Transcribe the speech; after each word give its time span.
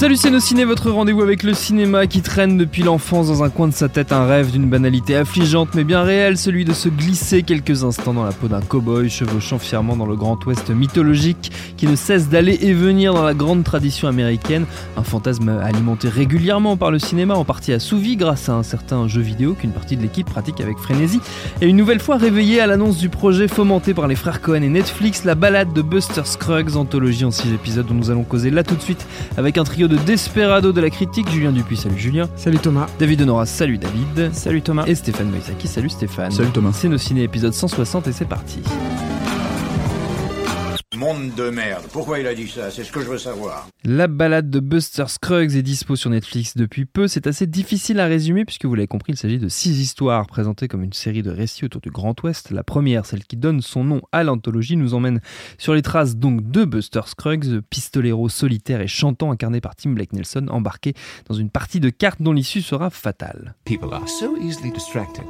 Salut 0.00 0.16
ciné, 0.16 0.64
votre 0.64 0.90
rendez-vous 0.90 1.20
avec 1.20 1.42
le 1.42 1.52
cinéma 1.52 2.06
qui 2.06 2.22
traîne 2.22 2.56
depuis 2.56 2.82
l'enfance 2.82 3.26
dans 3.26 3.44
un 3.44 3.50
coin 3.50 3.68
de 3.68 3.74
sa 3.74 3.90
tête 3.90 4.12
un 4.12 4.24
rêve 4.24 4.50
d'une 4.50 4.70
banalité 4.70 5.14
affligeante 5.14 5.74
mais 5.74 5.84
bien 5.84 6.00
réelle, 6.00 6.38
celui 6.38 6.64
de 6.64 6.72
se 6.72 6.88
glisser 6.88 7.42
quelques 7.42 7.84
instants 7.84 8.14
dans 8.14 8.24
la 8.24 8.32
peau 8.32 8.48
d'un 8.48 8.62
cow-boy 8.62 9.10
chevauchant 9.10 9.58
fièrement 9.58 9.96
dans 9.96 10.06
le 10.06 10.16
grand 10.16 10.42
ouest 10.46 10.70
mythologique 10.70 11.52
qui 11.76 11.86
ne 11.86 11.96
cesse 11.96 12.30
d'aller 12.30 12.58
et 12.62 12.72
venir 12.72 13.12
dans 13.12 13.22
la 13.22 13.34
grande 13.34 13.62
tradition 13.62 14.08
américaine, 14.08 14.64
un 14.96 15.02
fantasme 15.02 15.50
alimenté 15.50 16.08
régulièrement 16.08 16.78
par 16.78 16.90
le 16.90 16.98
cinéma 16.98 17.34
en 17.34 17.44
partie 17.44 17.74
assouvi 17.74 18.16
grâce 18.16 18.48
à 18.48 18.54
un 18.54 18.62
certain 18.62 19.06
jeu 19.06 19.20
vidéo 19.20 19.52
qu'une 19.52 19.72
partie 19.72 19.98
de 19.98 20.02
l'équipe 20.02 20.26
pratique 20.26 20.62
avec 20.62 20.78
frénésie 20.78 21.20
et 21.60 21.66
une 21.66 21.76
nouvelle 21.76 22.00
fois 22.00 22.16
réveillé 22.16 22.62
à 22.62 22.66
l'annonce 22.66 22.96
du 22.96 23.10
projet 23.10 23.48
fomenté 23.48 23.92
par 23.92 24.08
les 24.08 24.16
frères 24.16 24.40
Cohen 24.40 24.62
et 24.62 24.70
Netflix, 24.70 25.24
la 25.24 25.34
balade 25.34 25.74
de 25.74 25.82
Buster 25.82 26.22
Scruggs, 26.24 26.76
anthologie 26.76 27.26
en 27.26 27.30
6 27.30 27.52
épisodes 27.52 27.86
dont 27.86 27.94
nous 27.94 28.10
allons 28.10 28.24
causer 28.24 28.48
là 28.48 28.62
tout 28.62 28.76
de 28.76 28.82
suite 28.82 29.06
avec 29.36 29.58
un 29.58 29.64
trio 29.64 29.89
de 29.90 29.96
Desperado 29.96 30.72
de 30.72 30.80
la 30.80 30.88
critique, 30.88 31.28
Julien 31.30 31.50
Dupuis, 31.50 31.76
salut 31.76 31.98
Julien. 31.98 32.28
Salut 32.36 32.58
Thomas. 32.58 32.86
David 33.00 33.22
Honora, 33.22 33.44
salut 33.44 33.76
David. 33.76 34.32
Salut 34.32 34.62
Thomas. 34.62 34.84
Et 34.86 34.94
Stéphane 34.94 35.28
Moïsaki, 35.30 35.66
salut 35.66 35.90
Stéphane. 35.90 36.30
Salut 36.30 36.52
Thomas. 36.52 36.70
C'est 36.72 36.88
nos 36.88 36.96
ciné 36.96 37.24
épisode 37.24 37.52
160 37.52 38.06
et 38.06 38.12
c'est 38.12 38.24
parti. 38.24 38.60
Monde 41.00 41.34
de 41.34 41.48
merde. 41.48 41.86
Pourquoi 41.94 42.18
il 42.18 42.26
a 42.26 42.34
dit 42.34 42.46
ça? 42.46 42.70
C'est 42.70 42.84
ce 42.84 42.92
que 42.92 43.00
je 43.00 43.08
veux 43.08 43.16
savoir. 43.16 43.66
La 43.84 44.06
balade 44.06 44.50
de 44.50 44.60
Buster 44.60 45.06
Scruggs 45.08 45.56
est 45.56 45.62
dispo 45.62 45.96
sur 45.96 46.10
Netflix 46.10 46.58
depuis 46.58 46.84
peu. 46.84 47.08
C'est 47.08 47.26
assez 47.26 47.46
difficile 47.46 48.00
à 48.00 48.04
résumer 48.04 48.44
puisque 48.44 48.66
vous 48.66 48.74
l'avez 48.74 48.86
compris, 48.86 49.14
il 49.14 49.16
s'agit 49.16 49.38
de 49.38 49.48
six 49.48 49.80
histoires 49.80 50.26
présentées 50.26 50.68
comme 50.68 50.82
une 50.82 50.92
série 50.92 51.22
de 51.22 51.30
récits 51.30 51.64
autour 51.64 51.80
du 51.80 51.90
Grand 51.90 52.22
Ouest. 52.22 52.50
La 52.50 52.64
première, 52.64 53.06
celle 53.06 53.24
qui 53.24 53.38
donne 53.38 53.62
son 53.62 53.82
nom 53.82 54.02
à 54.12 54.24
l'anthologie, 54.24 54.76
nous 54.76 54.92
emmène 54.92 55.22
sur 55.56 55.72
les 55.72 55.80
traces 55.80 56.16
donc 56.16 56.50
de 56.50 56.66
Buster 56.66 57.00
Scruggs, 57.06 57.62
pistolero 57.70 58.28
solitaire 58.28 58.82
et 58.82 58.86
chantant 58.86 59.32
incarné 59.32 59.62
par 59.62 59.76
Tim 59.76 59.92
Blake 59.92 60.12
Nelson, 60.12 60.48
embarqué 60.50 60.92
dans 61.30 61.34
une 61.34 61.48
partie 61.48 61.80
de 61.80 61.88
cartes 61.88 62.20
dont 62.20 62.34
l'issue 62.34 62.60
sera 62.60 62.90
fatale. 62.90 63.54
People 63.64 63.94
are 63.94 64.06
so 64.06 64.36
easily 64.36 64.70
distracted. 64.70 65.24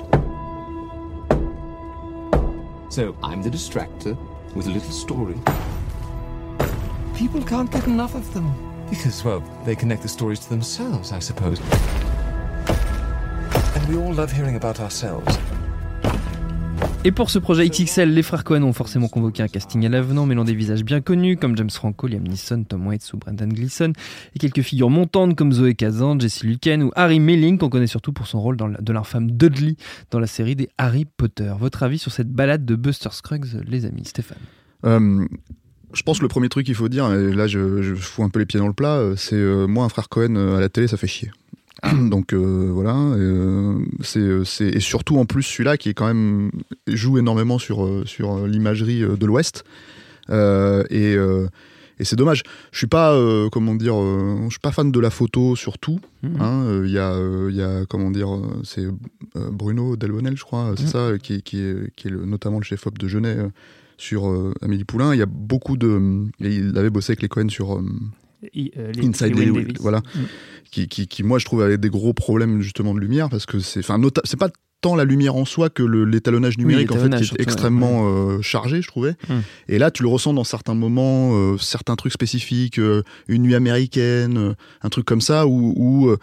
So 2.91 3.15
I'm 3.23 3.41
the 3.41 3.51
distractor 3.53 4.17
with 4.55 4.67
a 4.67 4.71
little 4.71 4.91
story. 4.91 5.39
People 7.15 7.43
can't 7.43 7.71
get 7.71 7.87
enough 7.87 8.15
of 8.15 8.33
them. 8.35 8.53
Because, 8.89 9.23
well, 9.25 9.41
they 9.65 9.77
connect 9.77 10.03
the 10.03 10.09
stories 10.09 10.41
to 10.41 10.49
themselves, 10.49 11.13
I 11.13 11.19
suppose. 11.21 11.61
And 13.77 13.89
we 13.89 13.97
all 13.97 14.13
love 14.13 14.33
hearing 14.33 14.57
about 14.57 14.81
ourselves. 14.81 15.39
Et 17.03 17.13
pour 17.13 17.31
ce 17.31 17.39
projet 17.39 17.67
XXL, 17.67 18.13
les 18.13 18.23
frères 18.23 18.45
Cohen 18.45 18.63
ont 18.63 18.75
forcément 18.75 19.09
convoqué 19.09 19.43
un 19.43 19.49
casting 19.49 19.87
à 19.87 19.89
l'avenant, 19.89 20.27
mêlant 20.27 20.45
des 20.45 20.55
visages 20.55 20.85
bien 20.85 21.01
connus 21.01 21.39
comme 21.39 21.57
James 21.57 21.71
Franco, 21.71 22.07
Liam 22.07 22.23
Neeson, 22.29 22.65
Tom 22.65 22.87
Waits 22.87 23.15
ou 23.15 23.17
Brendan 23.17 23.51
Gleeson, 23.51 23.95
et 24.35 24.39
quelques 24.39 24.61
figures 24.61 24.91
montantes 24.91 25.35
comme 25.35 25.51
Zoé 25.51 25.75
Kazan, 25.75 26.21
Jesse 26.21 26.45
Luken 26.45 26.83
ou 26.83 26.91
Harry 26.97 27.19
Melling, 27.19 27.57
qu'on 27.57 27.71
connaît 27.71 27.87
surtout 27.87 28.13
pour 28.13 28.27
son 28.27 28.43
rôle 28.43 28.59
de 28.59 28.93
l'infâme 28.93 29.31
Dudley 29.31 29.77
dans 30.11 30.21
la 30.21 30.27
série 30.27 30.57
des 30.57 30.69
Harry 30.77 31.07
Potter. 31.07 31.51
Votre 31.59 31.85
avis 31.85 31.99
sur 31.99 32.13
cette 32.13 32.31
balade 32.31 32.67
de 32.67 32.75
Buster 32.75 33.09
Scruggs, 33.13 33.47
les 33.67 33.87
amis 33.87 34.05
Stéphane 34.05 34.37
Euh, 34.85 35.25
je 35.95 36.03
pense 36.03 36.19
que 36.19 36.25
le 36.25 36.29
premier 36.29 36.51
truc 36.51 36.67
qu'il 36.67 36.75
faut 36.75 36.91
dire, 36.91 37.11
et 37.15 37.33
là 37.33 37.47
je, 37.47 37.95
fous 37.95 38.25
un 38.25 38.29
peu 38.29 38.41
les 38.41 38.47
pieds 38.47 38.61
dans 38.61 38.69
le 38.69 38.75
plat, 38.75 38.97
euh, 38.97 39.17
c'est 39.17 39.37
euh, 39.37 39.67
moi 39.67 39.87
un 39.87 39.89
frère 39.89 40.11
Cohen 40.11 40.37
à 40.37 40.61
la 40.61 40.69
télé 40.69 40.87
ça 40.87 40.99
fait 40.99 41.07
chier. 41.07 41.31
Donc 42.11 42.33
euh, 42.35 42.71
voilà, 42.73 42.95
euh, 42.97 43.79
c'est, 44.01 44.19
euh, 44.19 44.45
c'est 44.45 44.69
et 44.69 44.81
surtout 44.81 45.17
en 45.19 45.25
plus 45.25 45.43
celui-là 45.43 45.77
qui 45.77 45.89
est 45.89 45.95
quand 45.95 46.07
même 46.07 46.51
joue 46.87 47.19
énormément 47.19 47.59
sur 47.59 47.85
euh, 47.85 48.05
sur 48.07 48.37
euh, 48.37 48.47
l'imagerie 48.49 49.01
de 49.01 49.27
l'Ouest 49.27 49.65
Euh, 50.31 50.85
et 50.91 51.17
et 51.99 52.05
c'est 52.05 52.17
dommage. 52.17 52.43
Je 52.73 52.79
suis 52.79 52.87
pas 52.87 53.19
comment 53.53 53.75
dire, 53.75 53.95
je 53.95 54.51
suis 54.51 54.61
pas 54.61 54.73
fan 54.73 54.91
de 54.93 55.01
la 55.01 55.11
photo 55.11 55.57
surtout. 55.57 55.99
Mhm. 56.23 56.41
Hein, 56.41 56.83
Il 56.85 56.91
y 56.91 56.99
a 56.99 57.15
il 57.51 57.57
y 57.57 57.63
a 57.63 57.85
comment 57.87 58.11
dire, 58.11 58.29
c'est 58.63 58.87
Bruno 59.35 59.97
Delbonnel 59.97 60.37
je 60.37 60.45
crois, 60.45 60.75
c'est 60.77 60.85
Mhm. 60.85 60.89
ça, 60.89 61.19
qui, 61.19 61.35
est- 61.35 61.43
qui 61.43 61.59
est 61.61 61.93
qui 61.97 62.09
est 62.09 62.11
le- 62.11 62.25
notamment 62.27 62.59
le 62.59 62.65
chef 62.65 62.87
op 62.87 62.97
de 62.99 63.09
Genet 63.09 63.37
sur 63.99 64.23
Amélie 64.63 64.85
Poulain. 64.85 65.13
Il 65.15 65.19
y 65.19 65.23
a 65.23 65.27
beaucoup 65.27 65.77
de. 65.77 65.91
et 66.41 66.55
il 66.55 66.79
avait 66.79 66.91
bossé 66.91 67.11
avec 67.13 67.23
les 67.23 67.29
Cohen 67.29 67.49
sur 67.51 67.83
I- 68.55 68.71
euh, 68.79 68.93
les- 68.93 69.07
Inside 69.07 69.35
Davis. 69.37 69.67
voilà, 69.81 69.99
Mm. 69.99 70.19
qui, 70.71 70.89
qui, 70.89 71.07
qui, 71.07 71.23
moi 71.23 71.39
je 71.39 71.45
trouve 71.45 71.63
avait 71.63 71.79
des 71.79 71.91
gros 71.91 72.13
problèmes 72.13 72.61
justement 72.63 72.95
de 72.95 73.01
lumière 73.01 73.29
parce 73.29 73.47
que 73.47 73.59
c'est, 73.61 73.81
enfin, 73.81 74.01
c'est 74.25 74.39
pas 74.39 74.49
tant 74.81 74.97
la 74.97 75.05
lumière 75.05 75.35
en 75.37 75.45
soi 75.45 75.69
que 75.69 75.83
l'étalonnage 75.83 76.57
numérique 76.57 76.91
en 76.91 76.97
fait 76.97 77.11
qui 77.11 77.17
est 77.17 77.19
surtout, 77.25 77.35
ouais. 77.37 77.43
extrêmement 77.43 78.09
euh, 78.09 78.41
chargé, 78.41 78.81
je 78.81 78.89
trouvais. 78.89 79.11
Mm. 79.29 79.35
Et 79.69 79.79
là, 79.79 79.91
tu 79.91 80.03
le 80.03 80.09
ressens 80.09 80.33
dans 80.33 80.45
certains 80.45 80.73
moments, 80.75 81.33
euh, 81.35 81.59
certains 81.59 81.97
trucs 81.97 82.13
spécifiques, 82.15 82.79
euh, 82.79 83.03
une 83.29 83.43
nuit 83.43 83.55
américaine, 83.55 84.39
euh, 84.39 84.55
un 84.83 84.89
truc 84.89 85.05
comme 85.05 85.21
ça 85.21 85.47
où, 85.47 85.75
où, 85.77 86.09
euh, 86.09 86.17
où 86.17 86.19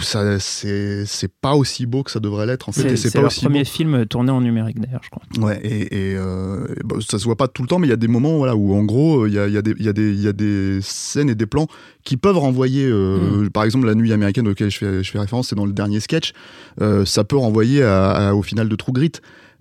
ça 0.00 0.38
c'est 0.40 1.04
pas 1.40 1.54
aussi 1.54 1.86
beau 1.86 2.02
que 2.02 2.10
ça 2.10 2.20
devrait 2.20 2.46
l'être 2.46 2.68
en 2.68 2.72
fait. 2.72 2.96
C'est 2.96 3.12
pas 3.12 3.20
leur 3.20 3.30
aussi 3.30 3.44
premier 3.44 3.60
beau. 3.60 3.64
film 3.64 4.06
tourné 4.06 4.30
en 4.30 4.40
numérique 4.40 4.80
d'ailleurs, 4.80 5.02
je 5.04 5.10
crois. 5.10 5.22
Ouais, 5.46 5.60
et, 5.62 6.12
et, 6.12 6.16
euh, 6.16 6.66
bon, 6.84 7.00
ça 7.00 7.18
se 7.18 7.24
voit 7.24 7.36
pas 7.36 7.48
tout 7.48 7.62
le 7.62 7.68
temps, 7.68 7.78
mais 7.78 7.86
il 7.86 7.90
y 7.90 7.94
a 7.94 7.96
des 7.96 8.08
moments 8.08 8.36
voilà, 8.38 8.56
où 8.56 8.74
en 8.74 8.82
gros, 8.84 9.26
il 9.26 9.34
y 9.34 9.38
a, 9.38 9.46
y, 9.48 9.56
a 9.56 9.62
des- 9.62 9.74
il 9.78 9.84
y, 9.84 9.88
a 9.88 9.92
des- 9.92 10.12
il 10.12 10.20
y 10.22 10.28
a 10.28 10.32
des 10.32 10.78
scènes 10.82 11.28
et 11.30 11.34
des 11.34 11.46
plans 11.46 11.66
qui 12.04 12.16
peuvent 12.16 12.38
renvoyer, 12.38 12.86
euh, 12.86 13.48
par 13.50 13.64
exemple, 13.64 13.86
la 13.86 13.94
nuit 13.94 14.12
américaine 14.12 14.48
auquel 14.48 14.70
je 14.70 14.78
fais, 14.78 15.02
je 15.02 15.10
fais 15.10 15.18
référence, 15.18 15.48
c'est 15.48 15.56
dans 15.56 15.66
le 15.66 15.72
dernier 15.72 16.00
sketch, 16.00 16.32
euh, 16.80 17.04
ça 17.04 17.24
peut 17.24 17.36
renvoyer 17.36 17.82
à- 17.82 18.10
à- 18.30 18.34
au 18.34 18.42
final 18.42 18.68
de 18.68 18.76
True 18.76 18.92
Grit. 18.92 19.12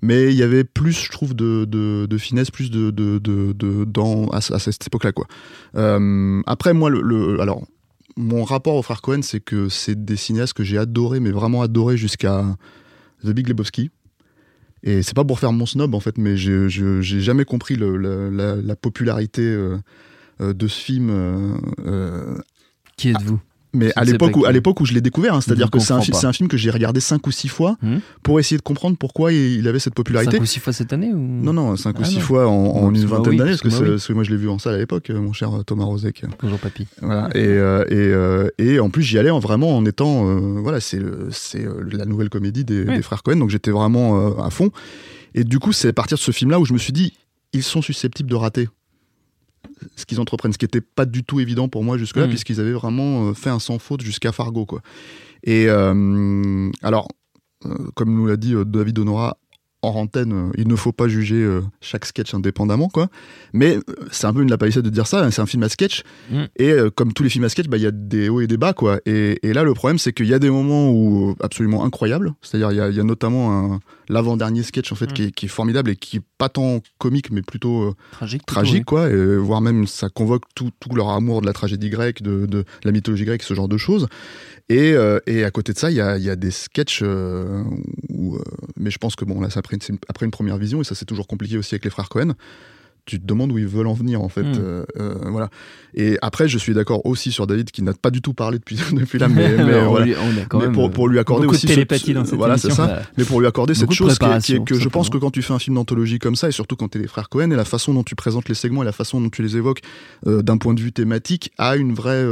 Mais 0.06 0.34
il 0.34 0.38
y 0.38 0.44
avait 0.44 0.66
plus, 0.66 0.92
je 0.92 1.10
trouve, 1.10 1.34
de, 1.34 1.64
de, 1.64 2.08
de 2.10 2.18
finesse, 2.18 2.52
plus 2.52 2.70
de, 2.70 2.92
de, 2.92 3.20
de, 3.20 3.54
de- 3.54 3.86
dans, 3.86 4.28
à, 4.32 4.40
à 4.40 4.60
cette 4.60 4.86
époque-là. 4.86 5.14
quoi. 5.14 5.26
Euh, 5.78 6.42
après, 6.46 6.74
moi, 6.74 6.90
le, 6.90 7.02
le- 7.02 7.40
alors, 7.40 7.64
mon 8.18 8.44
rapport 8.44 8.76
aux 8.76 8.82
frères 8.82 9.02
Cohen, 9.02 9.22
c'est 9.22 9.40
que 9.40 9.70
c'est 9.70 10.06
des 10.06 10.16
cinéastes 10.18 10.54
que 10.54 10.64
j'ai 10.64 10.78
adoré, 10.78 11.20
mais 11.20 11.32
vraiment 11.32 11.62
adoré 11.62 11.98
jusqu'à 11.98 12.56
The 13.24 13.30
Big 13.30 13.48
Lebowski. 13.48 13.90
Et 14.84 15.02
c'est 15.02 15.16
pas 15.16 15.24
pour 15.24 15.40
faire 15.40 15.54
mon 15.54 15.66
snob 15.66 15.96
en 15.96 16.00
fait, 16.02 16.18
mais 16.18 16.36
j'ai 16.36 16.68
jamais 17.02 17.46
compris 17.46 17.76
la, 17.78 17.88
la- 18.30 18.56
la 18.58 18.76
popularité 18.76 19.42
euh, 19.42 19.78
euh, 20.42 20.54
de 20.54 20.68
ce 20.68 20.80
film. 20.80 21.10
euh, 21.10 22.38
Qui 22.98 23.10
êtes-vous? 23.10 23.40
Mais 23.74 23.92
à 23.96 24.04
l'époque 24.04 24.36
où, 24.38 24.46
à 24.46 24.52
l'époque 24.52 24.80
où 24.82 24.86
je 24.86 24.94
l'ai 24.94 25.02
découvert, 25.02 25.34
hein, 25.36 25.42
c'est-à-dire 25.42 25.70
que 25.72 25.80
c'est 25.80 25.94
un, 25.94 26.02
c'est 26.02 26.34
film 26.34 26.48
que 26.50 26.58
j'ai 26.58 26.70
regardé 26.72 27.00
cinq 27.00 27.26
ou 27.28 27.32
six 27.32 27.48
fois 27.48 27.76
Hmm. 27.82 27.98
pour 28.24 28.40
essayer 28.40 28.58
de 28.58 28.62
comprendre 28.62 28.98
pourquoi 28.98 29.34
il 29.34 29.68
avait 29.68 29.80
cette 29.80 29.94
popularité. 29.96 30.38
5 30.38 30.42
ou 30.42 30.46
6 30.46 30.60
fois 30.60 30.74
cette 30.74 30.94
année 30.94 31.12
ou... 31.14 31.18
Non, 31.18 31.54
non, 31.54 31.76
cinq 31.76 31.98
ou 32.00 32.02
Ah 32.04 32.06
six 32.06 32.16
non. 32.16 32.22
fois 32.22 32.48
en, 32.48 32.52
en 32.54 32.90
Parce 32.92 33.02
une 33.02 33.06
vingtaine 33.08 33.32
oui, 33.32 33.38
d'années, 33.38 33.52
parce 33.52 33.62
parce 33.62 33.62
que, 33.62 33.68
moi, 33.70 33.78
c'est- 33.80 33.84
oui. 33.86 33.90
parce 33.96 34.08
que 34.08 34.14
moi 34.14 34.24
je 34.24 34.30
l'ai 34.32 34.38
vu 34.38 34.50
en 34.50 34.60
salle 34.60 34.76
à 34.76 34.78
l'époque, 34.78 35.10
euh, 35.10 35.20
mon 35.20 35.34
cher 35.34 35.52
Thomas 35.66 35.84
Rozek. 35.86 36.24
Bonjour 36.42 36.60
papy. 36.60 36.88
Voilà. 37.02 37.30
Et, 37.36 37.40
euh, 37.46 37.84
et, 37.90 37.94
euh, 37.96 38.48
et 38.58 38.80
en 38.80 38.90
plus, 38.90 39.02
j'y 39.04 39.18
allais 39.18 39.30
en 39.32 39.40
vraiment 39.40 39.76
en 39.78 39.86
étant. 39.86 40.28
euh, 40.30 40.60
voilà, 40.62 40.80
c'est 40.80 41.02
c'est 41.32 41.66
euh, 41.66 41.84
la 41.92 42.06
nouvelle 42.06 42.30
comédie 42.30 42.64
des, 42.66 42.84
Oui. 42.84 42.96
des 42.98 43.02
frères 43.02 43.24
Cohen, 43.24 43.38
donc 43.38 43.50
j'étais 43.50 43.72
vraiment 43.72 44.20
euh, 44.20 44.42
à 44.42 44.50
fond. 44.50 44.70
Et 45.36 45.44
du 45.44 45.60
coup, 45.60 45.72
c'est 45.74 45.88
à 45.90 45.94
partir 45.94 46.18
de 46.18 46.22
ce 46.22 46.32
film-là 46.32 46.60
où 46.60 46.66
je 46.66 46.74
me 46.74 46.78
suis 46.78 46.94
dit, 46.94 47.14
ils 47.54 47.64
sont 47.64 47.82
susceptibles 47.82 48.30
de 48.30 48.36
rater 48.36 48.70
ce 49.96 50.06
qu'ils 50.06 50.20
entreprennent, 50.20 50.54
ce 50.54 50.58
qui 50.58 50.66
n'était 50.66 50.82
pas 50.82 51.06
du 51.06 51.24
tout 51.24 51.40
évident 51.40 51.68
pour 51.68 51.84
moi 51.84 51.98
jusque-là, 51.98 52.28
Mm. 52.28 52.30
puisqu'ils 52.30 52.60
avaient 52.60 52.74
vraiment 52.74 53.30
euh, 53.30 53.34
fait 53.34 53.50
un 53.50 53.60
sans 53.60 53.80
faute 53.80 54.02
jusqu'à 54.02 54.32
Fargo. 54.32 54.66
Quoi. 54.66 54.82
Et 55.44 55.66
euh, 55.68 56.70
alors, 56.82 57.08
euh, 57.66 57.76
comme 57.96 58.14
nous 58.14 58.26
l'a 58.26 58.38
dit 58.38 58.54
David 58.66 59.00
Honora 59.00 59.38
hors 59.86 59.98
antenne, 59.98 60.50
il 60.58 60.70
ne 60.70 60.78
faut 60.78 60.94
pas 60.94 61.10
juger 61.10 61.60
chaque 61.82 62.06
sketch 62.06 62.34
indépendamment, 62.34 62.88
quoi. 62.88 63.10
Mais 63.52 63.80
c'est 64.12 64.28
un 64.28 64.34
peu 64.34 64.42
une 64.42 64.50
lapalissade 64.50 64.86
de 64.86 64.90
dire 64.90 65.08
ça. 65.08 65.26
Hein, 65.26 65.30
c'est 65.30 65.42
un 65.42 65.46
film 65.46 65.62
à 65.64 65.68
sketch, 65.68 66.04
mm. 66.32 66.44
et 66.58 66.74
comme 66.96 67.12
tous 67.12 67.24
les 67.24 67.28
films 67.28 67.44
à 67.44 67.50
sketch, 67.50 67.68
bah, 67.68 67.76
il 67.76 67.84
y 67.84 67.86
a 67.86 67.92
des 67.92 68.30
hauts 68.30 68.40
et 68.40 68.48
des 68.48 68.56
bas, 68.56 68.72
quoi. 68.72 69.02
Et, 69.06 69.38
là, 69.44 69.64
le 69.64 69.74
problème, 69.74 70.00
c'est 70.00 70.14
qu'il 70.14 70.28
y 70.28 70.34
a 70.34 70.40
des 70.40 70.50
moments 70.50 70.90
où 70.90 71.36
absolument 71.42 71.84
incroyables. 71.84 72.34
C'est-à-dire, 72.42 72.72
il 72.72 72.96
y, 72.96 73.00
a 73.02 73.04
notamment 73.04 73.82
l'avant-dernier 74.14 74.64
sketch 74.64 74.92
en 74.92 74.96
fait 74.96 75.12
mm. 75.12 75.32
qui, 75.32 75.46
est, 75.46 75.50
formidable 75.50 75.92
et 75.92 75.96
qui 75.96 76.18
est 76.18 76.22
pas 76.38 76.50
tant 76.50 76.80
comique, 76.98 77.32
mais 77.32 77.42
plutôt 77.42 77.94
tragique, 78.12 78.46
tragique, 78.46 78.86
quoi. 78.86 79.10
Et, 79.10 79.38
voire 79.38 79.62
même 79.62 79.88
ça 79.88 80.10
convoque 80.10 80.44
tout, 80.56 80.72
tout, 80.80 80.96
leur 80.96 81.10
amour 81.10 81.42
de 81.42 81.46
la 81.46 81.54
tragédie 81.54 81.90
grecque, 81.90 82.22
de, 82.22 82.46
de 82.46 82.64
la 82.84 82.92
mythologie 82.92 83.26
grecque, 83.26 83.44
ce 83.44 83.54
genre 83.54 83.68
de 83.68 83.78
choses. 83.78 84.08
Et, 84.70 84.94
euh, 84.94 85.20
et, 85.28 85.44
à 85.44 85.52
côté 85.52 85.74
de 85.74 85.78
ça, 85.78 85.92
il 85.92 85.98
y 85.98 86.02
a, 86.02 86.18
y 86.18 86.30
a, 86.30 86.36
des 86.36 86.52
sketchs 86.52 87.02
euh, 87.04 87.64
où, 88.10 88.36
euh, 88.36 88.44
mais 88.78 88.92
je 88.92 88.98
pense 88.98 89.16
que 89.16 89.26
bon, 89.26 89.42
là, 89.42 89.50
c'est 89.50 89.60
après, 89.60 89.78
après, 90.08 90.26
une 90.26 90.32
première 90.32 90.58
vision, 90.58 90.82
et 90.82 90.84
ça, 90.84 90.96
c'est 90.96 91.06
toujours 91.06 91.28
compliqué 91.28 91.58
aussi 91.58 91.76
avec 91.76 91.84
les 91.84 91.92
frères 91.92 92.10
Cohen 92.10 92.34
tu 93.06 93.20
te 93.20 93.26
demandes 93.26 93.52
où 93.52 93.58
ils 93.58 93.68
veulent 93.68 93.88
en 93.88 93.94
venir 93.94 94.22
en 94.22 94.30
fait. 94.30 94.44
Hmm. 94.44 94.60
Euh, 94.60 94.86
euh, 94.98 95.16
voilà. 95.30 95.50
Et 95.94 96.18
après, 96.22 96.48
je 96.48 96.58
suis 96.58 96.74
d'accord 96.74 97.06
aussi 97.06 97.32
sur 97.32 97.48
David 97.48 97.70
qui 97.72 97.82
n'a 97.82 97.94
pas 97.94 98.12
du 98.12 98.22
tout 98.22 98.34
parlé 98.34 98.60
depuis 98.60 98.78
depuis 98.94 99.20
là, 99.20 99.28
mais, 99.28 99.58
pour, 100.90 101.08
lui 101.08 101.20
accorder 101.20 101.48
aussi 101.48 101.68
télépathie 101.68 102.14
dans 102.14 102.26
cette 102.26 102.36
voilà, 102.36 102.58
c'est 102.58 102.72
ça. 102.72 103.02
Mais 103.18 103.26
pour 103.26 103.42
lui 103.42 103.48
accorder 103.48 103.74
cette 103.74 103.92
chose 103.92 104.18
qui 104.18 104.54
est, 104.54 104.64
que 104.64 104.80
je 104.80 104.90
pense 104.90 105.10
que 105.10 105.18
quand 105.18 105.32
tu 105.32 105.42
fais 105.42 105.54
un 105.54 105.60
film 105.60 105.76
d'anthologie 105.76 106.20
comme 106.20 106.36
ça, 106.36 106.48
et 106.48 106.52
surtout 106.52 106.76
quand 106.76 106.90
tu 106.90 106.98
es 106.98 107.02
les 107.02 107.08
frères 107.08 107.30
Cohen, 107.30 107.52
et 107.52 107.56
la 107.56 107.66
façon 107.66 107.94
dont 107.94 108.04
tu 108.04 108.16
présentes 108.16 108.48
les 108.48 108.56
segments 108.56 108.84
et 108.84 108.86
la 108.86 108.92
façon 108.92 109.20
dont 109.20 109.30
tu 109.30 109.42
les 109.42 109.58
évoques 109.58 109.82
euh, 110.28 110.42
d'un 110.42 110.58
point 110.58 110.74
de 110.74 110.80
vue 110.80 110.94
thématique 110.94 111.52
a 111.58 111.76
une 111.76 111.94
vraie 111.94 112.24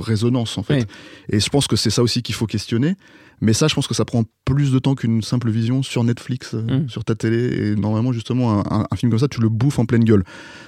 résonance 0.00 0.58
en 0.58 0.62
fait. 0.62 0.86
Et 1.30 1.38
je 1.38 1.48
pense 1.48 1.66
que 1.66 1.76
c'est 1.76 1.90
ça 1.90 2.02
aussi 2.02 2.22
qu'il 2.22 2.34
faut 2.34 2.46
questionner. 2.46 2.96
Mais 3.40 3.52
ça, 3.52 3.68
je 3.68 3.74
pense 3.74 3.86
que 3.86 3.94
ça 3.94 4.04
prend 4.04 4.24
plus 4.44 4.72
de 4.72 4.78
temps 4.78 4.94
qu'une 4.94 5.22
simple 5.22 5.50
vision 5.50 5.82
sur 5.82 6.04
Netflix, 6.04 6.54
euh, 6.54 6.80
mm. 6.80 6.88
sur 6.88 7.04
ta 7.04 7.14
télé. 7.14 7.70
Et 7.70 7.74
normalement, 7.74 8.12
justement, 8.12 8.62
un, 8.72 8.96
film 8.96 9.10
comme 9.10 9.18
ça, 9.18 9.28
tu 9.28 9.40
le 9.40 9.48
bouffes 9.48 9.78
en 9.78 9.86
pleine 9.86 10.04
gueule. 10.04 10.24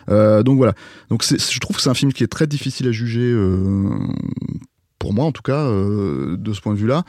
Euh, 0.09 0.43
donc 0.43 0.57
voilà. 0.57 0.75
Donc 1.09 1.25
je 1.25 1.61
trouve 1.61 1.77
que 1.77 1.83
c'est 1.83 1.91
un 1.91 1.95
film 1.95 2.13
qui 2.13 2.23
est 2.23 2.29
très 2.29 2.47
difficile 2.47 2.89
à 2.89 2.93
juger. 2.93 3.23
Euh, 3.23 3.99
pour 4.99 5.15
moi, 5.15 5.25
en 5.25 5.33
tout 5.33 5.41
cas, 5.41 5.65
de 5.67 6.53
ce 6.53 6.61
point 6.61 6.75
de 6.75 6.79
vue-là, 6.79 7.05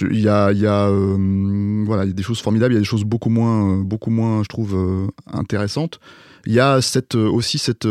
il 0.00 0.18
y 0.18 0.28
a, 0.28 0.50
y 0.50 0.66
a 0.66 0.90
voilà, 1.84 2.04
y 2.04 2.10
a 2.10 2.12
des 2.12 2.22
choses 2.24 2.40
formidables, 2.40 2.74
il 2.74 2.76
y 2.76 2.78
a 2.78 2.80
des 2.80 2.84
choses 2.84 3.04
beaucoup 3.04 3.30
moins, 3.30 3.76
beaucoup 3.76 4.10
moins, 4.10 4.42
je 4.42 4.48
trouve, 4.48 4.76
intéressantes. 5.32 6.00
Il 6.46 6.52
y 6.52 6.60
a 6.60 6.80
cette, 6.80 7.14
aussi 7.14 7.58
cette 7.58 7.86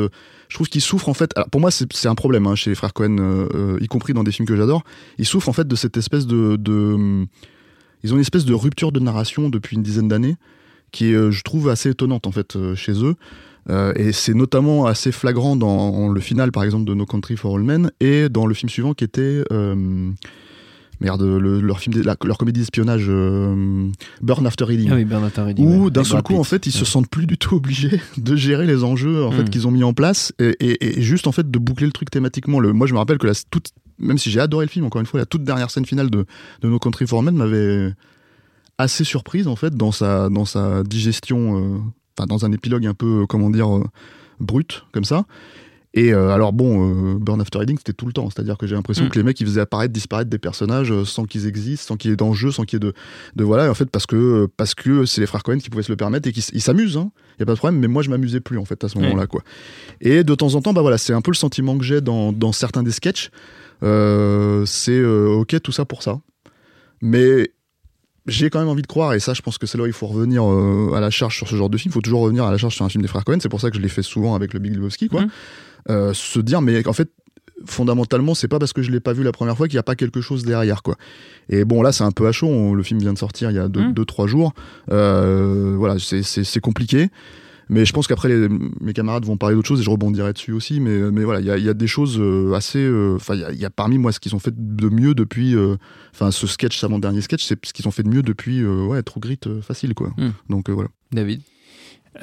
je 0.50 0.56
trouve 0.56 0.70
qu'ils 0.70 0.82
souffrent 0.82 1.10
en 1.10 1.14
fait. 1.14 1.34
pour 1.52 1.62
moi, 1.62 1.72
c'est 1.72 2.08
un 2.08 2.16
problème 2.16 2.48
hein, 2.48 2.56
chez 2.56 2.70
les 2.70 2.76
frères 2.76 2.94
Cohen, 2.94 3.18
euh, 3.20 3.48
euh, 3.54 3.78
y 3.82 3.88
compris 3.88 4.14
dans 4.14 4.24
des 4.24 4.32
films 4.32 4.48
que 4.48 4.56
j'adore. 4.56 4.84
Ils 5.18 5.26
souffrent 5.26 5.50
en 5.50 5.54
fait 5.54 5.68
de 5.68 5.76
cette 5.76 5.98
espèce 5.98 6.28
de, 6.28 6.58
ils 8.04 8.14
ont 8.14 8.16
une 8.16 8.22
espèce 8.22 8.46
de 8.46 8.54
rupture 8.54 8.92
de 8.92 9.00
narration 9.00 9.50
depuis 9.50 9.76
une 9.76 9.84
dizaine 9.84 10.08
d'années 10.08 10.36
qui 10.92 11.14
euh, 11.14 11.32
je 11.32 11.44
trouve, 11.44 11.70
assez 11.70 11.90
étonnante 11.90 12.28
en 12.28 12.32
fait 12.32 12.58
chez 12.76 12.94
eux. 13.04 13.16
et 13.96 14.12
c'est 14.12 14.34
notamment 14.34 14.86
assez 14.86 15.12
flagrant 15.12 15.56
dans 15.56 16.08
le 16.08 16.22
final, 16.22 16.52
par 16.52 16.64
exemple, 16.64 16.86
de 16.86 16.94
No 16.94 17.06
Country 17.06 17.36
for 17.36 17.58
All 17.58 17.64
Men 17.64 17.92
et 18.00 18.30
dans 18.30 18.46
le 18.46 18.54
film 18.54 18.70
suivant 18.70 18.94
qui 18.94 19.04
était 19.04 19.44
merde, 21.02 21.22
leur 21.24 21.80
film, 21.80 22.02
leur 22.02 22.38
comédie 22.38 22.60
d'espionnage 22.60 23.06
euh, 23.10 23.90
Burn 24.22 24.46
After 24.46 24.66
Reading. 24.66 24.90
Ah 24.92 24.96
oui, 24.96 25.06
Burn 25.06 25.24
After 25.24 25.42
Reading. 25.42 25.66
Où 25.66 25.90
d'un 25.90 26.04
seul 26.04 26.22
coup, 26.22 26.36
en 26.36 26.44
fait, 26.44 26.66
ils 26.66 26.72
se 26.72 26.86
sentent 26.86 27.10
plus 27.10 27.26
du 27.26 27.38
tout 27.38 27.56
obligés 27.56 28.00
de 28.18 28.36
gérer 28.36 28.66
les 28.66 28.84
enjeux 28.84 29.24
en 29.24 29.32
fait 29.32 29.44
hmm. 29.44 29.50
qu'ils 29.50 29.68
ont 29.68 29.72
mis 29.72 29.84
en 29.84 29.94
place 29.94 30.34
et, 30.40 31.02
juste 31.02 31.28
en 31.28 31.32
fait 31.32 31.50
de 31.50 31.60
boucler 31.60 31.86
le 31.86 31.94
truc 31.94 32.10
thématiquement. 32.10 32.60
Le, 32.60 32.74
moi, 32.74 32.88
je 32.88 32.94
me 32.94 33.00
rappelle 33.00 33.18
que 33.18 33.28
la 33.28 33.34
toute, 33.50 33.70
même 34.00 34.18
si 34.18 34.32
j'ai 34.32 34.40
adoré 34.40 34.66
le 34.66 34.70
film, 34.70 34.86
encore 34.86 35.02
une 35.02 35.08
fois, 35.08 35.20
la 35.20 35.26
toute 35.26 35.44
dernière 35.44 35.70
scène 35.72 35.86
finale 35.86 36.10
de, 36.10 36.26
de 36.62 36.70
No 36.70 36.80
Country 36.80 37.08
for 37.08 37.24
Men 37.24 37.36
m'avait 37.36 37.94
assez 38.78 39.04
surprise 39.04 39.48
en 39.48 39.56
fait 39.56 39.76
dans 39.76 39.92
sa 39.92 40.30
dans 40.30 40.46
sa 40.46 40.84
digestion, 40.84 41.58
euh, 41.58 41.78
enfin 42.18 42.28
dans 42.28 42.46
un 42.46 42.52
épilogue 42.52 42.86
un 42.86 42.94
peu 42.94 43.26
comment 43.28 43.50
dire 43.50 43.74
euh, 43.74 43.84
brut 44.40 44.86
comme 44.92 45.06
ça 45.06 45.26
et 45.98 46.14
euh, 46.14 46.30
alors 46.30 46.52
bon, 46.52 47.16
euh, 47.16 47.18
Burn 47.18 47.40
After 47.40 47.58
Reading, 47.58 47.78
c'était 47.78 47.94
tout 47.94 48.06
le 48.06 48.12
temps. 48.12 48.30
C'est-à-dire 48.30 48.58
que 48.58 48.68
j'ai 48.68 48.76
l'impression 48.76 49.06
mm. 49.06 49.10
que 49.10 49.18
les 49.18 49.24
mecs, 49.24 49.40
ils 49.40 49.48
faisaient 49.48 49.62
apparaître, 49.62 49.94
disparaître 49.94 50.30
des 50.30 50.38
personnages 50.38 50.92
euh, 50.92 51.06
sans 51.06 51.24
qu'ils 51.24 51.48
existent, 51.48 51.88
sans 51.88 51.98
qu'il 51.98 52.12
y 52.12 52.14
ait 52.14 52.18
d'enjeu, 52.18 52.52
sans 52.52 52.64
qu'il 52.64 52.76
y 52.76 52.86
ait 52.86 52.88
de, 52.88 52.94
de 53.38 53.44
voilà. 53.46 53.72
en 53.72 53.74
fait, 53.74 53.90
parce 53.90 54.06
que 54.06 54.48
parce 54.58 54.76
que 54.76 55.06
c'est 55.06 55.22
les 55.22 55.28
frères 55.28 55.42
Cohen 55.42 55.58
qui 55.58 55.70
pouvaient 55.70 55.84
se 55.84 55.92
le 55.92 55.96
permettre 55.96 56.28
et 56.28 56.34
qu'ils 56.34 56.62
s'amusent. 56.62 56.98
Hein. 56.98 57.12
Il 57.38 57.42
y 57.42 57.44
a 57.44 57.46
pas 57.46 57.54
de 57.54 57.58
problème. 57.58 57.80
Mais 57.80 57.88
moi, 57.88 58.04
je 58.04 58.10
m'amusais 58.10 58.42
plus 58.42 58.58
en 58.58 58.66
fait 58.66 58.84
à 58.84 58.90
ce 58.90 58.98
moment-là, 59.00 59.26
quoi. 59.26 59.42
Et 60.02 60.26
de 60.26 60.36
temps 60.36 60.54
en 60.56 60.62
temps, 60.62 60.74
bah 60.74 60.82
voilà, 60.82 60.98
c'est 60.98 61.14
un 61.14 61.22
peu 61.22 61.32
le 61.32 61.38
sentiment 61.38 61.78
que 61.78 61.86
j'ai 61.86 62.02
dans, 62.02 62.34
dans 62.34 62.52
certains 62.52 62.84
des 62.84 62.92
sketchs. 62.92 63.30
c'est 63.82 65.06
ok 65.06 65.62
tout 65.62 65.72
ça 65.72 65.86
pour 65.86 66.04
ça. 66.04 66.20
Mais 67.02 67.52
j'ai 68.28 68.50
quand 68.50 68.60
même 68.60 68.70
envie 68.70 68.82
de 68.82 68.88
croire, 68.88 69.14
et 69.14 69.20
ça, 69.20 69.34
je 69.34 69.42
pense 69.42 69.58
que 69.58 69.68
c'est 69.68 69.78
là 69.78 69.84
où 69.84 69.88
il 69.88 69.94
faut 69.94 70.08
revenir 70.08 70.44
à 70.96 71.00
la 71.00 71.10
charge 71.10 71.38
sur 71.38 71.48
ce 71.48 71.56
genre 71.56 71.70
de 71.70 71.78
film. 71.78 71.92
Il 71.92 71.94
faut 71.94 72.02
toujours 72.02 72.22
revenir 72.22 72.46
à 72.46 72.52
la 72.52 72.58
charge 72.58 72.76
sur 72.76 72.86
un 72.86 72.90
film 72.90 73.02
des 73.02 73.08
frères 73.08 73.24
Cohen. 73.24 73.38
C'est 73.40 73.50
pour 73.50 73.62
ça 73.62 73.70
que 73.70 73.78
je 73.78 73.82
l'ai 73.82 73.90
fait 73.90 74.02
souvent 74.02 74.36
avec 74.36 74.54
le 74.54 74.60
Big 74.60 74.74
Lebowski, 74.76 75.10
quoi. 75.10 75.22
Mm. 75.22 75.30
Euh, 75.92 76.14
se 76.16 76.40
dire 76.40 76.62
mais 76.62 76.88
en 76.88 76.94
fait 76.94 77.12
fondamentalement, 77.66 78.36
c'est 78.36 78.48
pas 78.48 78.60
parce 78.60 78.74
que 78.74 78.82
je 78.82 78.92
l'ai 78.92 79.00
pas 79.00 79.14
vu 79.14 79.24
la 79.24 79.32
première 79.32 79.56
fois 79.56 79.68
qu'il 79.68 79.76
n'y 79.76 79.80
a 79.80 79.84
pas 79.84 79.96
quelque 79.96 80.22
chose 80.22 80.44
derrière, 80.44 80.84
quoi. 80.84 80.96
Et 81.50 81.64
bon, 81.64 81.82
là, 81.82 81.92
c'est 81.92 82.04
un 82.04 82.12
peu 82.12 82.28
à 82.28 82.32
chaud. 82.32 82.76
le 82.76 82.84
film 82.84 83.00
vient 83.00 83.14
de 83.14 83.18
sortir 83.18 83.50
il 83.52 83.56
y 83.56 83.60
a 83.60 83.68
2-3 83.68 83.94
deux, 83.94 84.04
mmh. 84.04 84.28
jours. 84.28 84.54
Euh, 84.92 85.76
voilà, 85.78 85.96
c'est 86.00 86.60
compliqué. 86.60 87.10
Mais 87.70 87.86
je 87.86 87.94
pense 87.94 88.08
qu'après, 88.08 88.30
mes 88.82 88.94
camarades 88.94 89.26
vont 89.26 89.38
parler 89.38 89.56
d'autres 89.56 89.68
choses 89.68 89.82
et 89.82 89.84
je 89.84 89.90
rebondirai 89.90 90.34
dessus 90.34 90.52
aussi. 90.52 90.80
Mais, 90.80 91.12
mais 91.12 91.24
voilà, 91.24 91.40
il 91.40 91.62
y, 91.62 91.66
y 91.66 91.70
a, 91.70 91.74
des 91.74 91.88
choses 91.88 92.20
euh, 92.20 92.54
assez. 92.54 92.88
Enfin, 93.16 93.36
il 93.36 93.60
y, 93.60 93.66
a 93.66 93.70
parmi 93.70 93.98
moi 93.98 94.12
ce 94.12 94.20
qu'ils 94.20 94.36
ont 94.36 94.40
fait 94.40 94.54
de 94.56 94.90
mieux 94.90 95.16
depuis. 95.16 95.56
Enfin, 96.14 96.32
ce 96.32 96.48
sketch, 96.48 96.84
avant 96.84 97.00
dernier 97.00 97.22
sketch, 97.22 97.44
c'est 97.44 97.64
ce 97.66 97.74
qu'ils 97.74 97.88
ont 97.88 97.92
fait 97.92 98.04
de 98.04 98.10
mieux 98.10 98.24
depuis. 98.24 98.66
ouais, 98.66 99.02
True 99.04 99.20
Grit 99.20 99.40
facile, 99.62 99.94
quoi. 99.94 100.12
Mmh. 100.18 100.30
Donc 100.50 100.70
voilà. 100.70 100.90
David? 101.12 101.42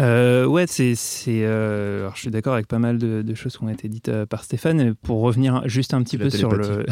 Euh, 0.00 0.47
ouais, 0.47 0.67
c'est. 0.67 0.94
Euh, 1.29 2.00
alors, 2.00 2.17
je 2.17 2.21
suis 2.21 2.31
d'accord 2.31 2.55
avec 2.55 2.67
pas 2.67 2.79
mal 2.79 2.99
de, 2.99 3.35
choses 3.35 3.56
qui 3.56 3.65
ont 3.65 3.69
été 3.69 3.89
dites 3.89 4.09
euh, 4.09 4.27
par 4.27 4.44
Stéphane. 4.44 4.94
Pour 4.94 5.21
revenir 5.21 5.62
juste 5.69 5.94
un 5.94 6.03
petit 6.03 6.19
peu 6.19 6.31
sur 6.31 6.53
le. 6.53 6.87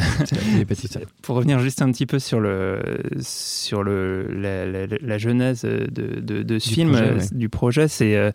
pour 1.22 1.36
revenir 1.36 1.58
juste 1.60 1.82
un 1.82 1.90
petit 1.90 2.06
peu 2.06 2.18
sur 2.18 2.40
le 2.40 2.80
sur 3.20 3.82
le 3.82 4.26
la, 4.32 4.66
la, 4.86 5.18
genèse 5.18 5.62
de, 5.62 6.20
de, 6.20 6.42
de 6.42 6.58
ce 6.58 6.68
du 6.68 6.74
film, 6.74 6.92
projet, 6.92 7.26
du 7.32 7.48
projet, 7.48 7.88
c'est 7.88 8.32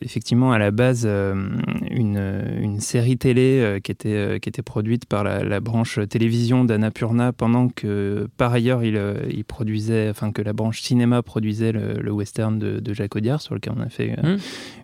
effectivement 0.00 0.52
à 0.52 0.58
la 0.58 0.70
base 0.70 1.06
une, 1.06 2.44
une 2.60 2.80
série 2.80 3.18
télé 3.18 3.80
qui 3.82 3.92
était 3.92 4.38
qui 4.40 4.48
était 4.48 4.62
produite 4.62 5.06
par 5.06 5.24
la, 5.24 5.60
branche 5.60 5.98
télévision 6.08 6.64
d'Annapurna 6.64 7.32
pendant 7.32 7.68
que 7.68 8.28
par 8.36 8.52
ailleurs 8.52 8.84
il, 8.84 9.00
il 9.30 9.44
produisait, 9.44 10.08
enfin 10.08 10.30
que 10.30 10.42
la 10.42 10.52
branche 10.52 10.80
cinéma 10.80 11.22
produisait 11.22 11.72
le, 11.72 12.10
western 12.12 12.58
de, 12.58 12.80
de 12.80 12.94
Jacques 12.94 13.07
Codiard, 13.08 13.40
sur 13.40 13.54
lequel 13.54 13.72
on 13.76 13.80
a 13.80 13.88
fait 13.88 14.16
euh, 14.18 14.36
mmh. 14.36 14.40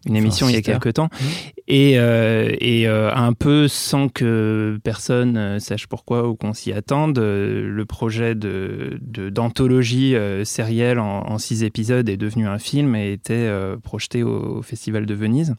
une 0.07 0.17
émission 0.17 0.49
il 0.49 0.55
y 0.55 0.57
a 0.57 0.63
quelques 0.63 0.95
temps. 0.95 1.09
Mmh. 1.13 1.25
Et, 1.69 1.99
euh, 1.99 2.55
et 2.61 2.87
euh, 2.89 3.13
un 3.15 3.33
peu 3.33 3.69
sans 3.69 4.09
que 4.09 4.79
personne 4.83 5.61
sache 5.61 5.87
pourquoi 5.87 6.29
ou 6.29 6.35
qu'on 6.35 6.53
s'y 6.53 6.73
attende, 6.73 7.19
le 7.19 7.85
projet 7.85 8.35
de, 8.35 8.99
d'anthologie 9.01 10.15
sérielle 10.45 10.99
en, 10.99 11.39
six 11.39 11.63
épisodes 11.63 12.09
est 12.09 12.17
devenu 12.17 12.47
un 12.47 12.59
film 12.59 12.95
et 12.97 13.13
était 13.13 13.51
projeté 13.83 14.23
au 14.23 14.63
Festival 14.63 15.07
de 15.07 15.15
Venise. 15.15 15.55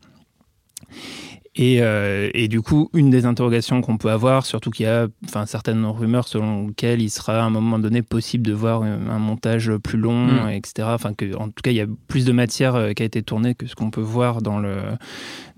Et, 1.57 1.77
euh, 1.81 2.29
et, 2.33 2.49
du 2.49 2.61
coup, 2.61 2.89
une 2.93 3.09
des 3.09 3.25
interrogations 3.25 3.81
qu'on 3.81 3.97
peut 3.97 4.11
avoir, 4.11 4.45
surtout 4.45 4.71
qu'il 4.71 4.85
y 4.85 4.89
a 4.89 5.07
enfin, 5.23 5.45
certaines 5.45 5.85
rumeurs 5.85 6.27
selon 6.27 6.67
lesquelles 6.67 7.01
il 7.01 7.09
sera 7.09 7.39
à 7.39 7.43
un 7.43 7.49
moment 7.49 7.79
donné 7.79 8.01
possible 8.01 8.45
de 8.45 8.51
voir 8.51 8.83
un 8.83 9.19
montage 9.19 9.71
plus 9.77 9.97
long, 9.97 10.25
mm. 10.25 10.49
etc. 10.49 10.89
Enfin, 10.91 11.13
que, 11.13 11.33
en 11.37 11.47
tout 11.47 11.61
cas, 11.63 11.71
il 11.71 11.77
y 11.77 11.81
a 11.81 11.87
plus 12.09 12.25
de 12.25 12.33
matière 12.33 12.75
euh, 12.75 12.91
qui 12.91 13.03
a 13.03 13.05
été 13.05 13.23
tournée 13.23 13.55
que 13.55 13.67
ce 13.67 13.75
qu'on 13.75 13.89
peut 13.89 14.01
voir 14.01 14.41
dans 14.41 14.59
le, 14.59 14.79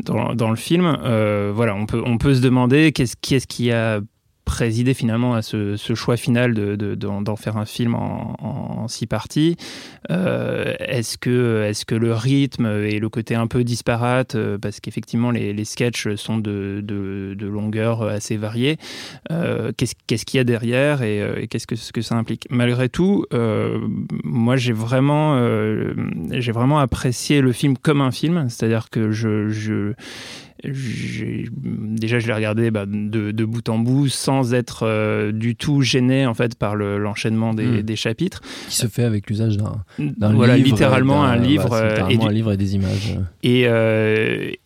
dans, 0.03 0.35
dans 0.35 0.51
le 0.51 0.55
film. 0.55 0.85
Euh, 1.03 1.51
voilà, 1.55 1.73
on 1.73 1.87
peut, 1.87 2.03
on 2.05 2.19
peut 2.19 2.35
se 2.35 2.41
demander 2.41 2.91
qu'est-ce, 2.91 3.15
qu'est-ce 3.19 3.47
qui 3.47 3.71
a 3.71 3.99
présider 4.47 4.93
finalement 4.93 5.35
à 5.35 5.41
ce, 5.41 5.75
choix 5.93 6.15
final 6.15 6.53
d'en 6.95 7.21
de, 7.21 7.35
faire 7.35 7.57
un 7.57 7.65
film 7.65 7.95
en, 7.95 8.87
six 8.87 9.05
parties. 9.05 9.57
Euh, 10.09 10.73
est-ce 10.79 11.17
que, 11.17 11.67
est 11.69 11.83
que 11.83 11.95
le 11.95 12.13
rythme 12.13 12.65
et 12.65 12.99
le 12.99 13.09
côté 13.09 13.35
un 13.35 13.47
peu 13.47 13.65
disparate, 13.65 14.35
euh, 14.35 14.57
parce 14.57 14.79
qu'effectivement 14.79 15.31
les, 15.31 15.51
les 15.51 15.65
sketchs 15.65 16.15
sont 16.15 16.37
de, 16.37 16.81
de, 16.81 17.45
longueur 17.45 18.03
assez 18.03 18.37
variée, 18.37 18.77
euh, 19.31 19.73
qu'est-ce 19.75 20.25
qu'il 20.25 20.37
y 20.37 20.39
a 20.41 20.45
derrière 20.45 21.01
et, 21.01 21.47
qu'est-ce 21.49 21.67
que, 21.67 21.75
ce 21.75 21.91
que 21.91 22.01
ça 22.01 22.15
implique? 22.15 22.47
Malgré 22.49 22.87
tout, 22.87 23.25
moi 24.23 24.55
j'ai 24.55 24.73
vraiment, 24.73 25.37
j'ai 26.31 26.53
vraiment 26.53 26.79
apprécié 26.79 27.41
le 27.41 27.51
film 27.51 27.77
comme 27.77 27.99
un 27.99 28.11
film, 28.11 28.47
c'est-à-dire 28.49 28.89
que 28.89 29.11
je, 29.11 29.49
je 29.49 29.93
déjà, 30.63 32.19
je 32.19 32.27
l'ai 32.27 32.33
regardé 32.33 32.71
bah, 32.71 32.85
de, 32.87 33.45
bout 33.45 33.69
en 33.69 33.79
bout 33.79 34.07
sans 34.07 34.53
être 34.53 34.83
euh, 34.83 35.31
du 35.31 35.55
tout 35.55 35.81
gêné 35.81 36.25
en 36.25 36.33
fait 36.33 36.55
par 36.55 36.75
l'enchaînement 36.75 37.53
hmm. 37.53 37.81
des, 37.81 37.95
chapitres. 37.95 38.41
Qui 38.69 38.75
se 38.75 38.87
fait 38.87 39.03
avec 39.03 39.29
l'usage 39.29 39.57
d'un 39.57 40.33
voilà, 40.33 40.57
livre. 40.57 40.69
littéralement 40.69 41.23
un 41.23 41.37
livre. 41.37 41.75
et 42.09 42.17
un 42.17 42.31
livre 42.31 42.51
et 42.51 42.57
des 42.57 42.75
images. 42.75 43.17
Et, 43.43 43.67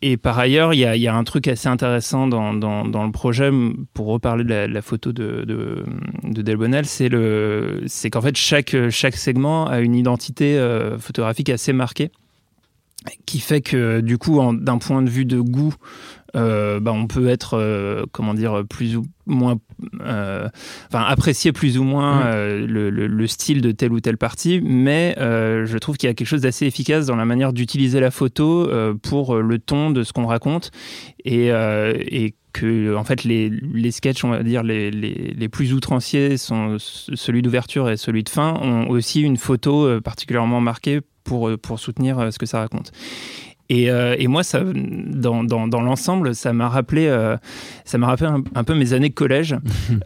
et 0.01 0.17
par 0.17 0.39
ailleurs, 0.39 0.73
il 0.73 0.79
y 0.79 0.85
a, 0.85 0.95
y 0.95 1.07
a, 1.07 1.15
un 1.15 1.23
truc 1.23 1.47
assez 1.47 1.67
intéressant 1.67 2.27
dans, 2.27 2.53
dans, 2.53 2.85
dans, 2.85 3.05
le 3.05 3.11
projet, 3.11 3.51
pour 3.93 4.07
reparler 4.07 4.43
de 4.43 4.73
la, 4.73 4.81
photo 4.81 5.11
de, 5.11 5.43
de, 5.45 5.83
de 6.23 6.41
Delbonnel, 6.41 6.85
c'est 6.85 8.09
qu'en 8.09 8.21
fait, 8.21 8.37
chaque, 8.37 8.75
chaque 8.89 9.15
segment 9.15 9.67
a 9.67 9.79
une 9.79 9.95
identité 9.95 10.59
photographique 10.99 11.49
assez 11.49 11.73
marquée 11.73 12.11
qui 13.25 13.39
fait 13.39 13.61
que 13.61 13.99
du 14.01 14.17
coup, 14.17 14.39
d'un 14.53 14.77
point 14.77 15.01
de 15.01 15.09
vue 15.09 15.25
de 15.25 15.39
goût, 15.39 15.73
euh, 16.35 16.79
bah, 16.79 16.93
on 16.93 17.07
peut 17.07 17.27
être, 17.27 17.57
euh, 17.57 18.03
comment 18.11 18.33
dire, 18.33 18.63
plus 18.69 18.95
ou 18.95 19.03
moins, 19.25 19.57
euh, 20.01 20.47
enfin 20.87 21.03
apprécier 21.03 21.51
plus 21.51 21.77
ou 21.77 21.83
moins 21.83 22.23
mm. 22.23 22.65
le, 22.65 23.27
style 23.27 23.61
de 23.61 23.71
telle 23.71 23.91
ou 23.91 23.99
telle 23.99 24.17
partie, 24.17 24.61
mais 24.61 25.15
je 25.17 25.77
trouve 25.77 25.97
qu'il 25.97 26.07
y 26.07 26.11
a 26.11 26.13
quelque 26.13 26.27
chose 26.27 26.41
d'assez 26.41 26.65
efficace 26.65 27.05
dans 27.05 27.15
la 27.15 27.25
manière 27.25 27.53
d'utiliser 27.53 27.99
la 27.99 28.11
photo 28.11 28.69
pour 29.01 29.35
le 29.35 29.59
ton 29.59 29.91
de 29.91 30.03
ce 30.03 30.13
qu'on 30.13 30.25
raconte 30.25 30.71
et, 31.25 31.47
et 31.47 32.35
que 32.53 32.95
en 32.95 33.03
fait 33.03 33.23
les, 33.23 33.49
les 33.49 33.91
sketchs 33.91 34.23
on 34.23 34.29
va 34.29 34.43
dire 34.43 34.63
les, 34.63 34.91
les, 34.91 35.33
les 35.35 35.49
plus 35.49 35.73
outranciers 35.73 36.37
sont 36.37 36.77
celui 36.79 37.41
d'ouverture 37.41 37.89
et 37.89 37.97
celui 37.97 38.23
de 38.23 38.29
fin 38.29 38.53
ont 38.61 38.89
aussi 38.89 39.21
une 39.21 39.37
photo 39.37 40.01
particulièrement 40.01 40.61
marquée 40.61 41.01
pour, 41.23 41.49
euh, 41.49 41.57
pour 41.57 41.79
soutenir 41.79 42.19
euh, 42.19 42.31
ce 42.31 42.39
que 42.39 42.45
ça 42.45 42.59
raconte. 42.59 42.91
Et, 43.69 43.89
euh, 43.89 44.15
et, 44.19 44.27
moi, 44.27 44.43
ça, 44.43 44.61
dans, 44.65 45.45
dans, 45.45 45.65
dans 45.65 45.81
l'ensemble, 45.81 46.35
ça 46.35 46.51
m'a 46.51 46.67
rappelé, 46.67 47.07
ça 47.85 47.97
m'a 47.97 48.07
rappelé 48.07 48.29
un, 48.53 48.63
peu 48.65 48.75
mes 48.75 48.91
années 48.91 49.07
de 49.07 49.13
collège, 49.13 49.55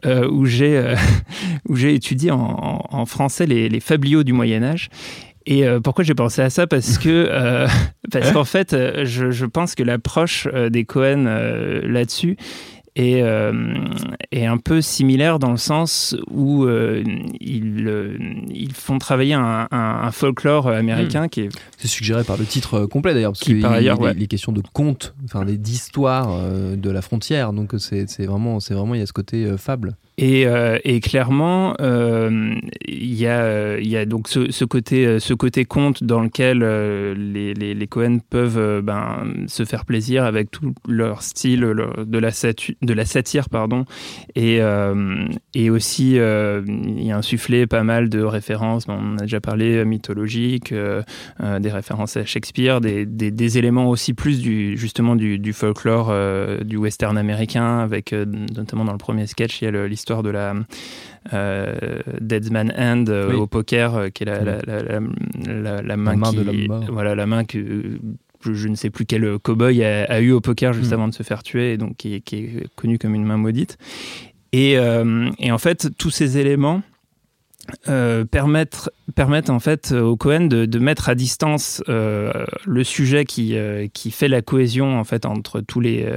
où 0.30 0.46
j'ai 0.46 0.94
où 1.68 1.76
j'ai 1.76 1.96
étudié 1.96 2.30
en, 2.30 2.86
en, 2.88 3.06
français 3.08 3.48
les, 3.48 3.68
les, 3.68 3.80
fabliaux 3.80 4.24
du 4.24 4.34
Moyen 4.34 4.62
Âge. 4.62 4.90
Et 5.48 5.64
pourquoi 5.84 6.04
j'ai 6.04 6.16
pensé 6.16 6.42
à 6.42 6.50
ça? 6.50 6.66
Parce 6.66 6.98
que 6.98 7.68
parce 8.12 8.32
qu'en 8.32 8.46
fait, 8.46 8.76
je, 9.04 9.32
je, 9.32 9.46
pense 9.46 9.76
que 9.76 9.84
l'approche 9.84 10.48
des 10.48 10.86
Cohen 10.86 11.26
là-dessus 11.84 12.38
est, 12.96 13.22
euh, 13.22 13.74
est, 14.32 14.46
un 14.46 14.58
peu 14.58 14.82
similaire 14.82 15.40
dans 15.40 15.52
le 15.52 15.58
sens 15.58 16.16
où 16.30 16.64
euh, 16.64 17.04
ils, 17.42 17.88
euh, 17.88 18.18
ils, 18.50 18.74
font 18.74 18.98
travailler 19.00 19.34
un, 19.34 19.68
un, 19.70 20.12
folklore 20.12 20.68
américain 20.68 21.26
hmm. 21.26 21.30
qui 21.30 21.42
est... 21.42 21.50
C'est 21.78 21.88
suggéré 21.88 22.24
par 22.24 22.38
le 22.38 22.46
titre 22.46 22.86
complet 22.86 23.14
d'ailleurs, 23.14 23.34
parce 23.34 23.42
qu'il 23.42 23.62
par 23.62 23.74
ailleurs, 23.74 24.02
les, 24.02 24.14
les, 24.14 24.28
questions 24.28 24.52
de 24.52 24.62
contes, 24.74 25.14
enfin 25.26 25.46
d'histoire 25.46 26.40
de 26.50 26.90
la 26.90 27.02
frontière, 27.02 27.54
donc 27.54 27.74
c'est 27.78 28.26
vraiment, 28.26 28.58
vraiment, 28.58 28.96
il 28.96 29.00
y 29.00 29.04
a 29.04 29.06
ce 29.06 29.14
côté 29.14 29.56
fable. 29.58 29.96
Et, 30.18 30.48
euh, 30.48 30.80
et, 30.86 31.02
clairement, 31.02 31.76
euh, 31.82 32.56
il 32.88 33.14
y, 33.14 33.28
a, 33.28 33.78
y, 33.80 33.98
a, 33.98 34.06
donc 34.06 34.30
ce, 34.30 34.50
ce, 34.50 34.64
côté, 34.64 35.20
ce 35.20 35.34
côté 35.34 35.66
conte 35.66 36.06
dans 36.06 36.22
lequel 36.22 36.62
euh, 36.64 37.14
les, 37.18 37.54
les, 37.54 37.74
les, 37.74 37.88
Cohen 37.88 38.20
peuvent 38.30 38.82
ben, 38.82 39.26
se 39.48 39.66
faire 39.66 39.84
plaisir 39.84 40.24
avec 40.24 40.52
tout 40.52 40.74
leur 40.88 41.22
style 41.22 41.60
de, 41.60 42.18
la 42.18 42.32
de 42.86 42.94
la 42.94 43.06
satire, 43.06 43.50
pardon, 43.50 43.86
et, 44.36 44.60
et 45.54 45.70
aussi 45.70 46.16
il 46.16 47.04
y 47.04 47.12
a 47.12 47.18
insufflé 47.18 47.68
pas 47.68 47.84
mal 47.84 48.10
de 48.10 48.22
références. 48.22 48.86
on 48.88 49.18
a 49.18 49.22
déjà 49.22 49.42
parlé 49.42 49.84
mythologiques, 49.86 50.74
des 50.74 51.72
références 51.72 52.18
à 52.18 52.26
Shakespeare, 52.26 52.82
des, 52.82 53.06
des, 53.06 53.32
des, 53.32 53.58
éléments 53.58 53.90
aussi 53.90 54.14
plus 54.14 54.42
du 54.42 54.78
justement 54.78 55.16
du, 55.16 55.40
du 55.40 55.54
folklore 55.54 56.14
du 56.64 56.78
western 56.78 57.18
américain, 57.18 57.80
avec 57.80 58.14
notamment 58.14 58.86
dans 58.86 58.92
le 58.92 58.98
premier 58.98 59.28
sketch, 59.28 59.62
il 59.62 59.66
y 59.66 59.68
a 59.68 59.88
l'histoire 59.88 60.24
de 60.24 60.30
la 60.30 60.54
euh, 61.34 62.02
Deadman 62.22 62.72
Hand 62.78 63.10
euh, 63.10 63.34
au 63.34 63.48
poker, 63.48 63.96
euh, 63.96 64.10
qui 64.10 64.24
est 64.24 64.26
la, 64.28 64.42
la, 65.82 65.98
main, 65.98 66.22
qui, 66.22 66.68
voilà, 66.90 67.16
la 67.16 67.26
main 67.26 67.46
que 67.46 67.98
je 68.54 68.68
ne 68.68 68.76
sais 68.76 68.90
plus 68.90 69.06
quel 69.06 69.40
cowboy 69.40 69.84
a, 69.84 70.04
a 70.06 70.20
eu 70.20 70.32
au 70.32 70.42
poker 70.42 70.74
juste 70.74 70.92
mm. 70.92 70.94
avant 70.94 71.08
de 71.08 71.14
se 71.14 71.24
faire 71.24 71.44
tuer, 71.44 71.74
et 71.74 71.78
donc 71.78 71.98
qui, 71.98 72.16
est 72.16 72.76
connu 72.76 72.98
comme 72.98 73.16
une 73.16 73.26
main 73.26 73.38
maudite. 73.38 73.78
Et, 74.54 74.74
et 74.74 75.52
en 75.52 75.58
fait, 75.58 75.90
tous 75.98 76.12
ces 76.12 76.38
éléments 76.38 76.82
euh, 77.88 78.26
permettre, 78.26 78.92
permettent 79.16 79.50
en 79.50 79.60
fait 79.60 79.92
au 79.92 80.18
Cohen 80.18 80.42
de, 80.42 80.66
de 80.66 80.80
mettre 80.80 81.10
à 81.10 81.16
distance 81.16 81.84
euh, 81.90 82.46
le 82.66 82.84
sujet 82.84 83.26
qui, 83.26 83.58
euh, 83.58 83.88
qui 83.92 84.12
fait 84.12 84.28
la 84.28 84.42
cohésion 84.42 85.00
en 85.00 85.04
fait 85.04 85.26
entre 85.26 85.62
tous 85.62 85.80
les, 85.80 86.08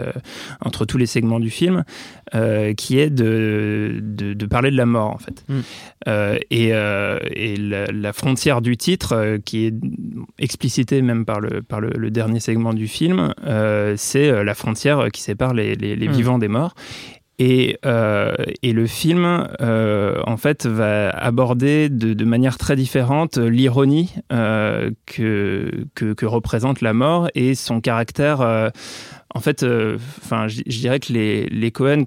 entre 0.60 0.84
tous 0.84 0.98
les 0.98 1.06
segments 1.06 1.40
du 1.40 1.50
film, 1.50 1.84
qui 2.76 2.98
est 2.98 3.10
de, 3.10 4.00
de, 4.02 4.34
de, 4.34 4.46
parler 4.46 4.70
de 4.70 4.76
la 4.76 4.86
mort 4.86 5.10
en 5.10 5.18
fait. 5.18 5.44
Mm. 5.48 6.38
et, 6.50 6.68
et 6.68 7.56
la, 7.56 8.12
frontière 8.12 8.60
du 8.60 8.76
titre, 8.76 9.38
qui 9.44 9.66
est 9.66 9.74
explicitée 10.38 11.02
même 11.02 11.24
par 11.24 11.40
le, 11.40 11.62
par 11.62 11.80
le, 11.80 12.10
dernier 12.10 12.40
segment 12.40 12.74
du 12.74 12.88
film, 12.88 13.32
c'est 13.96 14.44
la 14.44 14.54
frontière 14.54 15.08
qui 15.12 15.22
sépare 15.22 15.54
les, 15.54 15.74
les, 15.74 15.96
les 15.96 16.08
mm. 16.08 16.12
vivants 16.12 16.38
des 16.38 16.48
morts. 16.48 16.74
Et, 17.38 17.78
euh, 17.86 18.34
et, 18.62 18.72
le 18.72 18.86
film, 18.86 19.46
euh, 19.60 20.20
en 20.26 20.36
fait, 20.36 20.66
va 20.66 21.10
aborder 21.10 21.88
de, 21.88 22.12
de 22.12 22.24
manière 22.24 22.58
très 22.58 22.74
différente 22.74 23.38
l'ironie 23.38 24.12
euh, 24.32 24.90
que, 25.06 25.86
que, 25.94 26.14
que, 26.14 26.26
représente 26.26 26.80
la 26.80 26.92
mort 26.92 27.28
et 27.36 27.54
son 27.54 27.80
caractère. 27.80 28.40
Euh, 28.40 28.70
en 29.32 29.40
fait, 29.40 29.62
euh, 29.62 29.98
enfin, 30.20 30.48
je 30.48 30.62
dirais 30.62 30.98
que 30.98 31.12
les, 31.12 31.46
les 31.46 31.70
Cohen 31.70 32.06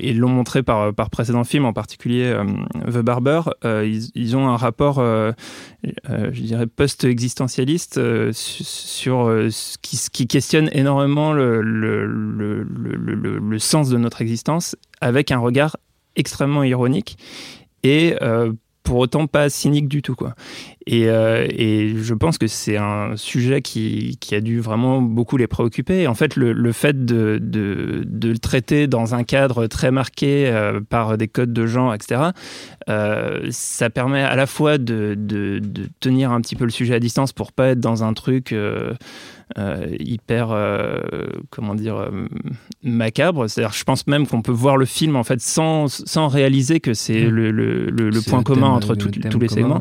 et 0.00 0.12
l'ont 0.12 0.28
montré 0.28 0.62
par, 0.62 0.94
par 0.94 1.10
précédents 1.10 1.44
films, 1.44 1.64
en 1.64 1.72
particulier 1.72 2.24
euh, 2.24 2.44
The 2.86 2.98
Barber, 2.98 3.42
euh, 3.64 3.86
ils, 3.86 4.10
ils, 4.14 4.36
ont 4.36 4.48
un 4.48 4.56
rapport, 4.56 4.98
euh, 4.98 5.32
je 5.84 6.40
dirais, 6.40 6.66
post-existentialiste 6.66 8.00
sur 8.32 9.26
ce 9.50 9.78
qui, 9.78 9.98
qui, 10.12 10.26
questionne 10.26 10.70
énormément 10.72 11.32
le, 11.32 11.60
le, 11.62 12.06
le, 12.06 12.62
le, 13.38 13.58
sens 13.58 13.88
de 13.90 13.98
notre 13.98 14.22
existence 14.22 14.76
avec 15.00 15.30
un 15.30 15.38
regard 15.38 15.76
extrêmement 16.16 16.62
ironique 16.62 17.16
et 17.82 18.16
pour 18.82 18.98
autant 18.98 19.26
pas 19.26 19.48
cynique 19.48 19.88
du 19.88 20.02
tout. 20.02 20.14
Quoi. 20.14 20.34
Et, 20.86 21.08
euh, 21.08 21.46
et 21.50 21.94
je 21.96 22.14
pense 22.14 22.38
que 22.38 22.46
c'est 22.46 22.76
un 22.76 23.16
sujet 23.16 23.62
qui, 23.62 24.16
qui, 24.20 24.34
a 24.34 24.40
dû 24.40 24.60
vraiment 24.60 25.02
beaucoup 25.02 25.36
les 25.36 25.46
préoccuper. 25.46 26.06
en 26.06 26.14
fait, 26.14 26.36
le, 26.36 26.52
le 26.52 26.72
fait 26.72 27.04
de, 27.04 27.38
de, 27.40 28.02
de, 28.06 28.28
le 28.30 28.38
traiter 28.38 28.86
dans 28.86 29.14
un 29.14 29.22
cadre 29.22 29.66
très 29.66 29.90
marqué 29.90 30.48
euh, 30.48 30.80
par 30.80 31.18
des 31.18 31.28
codes 31.28 31.52
de 31.52 31.66
genre, 31.66 31.94
etc., 31.94 32.30
euh, 32.88 33.46
ça 33.50 33.90
permet 33.90 34.22
à 34.22 34.36
la 34.36 34.46
fois 34.46 34.78
de, 34.78 35.14
de, 35.16 35.60
tenir 36.00 36.32
un 36.32 36.40
petit 36.40 36.56
peu 36.56 36.64
le 36.64 36.70
sujet 36.70 36.94
à 36.94 37.00
distance 37.00 37.32
pour 37.32 37.52
pas 37.52 37.68
être 37.68 37.80
dans 37.80 38.02
un 38.02 38.14
truc 38.14 38.54
euh, 39.58 39.96
hyper, 39.98 40.50
euh, 40.50 41.00
comment 41.50 41.74
dire, 41.74 41.96
euh, 41.96 42.26
macabre. 42.82 43.48
C'est-à-dire, 43.48 43.72
je 43.72 43.84
pense 43.84 44.06
même 44.06 44.26
qu'on 44.26 44.42
peut 44.42 44.52
voir 44.52 44.76
le 44.76 44.86
film 44.86 45.16
en 45.16 45.24
fait 45.24 45.40
sans, 45.40 45.88
sans 45.88 46.28
réaliser 46.28 46.80
que 46.80 46.94
c'est 46.94 47.24
mmh. 47.24 47.28
le, 47.28 47.50
le, 47.50 47.90
le, 47.90 48.20
point 48.22 48.42
commun 48.42 48.68
entre 48.68 48.94
tous 48.94 49.38
les 49.38 49.48
segments. 49.48 49.80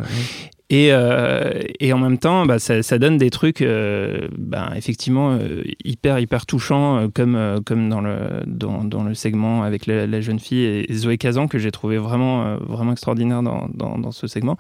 Et, 0.72 0.90
euh, 0.92 1.64
et, 1.80 1.94
en 1.94 1.98
même 1.98 2.20
temps, 2.20 2.46
bah, 2.46 2.60
ça, 2.60 2.84
ça, 2.84 3.00
donne 3.00 3.18
des 3.18 3.32
trucs, 3.32 3.64
euh, 3.64 4.28
bah, 4.38 4.72
effectivement, 4.76 5.32
euh, 5.32 5.64
hyper, 5.84 6.20
hyper 6.20 6.46
touchants, 6.46 7.10
comme, 7.12 7.60
comme 7.66 7.90
dans, 7.90 8.02
le, 8.02 8.44
dans, 8.46 8.84
dans, 8.84 9.04
le 9.04 9.16
segment 9.16 9.64
avec 9.64 9.88
la, 9.88 10.06
la, 10.06 10.22
jeune 10.22 10.38
fille 10.38 10.64
et 10.64 10.94
Zoé 10.94 11.18
Kazan, 11.18 11.48
que 11.48 11.58
j'ai 11.58 11.72
trouvé 11.72 11.98
vraiment, 11.98 12.58
vraiment 12.58 12.92
extraordinaire 12.92 13.42
dans, 13.42 13.68
dans, 13.74 13.98
dans 13.98 14.12
ce 14.12 14.28
segment. 14.28 14.58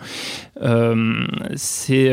c'est 1.55 2.11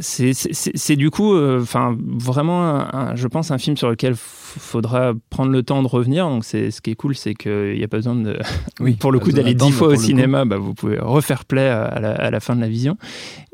c'est 0.00 0.96
du 0.96 1.10
coup, 1.10 1.34
euh, 1.34 1.60
enfin, 1.62 1.96
vraiment, 1.98 3.14
je 3.14 3.26
pense, 3.26 3.50
un 3.50 3.58
film 3.58 3.76
sur 3.76 3.90
lequel 3.90 4.14
faudra 4.16 5.12
prendre 5.30 5.50
le 5.50 5.62
temps 5.62 5.82
de 5.82 5.88
revenir. 5.88 6.28
Donc, 6.28 6.44
c'est 6.44 6.70
ce 6.70 6.80
qui 6.80 6.90
est 6.90 6.94
cool, 6.94 7.14
c'est 7.14 7.34
qu'il 7.34 7.74
n'y 7.76 7.84
a 7.84 7.88
pas 7.88 7.98
besoin 7.98 8.14
de, 8.14 8.38
oui, 8.80 8.94
pour 8.94 9.12
le 9.12 9.18
coup, 9.18 9.32
d'aller 9.32 9.54
dix 9.54 9.72
fois 9.72 9.88
au 9.88 9.96
cinéma. 9.96 10.44
Bah, 10.44 10.58
vous 10.58 10.74
pouvez 10.74 10.98
refaire 10.98 11.44
play 11.44 11.68
à 11.68 11.98
la, 12.00 12.12
à 12.12 12.30
la, 12.30 12.40
fin 12.40 12.56
de 12.56 12.60
la 12.60 12.68
vision. 12.68 12.96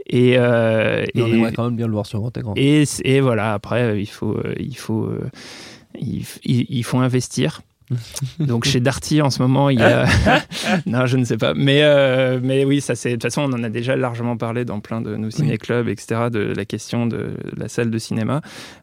Et, 0.08 0.34
euh, 0.38 1.04
et, 1.14 1.22
on 1.22 1.26
aimerait 1.26 1.52
quand 1.52 1.64
même 1.64 1.76
bien 1.76 1.86
le 1.86 1.92
voir 1.92 2.06
sur 2.06 2.20
grand 2.20 2.36
écran. 2.36 2.54
Et, 2.56 2.84
et 3.04 3.20
voilà, 3.20 3.54
après, 3.54 4.00
il 4.00 4.06
faut, 4.06 4.34
euh, 4.34 4.54
il 4.58 4.76
faut, 4.76 5.10
il, 5.98 6.24
il 6.44 6.84
faut 6.84 6.98
investir. 6.98 7.62
Donc 8.38 8.64
chez 8.64 8.80
Darty 8.80 9.22
en 9.22 9.30
ce 9.30 9.40
moment, 9.40 9.70
il 9.70 9.78
y 9.78 9.82
a. 9.82 10.06
non, 10.86 11.06
je 11.06 11.16
ne 11.16 11.24
sais 11.24 11.36
pas. 11.36 11.54
Mais, 11.54 11.82
euh, 11.82 12.40
mais 12.42 12.64
oui, 12.64 12.80
ça 12.80 12.94
c'est. 12.94 13.10
De 13.10 13.14
toute 13.14 13.22
façon, 13.22 13.42
on 13.42 13.52
en 13.52 13.62
a 13.62 13.68
déjà 13.68 13.96
largement 13.96 14.36
parlé 14.36 14.64
dans 14.64 14.80
plein 14.80 15.00
de 15.00 15.16
nos 15.16 15.30
ciné-clubs, 15.30 15.88
etc., 15.88 16.28
de 16.30 16.40
la 16.40 16.64
question 16.64 17.06
de 17.06 17.36
la 17.56 17.68
salle 17.68 17.90
de 17.90 17.98
cinéma. 17.98 18.40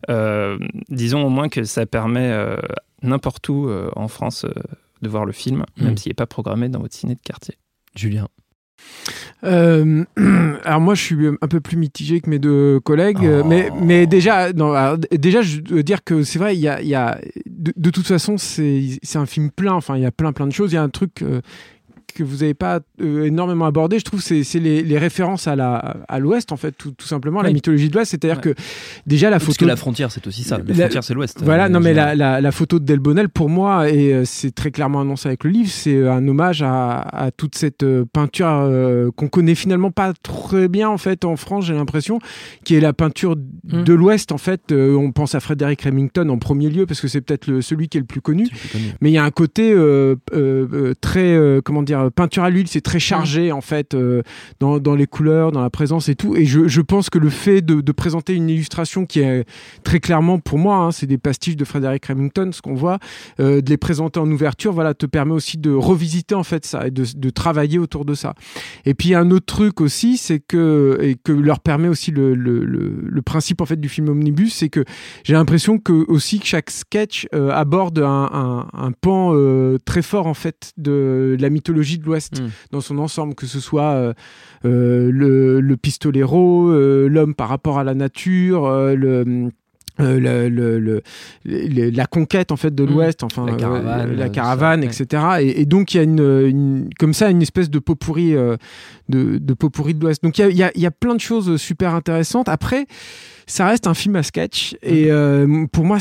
Euh, 0.10 0.58
disons 0.90 1.24
au 1.24 1.30
moins 1.30 1.50
que 1.50 1.64
ça 1.64 1.86
permet 1.86 2.32
euh, 2.32 2.58
n'importe 3.02 3.48
où 3.50 3.70
en 3.96 4.08
France 4.08 4.46
de 5.02 5.10
voir 5.10 5.26
le 5.26 5.34
film, 5.34 5.66
même 5.78 5.94
mm. 5.94 5.98
s'il 5.98 6.10
n'est 6.10 6.16
pas 6.16 6.28
programmé 6.28 6.70
dans 6.70 6.80
votre 6.80 6.96
ciné 6.96 7.16
de 7.16 7.22
quartier. 7.22 7.58
Julien. 7.96 8.28
Euh, 9.44 10.04
alors 10.64 10.82
moi, 10.82 10.96
je 10.96 11.02
suis 11.02 11.28
un 11.42 11.48
peu 11.48 11.60
plus 11.60 11.78
mitigé 11.78 12.22
que 12.22 12.30
mes 12.30 12.40
deux 12.40 12.80
collègues, 12.80 13.20
oh. 13.22 13.44
mais, 13.46 13.70
mais 13.82 14.08
déjà, 14.08 14.54
non, 14.54 14.74
déjà, 15.12 15.42
je 15.42 15.62
veux 15.70 15.84
dire 15.84 16.04
que 16.04 16.24
c'est 16.24 16.40
vrai, 16.40 16.56
il 16.56 16.62
y 16.62 16.68
a, 16.68 16.82
y 16.82 16.96
a 16.96 17.20
de, 17.46 17.74
de, 17.76 17.90
toute 17.90 18.08
façon, 18.08 18.38
c'est 18.38 19.00
un 19.16 19.26
film 19.26 19.52
plein. 19.52 19.74
Enfin, 19.74 19.98
il 19.98 20.04
y 20.04 20.06
a 20.06 20.12
plein, 20.12 20.34
plein 20.34 20.48
de 20.48 20.54
choses. 20.54 20.72
Il 20.72 20.76
y 20.76 20.78
a 20.78 20.84
un 20.84 20.90
truc 20.90 21.22
euh, 21.22 21.42
que 22.14 22.24
vous 22.24 22.38
n'avez 22.38 22.54
pas 22.54 22.80
euh, 23.02 23.26
énormément 23.26 23.66
abordé, 23.66 24.00
je 24.00 24.04
trouve, 24.04 24.22
c'est 24.22 24.44
les, 24.60 24.84
les, 24.84 24.98
références 24.98 25.48
à 25.48 25.56
la 25.56 25.98
à 26.08 26.20
l'Ouest, 26.20 26.52
en 26.52 26.58
fait, 26.58 26.72
tout, 26.72 26.92
tout 26.92 27.08
simplement, 27.08 27.42
la 27.42 27.52
mythologie 27.52 27.90
de 27.90 27.96
l'Ouest. 27.96 28.12
C'est-à-dire 28.12 28.42
que 28.42 28.54
déjà 29.06 29.30
la 29.30 29.40
photo. 29.40 29.48
Parce 29.48 29.58
que 29.58 29.66
la 29.66 29.76
frontière, 29.76 30.12
c'est 30.12 30.26
aussi 30.28 30.44
ça. 30.44 30.60
La, 30.66 30.74
frontière, 30.74 31.04
c'est 31.04 31.14
l'Ouest. 31.14 31.42
Voilà, 31.44 31.70
non, 31.70 31.80
mais 31.80 31.94
la, 31.94 32.16
la, 32.16 32.52
photo 32.52 32.80
de 32.80 32.86
Delbonnel, 32.86 33.30
pour 33.30 33.50
moi, 33.50 33.90
et 33.90 34.14
euh, 34.14 34.26
c'est 34.26 34.54
très 34.54 34.72
clairement 34.72 35.02
annoncé 35.02 35.28
avec 35.28 35.44
le 35.44 35.50
livre, 35.50 35.70
c'est 35.70 35.96
euh, 35.96 36.12
un 36.12 36.28
hommage 36.28 36.62
à, 36.62 37.00
à 37.00 37.32
toute 37.32 37.56
cette 37.56 37.86
peinture 38.14 39.12
qu'on 39.16 39.28
connaît 39.28 39.56
finalement 39.56 39.92
pas 39.92 40.14
très 40.22 40.68
bien, 40.68 40.90
en 40.90 40.98
fait, 40.98 41.26
en 41.26 41.36
France, 41.36 41.66
j'ai 41.66 41.74
l'impression, 41.74 42.20
qui 42.64 42.76
est 42.76 42.80
la 42.80 42.94
peinture 42.94 43.36
hmm. 43.36 43.84
de 43.84 43.94
l'Ouest, 43.94 44.32
en 44.32 44.38
fait. 44.38 44.72
on 44.72 45.12
pense 45.12 45.36
à 45.36 45.40
Frédéric 45.40 45.82
Remington 45.82 46.30
en 46.30 46.38
premier 46.38 46.70
lieu, 46.70 46.86
parce 46.86 47.02
que 47.02 47.08
c'est 47.08 47.22
peut-être 47.22 47.62
celui 47.62 47.90
qui 47.90 47.98
est 47.98 48.02
le 48.02 48.08
plus 48.08 48.22
connu. 48.22 48.48
Plus 48.48 48.70
connu. 48.70 48.94
Mais 49.02 49.10
il 49.10 49.14
y 49.14 49.18
a 49.18 49.24
un 49.24 49.32
côté 49.32 49.76
très, 51.02 51.60
comment 51.64 51.84
dire, 51.84 52.03
euh, 52.04 52.10
peinture 52.10 52.44
à 52.44 52.50
l'huile, 52.50 52.68
c'est 52.68 52.82
très 52.82 53.00
chargé 53.00 53.52
en 53.52 53.62
fait 53.62 53.94
euh, 53.94 54.22
dans, 54.60 54.96
les 54.96 55.08
couleurs, 55.08 55.52
dans 55.52 55.62
la 55.62 55.70
présence 55.70 56.10
et 56.10 56.16
tout. 56.16 56.36
Et 56.36 56.46
je, 56.46 56.82
pense 56.82 57.10
que 57.10 57.18
le 57.18 57.30
fait 57.30 57.62
de, 57.62 57.92
présenter 57.92 58.34
une 58.34 58.50
illustration 58.50 59.06
qui 59.06 59.20
est 59.20 59.46
très 59.84 60.00
clairement 60.00 60.40
pour 60.40 60.58
moi, 60.58 60.78
hein, 60.78 60.92
c'est 60.92 61.06
des 61.06 61.18
pastiches 61.18 61.56
de 61.56 61.66
Frédéric 61.66 62.06
Remington, 62.06 62.50
ce 62.52 62.62
qu'on 62.62 62.74
voit, 62.74 63.00
euh, 63.40 63.62
de 63.62 63.70
les 63.70 63.78
présenter 63.78 64.20
en 64.20 64.30
ouverture, 64.30 64.74
voilà, 64.74 64.94
te 64.94 65.06
permet 65.06 65.34
aussi 65.34 65.58
de 65.58 65.72
revisiter 65.72 66.36
en 66.36 66.44
fait 66.44 66.66
ça 66.66 66.88
et 66.88 66.92
de, 66.92 67.30
travailler 67.30 67.80
autour 67.80 68.06
de 68.06 68.14
ça. 68.14 68.34
Et 68.86 68.94
puis 68.94 69.16
un 69.16 69.32
autre 69.32 69.46
truc 69.46 69.82
aussi, 69.82 70.18
c'est 70.18 70.40
que 70.40 70.98
et 71.02 71.16
que 71.16 71.32
leur 71.32 71.60
permet 71.60 71.88
aussi 71.88 72.12
le, 72.12 73.22
principe 73.26 73.62
en 73.62 73.66
fait 73.66 73.80
du 73.80 73.90
film 73.90 74.10
omnibus, 74.10 74.54
c'est 74.54 74.70
que 74.70 74.84
j'ai 75.24 75.34
l'impression 75.34 75.80
que 75.80 76.06
aussi 76.10 76.40
que 76.40 76.46
chaque 76.46 76.70
sketch 76.70 77.28
aborde 77.32 78.00
un 78.00 78.92
pan 79.02 79.34
très 79.86 80.02
fort 80.02 80.28
en 80.28 80.34
fait 80.34 80.74
de 80.78 81.38
la 81.40 81.50
mythologie 81.50 81.93
de 81.98 82.06
l'Ouest 82.06 82.42
hmm. 82.42 82.50
dans 82.72 82.82
son 82.82 82.98
ensemble, 82.98 83.36
que 83.36 83.46
ce 83.46 83.60
soit 83.60 83.92
euh, 83.94 84.14
euh, 84.66 85.10
le, 85.12 85.62
le, 85.62 85.78
pistolero, 85.78 86.70
euh, 86.70 87.08
l'homme 87.08 87.36
par 87.36 87.50
rapport 87.50 87.80
à 87.80 87.84
la 87.84 87.94
nature, 87.94 88.70
le 88.70 89.52
le, 90.00 90.50
le, 90.50 91.02
la 91.46 92.06
conquête 92.06 92.52
en 92.52 92.58
fait 92.58 92.74
de 92.74 92.84
hmm. 92.84 92.90
l'Ouest, 92.90 93.24
enfin 93.24 93.46
la 93.46 93.56
caravane, 93.56 94.16
la 94.16 94.30
caravane 94.30 94.84
etc. 94.84 95.24
Et, 95.42 95.66
donc 95.66 95.94
il 95.94 95.98
y 95.98 96.00
a 96.00 96.04
une, 96.04 96.90
comme 97.00 97.14
ça 97.14 97.30
une 97.30 97.42
espèce 97.42 97.70
de 97.70 97.80
pot 97.80 97.96
pourri 97.96 98.34
de, 98.34 98.58
de 99.10 99.54
pot 99.54 99.70
pourri 99.70 99.94
de 99.94 100.02
l'Ouest. 100.02 100.24
Donc 100.24 100.38
il 100.38 100.56
y 100.56 100.64
a, 100.64 100.72
y 100.76 100.86
a, 100.86 100.92
plein 100.92 101.16
de 101.16 101.22
choses 101.22 101.58
super 101.58 101.94
intéressantes. 101.94 102.50
Après, 102.50 102.88
ça 103.46 103.68
reste 103.68 103.88
un 103.88 103.94
film 103.94 104.16
à 104.16 104.24
sketch 104.24 104.76
et 104.82 105.12
euh, 105.12 105.66
pour 105.72 105.86
moi 105.86 105.98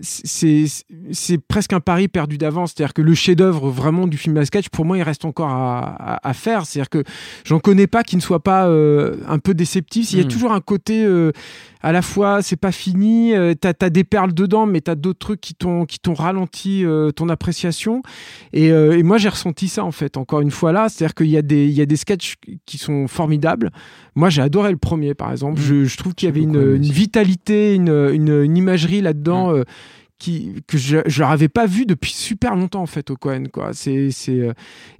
c'est 0.00 0.64
c'est 1.10 1.38
presque 1.38 1.72
un 1.72 1.80
pari 1.80 2.08
perdu 2.08 2.38
d'avance 2.38 2.72
c'est-à-dire 2.74 2.94
que 2.94 3.02
le 3.02 3.14
chef-d'œuvre 3.14 3.70
vraiment 3.70 4.06
du 4.06 4.16
film 4.16 4.36
à 4.36 4.44
sketch 4.44 4.68
pour 4.68 4.84
moi 4.84 4.98
il 4.98 5.02
reste 5.02 5.24
encore 5.24 5.48
à, 5.48 6.20
à, 6.22 6.34
faire 6.34 6.66
c'est-à-dire 6.66 6.90
que 6.90 7.04
j'en 7.44 7.60
connais 7.60 7.86
pas 7.86 8.02
qui 8.02 8.16
ne 8.16 8.20
soit 8.20 8.42
pas 8.42 8.66
euh, 8.66 9.16
un 9.26 9.38
peu 9.38 9.54
déceptif 9.54 10.12
il 10.12 10.18
y 10.18 10.20
a 10.20 10.24
hmm. 10.24 10.28
toujours 10.28 10.52
un 10.52 10.60
côté 10.60 11.04
euh, 11.04 11.32
à 11.82 11.92
la 11.92 12.02
fois 12.02 12.42
c'est 12.42 12.56
pas 12.56 12.72
fini 12.72 13.32
t'as 13.60 13.72
as 13.80 13.90
des 13.90 14.04
perles 14.04 14.32
dedans 14.32 14.66
mais 14.66 14.80
t'as 14.80 14.94
d'autres 14.94 15.18
trucs 15.18 15.40
qui 15.40 15.54
t'ont 15.54 15.84
qui 15.84 15.98
t'ont 15.98 16.14
ralenti 16.14 16.84
ton 17.16 17.28
appréciation 17.28 18.02
et, 18.52 18.68
et 18.68 19.02
moi 19.02 19.18
j'ai 19.18 19.28
ressenti 19.28 19.68
ça 19.68 19.84
en 19.84 19.92
fait 19.92 20.16
encore 20.16 20.40
une 20.40 20.50
fois 20.50 20.72
là 20.72 20.88
c'est-à-dire 20.88 21.14
qu'il 21.14 21.28
y 21.28 21.36
a 21.36 21.42
des 21.42 21.66
il 21.66 21.74
y 21.74 21.80
a 21.80 21.86
des 21.86 21.96
sketchs 21.96 22.34
qui 22.66 22.78
sont 22.78 23.08
formidables 23.08 23.70
moi 24.14 24.30
j'ai 24.30 24.42
adoré 24.42 24.70
le 24.70 24.76
premier 24.76 25.14
par 25.14 25.30
exemple 25.30 25.60
hmm. 25.60 25.64
je, 25.64 25.84
je 25.84 25.96
trouve 25.96 26.14
qu'il 26.14 26.26
y 26.26 26.30
avait 26.30 26.42
une, 26.42 26.76
vitalité, 26.78 27.74
une, 27.74 28.56
imagerie 28.56 29.00
là-dedans. 29.00 29.56
Mm. 29.56 29.64
Euh, 30.22 30.52
qui, 30.52 30.62
que 30.66 30.78
je 30.78 31.22
n'avais 31.22 31.48
pas 31.48 31.66
vu 31.66 31.86
depuis 31.86 32.12
super 32.12 32.54
longtemps 32.54 32.82
en 32.82 32.86
fait 32.86 33.10
au 33.10 33.16
Cohen 33.16 33.44
quoi. 33.52 33.70
C'est 33.72 34.10
euh, 34.28 34.52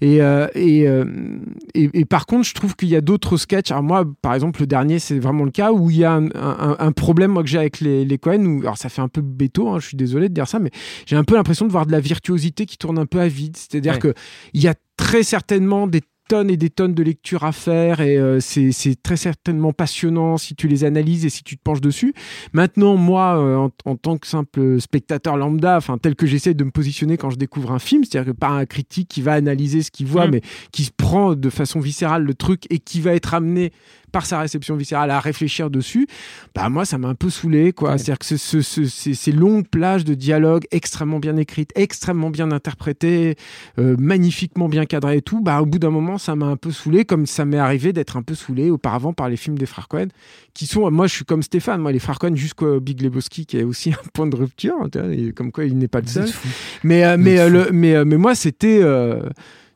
euh, 0.03 0.49
et, 0.55 1.91
et, 1.95 2.05
par 2.05 2.27
contre 2.27 2.45
je 2.45 2.55
trouve 2.55 2.75
qu'il 2.77 2.89
y 2.89 2.97
a 2.97 3.01
d'autres 3.01 3.37
sketchs. 3.37 3.71
Alors 3.71 3.83
moi 3.83 4.05
par 4.23 4.35
exemple 4.35 4.61
le 4.61 4.67
dernier 4.67 4.99
c'est 4.99 5.19
vraiment 5.19 5.45
le 5.45 5.51
cas 5.51 5.73
où 5.73 5.91
il 5.91 5.99
y 5.99 6.05
a 6.05 6.15
un, 6.15 6.93
problème 6.93 7.33
moi 7.33 7.43
que 7.43 7.49
j'ai 7.49 7.59
avec 7.59 7.81
les, 7.81 8.05
les 8.05 8.19
Cohen 8.19 8.45
où, 8.45 8.61
alors 8.61 8.79
ça 8.79 8.89
fait 8.89 9.03
un 9.03 9.09
peu 9.09 9.23
béto 9.23 9.69
hein, 9.69 9.79
je 9.81 9.89
suis 9.89 9.97
désolé 9.97 10.29
de 10.29 10.35
dire 10.35 10.47
ça 10.47 10.59
mais 10.59 10.71
j'ai 11.07 11.17
un 11.17 11.25
peu 11.25 11.35
l'impression 11.35 11.67
de 11.67 11.73
voir 11.73 11.87
de 11.87 11.93
la 11.93 12.01
virtuosité 12.01 12.67
qui 12.67 12.77
tourne 12.79 12.99
un 12.99 13.07
peu 13.07 13.21
à 13.21 13.29
vide. 13.29 13.57
C'est 13.57 13.79
à 13.79 13.81
dire 13.81 13.99
que 13.99 14.15
il 14.53 14.63
y 14.63 14.69
a 14.69 14.75
très 14.97 15.23
certainement 15.23 15.87
des 15.87 16.01
tonnes 16.33 16.49
et 16.49 16.57
des 16.57 16.71
tonnes 16.71 16.95
de 16.95 17.03
lectures 17.03 17.45
à 17.45 17.53
faire 17.53 18.01
et 18.01 18.17
euh, 18.17 18.41
c'est 18.41 19.03
très 19.03 19.19
certainement 19.19 19.75
passionnant 19.75 20.39
si 20.39 20.55
tu 20.55 20.67
les 20.67 20.83
analyses 20.85 21.27
et 21.27 21.29
si 21.29 21.45
tu 21.45 21.59
te 21.59 21.63
penches 21.63 21.83
dessus. 21.83 22.15
Maintenant, 22.55 22.97
moi, 22.97 23.37
euh, 23.39 23.69
en, 23.85 23.97
tant 23.97 24.17
que 24.17 24.27
simple 24.27 24.81
spectateur 24.81 25.37
lambda, 25.37 25.77
enfin 25.77 25.99
tel 25.99 26.15
que 26.15 26.25
j'essaie 26.25 26.55
de 26.55 26.65
me 26.65 26.71
positionner 26.71 27.19
quand 27.19 27.29
je 27.29 27.37
découvre 27.37 27.71
un 27.71 27.79
film, 27.79 28.05
c'est-à-dire 28.05 28.33
que 28.33 28.39
pas 28.39 28.49
un 28.49 28.65
critique 28.65 29.09
qui 29.09 29.21
va 29.21 29.35
analyser 29.35 29.83
ce 29.83 29.91
qu'il 29.91 30.07
voit, 30.07 30.27
mmh. 30.27 30.31
mais 30.31 30.41
qui 30.73 30.85
se 30.85 30.91
prend 30.91 31.35
de 31.35 31.51
façon 31.51 31.81
viscérale 31.81 32.23
le 32.23 32.33
truc 32.33 32.63
et 32.71 32.79
qui 32.79 33.03
va 33.03 33.13
être 33.13 33.35
amené 33.35 33.71
par 34.13 34.27
sa 34.27 34.39
réception 34.41 34.77
viscérale 34.77 35.11
à 35.11 35.19
réfléchir 35.19 35.71
dessus, 35.71 36.07
bah 36.55 36.69
moi 36.69 36.85
ça 36.85 36.99
m'a 36.99 37.09
un 37.09 37.15
peu 37.15 37.31
saoulé 37.31 37.73
quoi. 37.73 37.99
C'est-à-dire 37.99 38.19
que 38.19 38.37
ces 38.37 39.33
longues 39.33 39.67
plages 39.67 40.05
de 40.05 40.15
dialogue 40.15 40.65
extrêmement 40.71 41.19
bien 41.19 41.37
écrites, 41.37 41.73
extrêmement 41.75 42.31
bien 42.31 42.53
interprétées, 42.53 43.37
euh, 43.79 43.97
magnifiquement 43.99 44.69
bien 44.69 44.85
cadrées 44.85 45.19
et 45.19 45.23
tout, 45.23 45.41
bah 45.41 45.61
au 45.63 45.67
bout 45.67 45.79
d'un 45.79 45.91
moment 45.91 46.19
ça 46.19 46.37
m'a 46.37 46.47
un 46.47 46.57
peu 46.57 46.71
saoulé 46.71 47.05
comme 47.05 47.27
ça 47.27 47.45
m'est 47.45 47.59
arrivé 47.59 47.93
d'être 47.93 48.17
un 48.17 48.23
peu 48.23 48.35
saoulé 48.35 48.71
auparavant 48.71 49.13
par 49.13 49.29
les 49.29 49.37
films 49.37 49.59
des 49.59 49.67
frères 49.67 49.89
Cohen 49.89 50.09
qui 50.55 50.67
sont 50.67 50.91
moi 50.91 51.07
je 51.07 51.15
suis 51.15 51.25
comme 51.25 51.43
Stéphane, 51.43 51.81
moi 51.81 51.93
les 51.93 51.99
frères 51.99 52.19
Cohen 52.19 52.37
jusqu'au 52.37 52.81
Big 52.81 53.01
Lebowski 53.01 53.47
qui 53.47 53.59
est 53.59 53.65
aussi 53.65 53.91
un 53.93 54.09
point 54.13 54.27
de 54.27 54.37
rupture, 54.37 54.77
comme 55.35 55.51
quoi 55.51 55.65
il 55.65 55.79
n'est 55.79 55.89
pas 55.89 56.01
le 56.01 56.07
seul. 56.07 56.29
Mais 56.85 57.05
euh, 57.05 57.17
mais, 57.19 57.39
euh, 57.39 57.49
le, 57.49 57.69
mais 57.73 58.05
mais 58.05 58.17
moi 58.17 58.35
c'était 58.35 58.83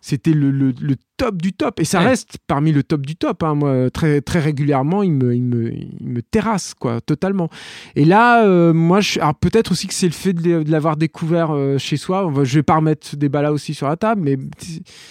c'était 0.06 0.30
le, 0.30 0.52
le, 0.52 0.96
top 1.16 1.42
du 1.42 1.52
top. 1.52 1.80
Et 1.80 1.84
ça 1.84 1.98
reste 1.98 2.38
parmi 2.46 2.70
le 2.70 2.84
top 2.84 3.04
du 3.04 3.16
top. 3.16 3.42
Hein. 3.42 3.56
Moi, 3.56 3.90
très, 3.90 4.20
très 4.20 4.38
régulièrement, 4.38 5.02
il 5.02 5.10
me, 5.12 5.34
il, 5.34 5.42
me, 5.42 5.72
il 5.72 6.06
me 6.06 6.22
terrasse, 6.22 6.74
quoi, 6.74 7.00
totalement. 7.00 7.48
Et 7.96 8.04
là, 8.04 8.44
euh, 8.44 8.72
moi, 8.72 9.00
je, 9.00 9.18
alors 9.18 9.34
peut-être 9.34 9.72
aussi 9.72 9.88
que 9.88 9.94
c'est 9.94 10.06
le 10.06 10.12
fait 10.12 10.32
de 10.32 10.70
l'avoir 10.70 10.96
découvert 10.96 11.50
euh, 11.50 11.78
chez 11.78 11.96
soi. 11.96 12.30
Je 12.44 12.54
vais 12.54 12.62
pas 12.62 12.76
remettre 12.76 13.04
ce 13.04 13.16
débat-là 13.16 13.52
aussi 13.52 13.74
sur 13.74 13.88
la 13.88 13.96
table, 13.96 14.22
mais. 14.22 14.38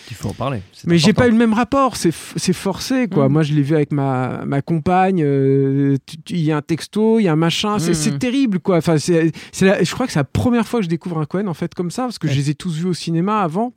Il 0.10 0.16
faut 0.16 0.30
en 0.30 0.34
parler. 0.34 0.62
Mais 0.86 0.98
j'ai 0.98 1.12
pas 1.12 1.28
eu 1.28 1.32
le 1.32 1.38
même 1.38 1.54
rapport. 1.54 1.98
C'est 1.98 2.12
forcé, 2.54 3.10
quoi. 3.10 3.28
Mmh. 3.28 3.32
Moi, 3.34 3.44
je 3.44 3.54
l'ai 3.54 3.64
vu 3.64 3.76
avec 3.76 3.92
ma, 3.92 4.46
ma 4.46 4.62
compagne. 4.62 5.22
Euh, 5.26 5.98
il 6.30 6.40
y 6.40 6.54
a 6.54 6.58
un 6.58 6.62
texto, 6.62 7.20
il 7.20 7.24
y 7.24 7.28
a 7.28 7.34
un 7.34 7.36
machin. 7.36 7.80
C'est 7.80 8.14
mmh. 8.14 8.20
terrible, 8.20 8.60
quoi. 8.60 8.78
Enfin, 8.78 8.98
c'est 8.98 9.34
je 9.54 9.92
crois 9.94 10.06
que 10.06 10.14
c'est 10.14 10.20
la 10.20 10.24
première 10.24 10.66
fois 10.66 10.80
que 10.80 10.86
je 10.86 10.90
découvre 10.90 11.20
un 11.20 11.26
Cohen, 11.26 11.48
en 11.48 11.54
fait, 11.54 11.74
comme 11.76 11.92
ça, 11.92 12.04
parce 12.04 12.18
que 12.18 12.30
je 12.30 12.36
les 12.36 12.50
ai 12.50 12.56
tous 12.56 12.78
vus 12.78 12.88
au 12.88 12.94
cinéma 12.94 13.42
avant 13.42 13.74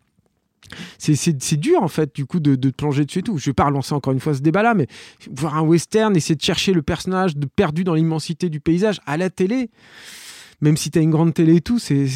c'est 0.99 1.57
dur 1.57 1.83
en 1.83 1.88
fait 1.88 2.14
du 2.14 2.27
coup 2.27 2.40
de, 2.40 2.55
de 2.55 2.71
plonger 2.71 3.05
dessus 3.05 3.21
et 3.21 3.23
tout. 3.23 3.38
Je 3.38 3.47
vais 3.47 3.55
pas 3.55 3.64
relancer 3.64 3.94
encore 3.94 4.12
une 4.12 4.21
fois 4.21 4.35
ce 4.35 4.40
débat 4.40 4.62
là, 4.62 4.75
mais 4.75 4.87
voir 5.35 5.57
un 5.57 5.62
western, 5.62 6.16
essayer 6.16 6.35
de 6.35 6.42
chercher 6.42 6.73
le 6.73 6.83
personnage 6.83 7.37
de 7.37 7.47
perdu 7.47 7.85
dans 7.85 7.94
l'immensité 7.94 8.49
du 8.49 8.61
paysage 8.61 9.01
à 9.07 9.16
la 9.16 9.31
télé, 9.31 9.71
même 10.61 10.77
si 10.77 10.90
tu 10.90 10.99
as 10.99 11.03
une 11.03 11.11
grande 11.11 11.35
télé 11.35 11.57
et 11.57 11.61
tout, 11.61 11.79
c'est 11.79 12.07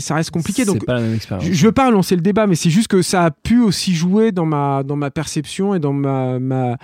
ça 0.00 0.16
reste 0.16 0.30
compliqué. 0.30 0.64
Donc, 0.64 0.84
pas 0.84 0.94
la 0.94 1.02
même 1.02 1.14
expérience. 1.14 1.46
Je, 1.46 1.52
je 1.52 1.66
veux 1.66 1.72
pas 1.72 1.86
relancer 1.86 2.16
le 2.16 2.22
débat, 2.22 2.46
mais 2.46 2.56
c'est 2.56 2.70
juste 2.70 2.88
que 2.88 3.00
ça 3.02 3.24
a 3.24 3.30
pu 3.30 3.60
aussi 3.60 3.94
jouer 3.94 4.32
dans 4.32 4.46
ma, 4.46 4.82
dans 4.82 4.96
ma 4.96 5.10
perception 5.10 5.74
et 5.74 5.78
dans 5.78 5.92
ma, 5.92 6.38
ma 6.38 6.76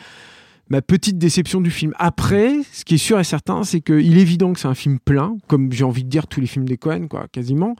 ma 0.71 0.83
petite 0.83 1.19
déception 1.19 1.61
du 1.61 1.71
film. 1.71 1.93
Après, 1.99 2.53
ce 2.73 2.85
qui 2.85 2.95
est 2.97 2.99
sûr 2.99 3.19
et 3.19 3.25
certain, 3.25 3.63
c'est 3.63 3.81
qu'il 3.81 4.19
est 4.19 4.21
évident 4.21 4.53
que 4.53 4.61
c'est 4.61 4.69
un 4.69 4.75
film 4.75 4.99
plein, 4.99 5.37
comme 5.47 5.73
j'ai 5.73 5.85
envie 5.85 6.05
de 6.05 6.09
dire 6.09 6.27
tous 6.27 6.41
les 6.41 6.47
films 6.47 6.67
des 6.67 6.77
Cohen, 6.77 7.07
quoi, 7.09 7.27
quasiment, 7.33 7.75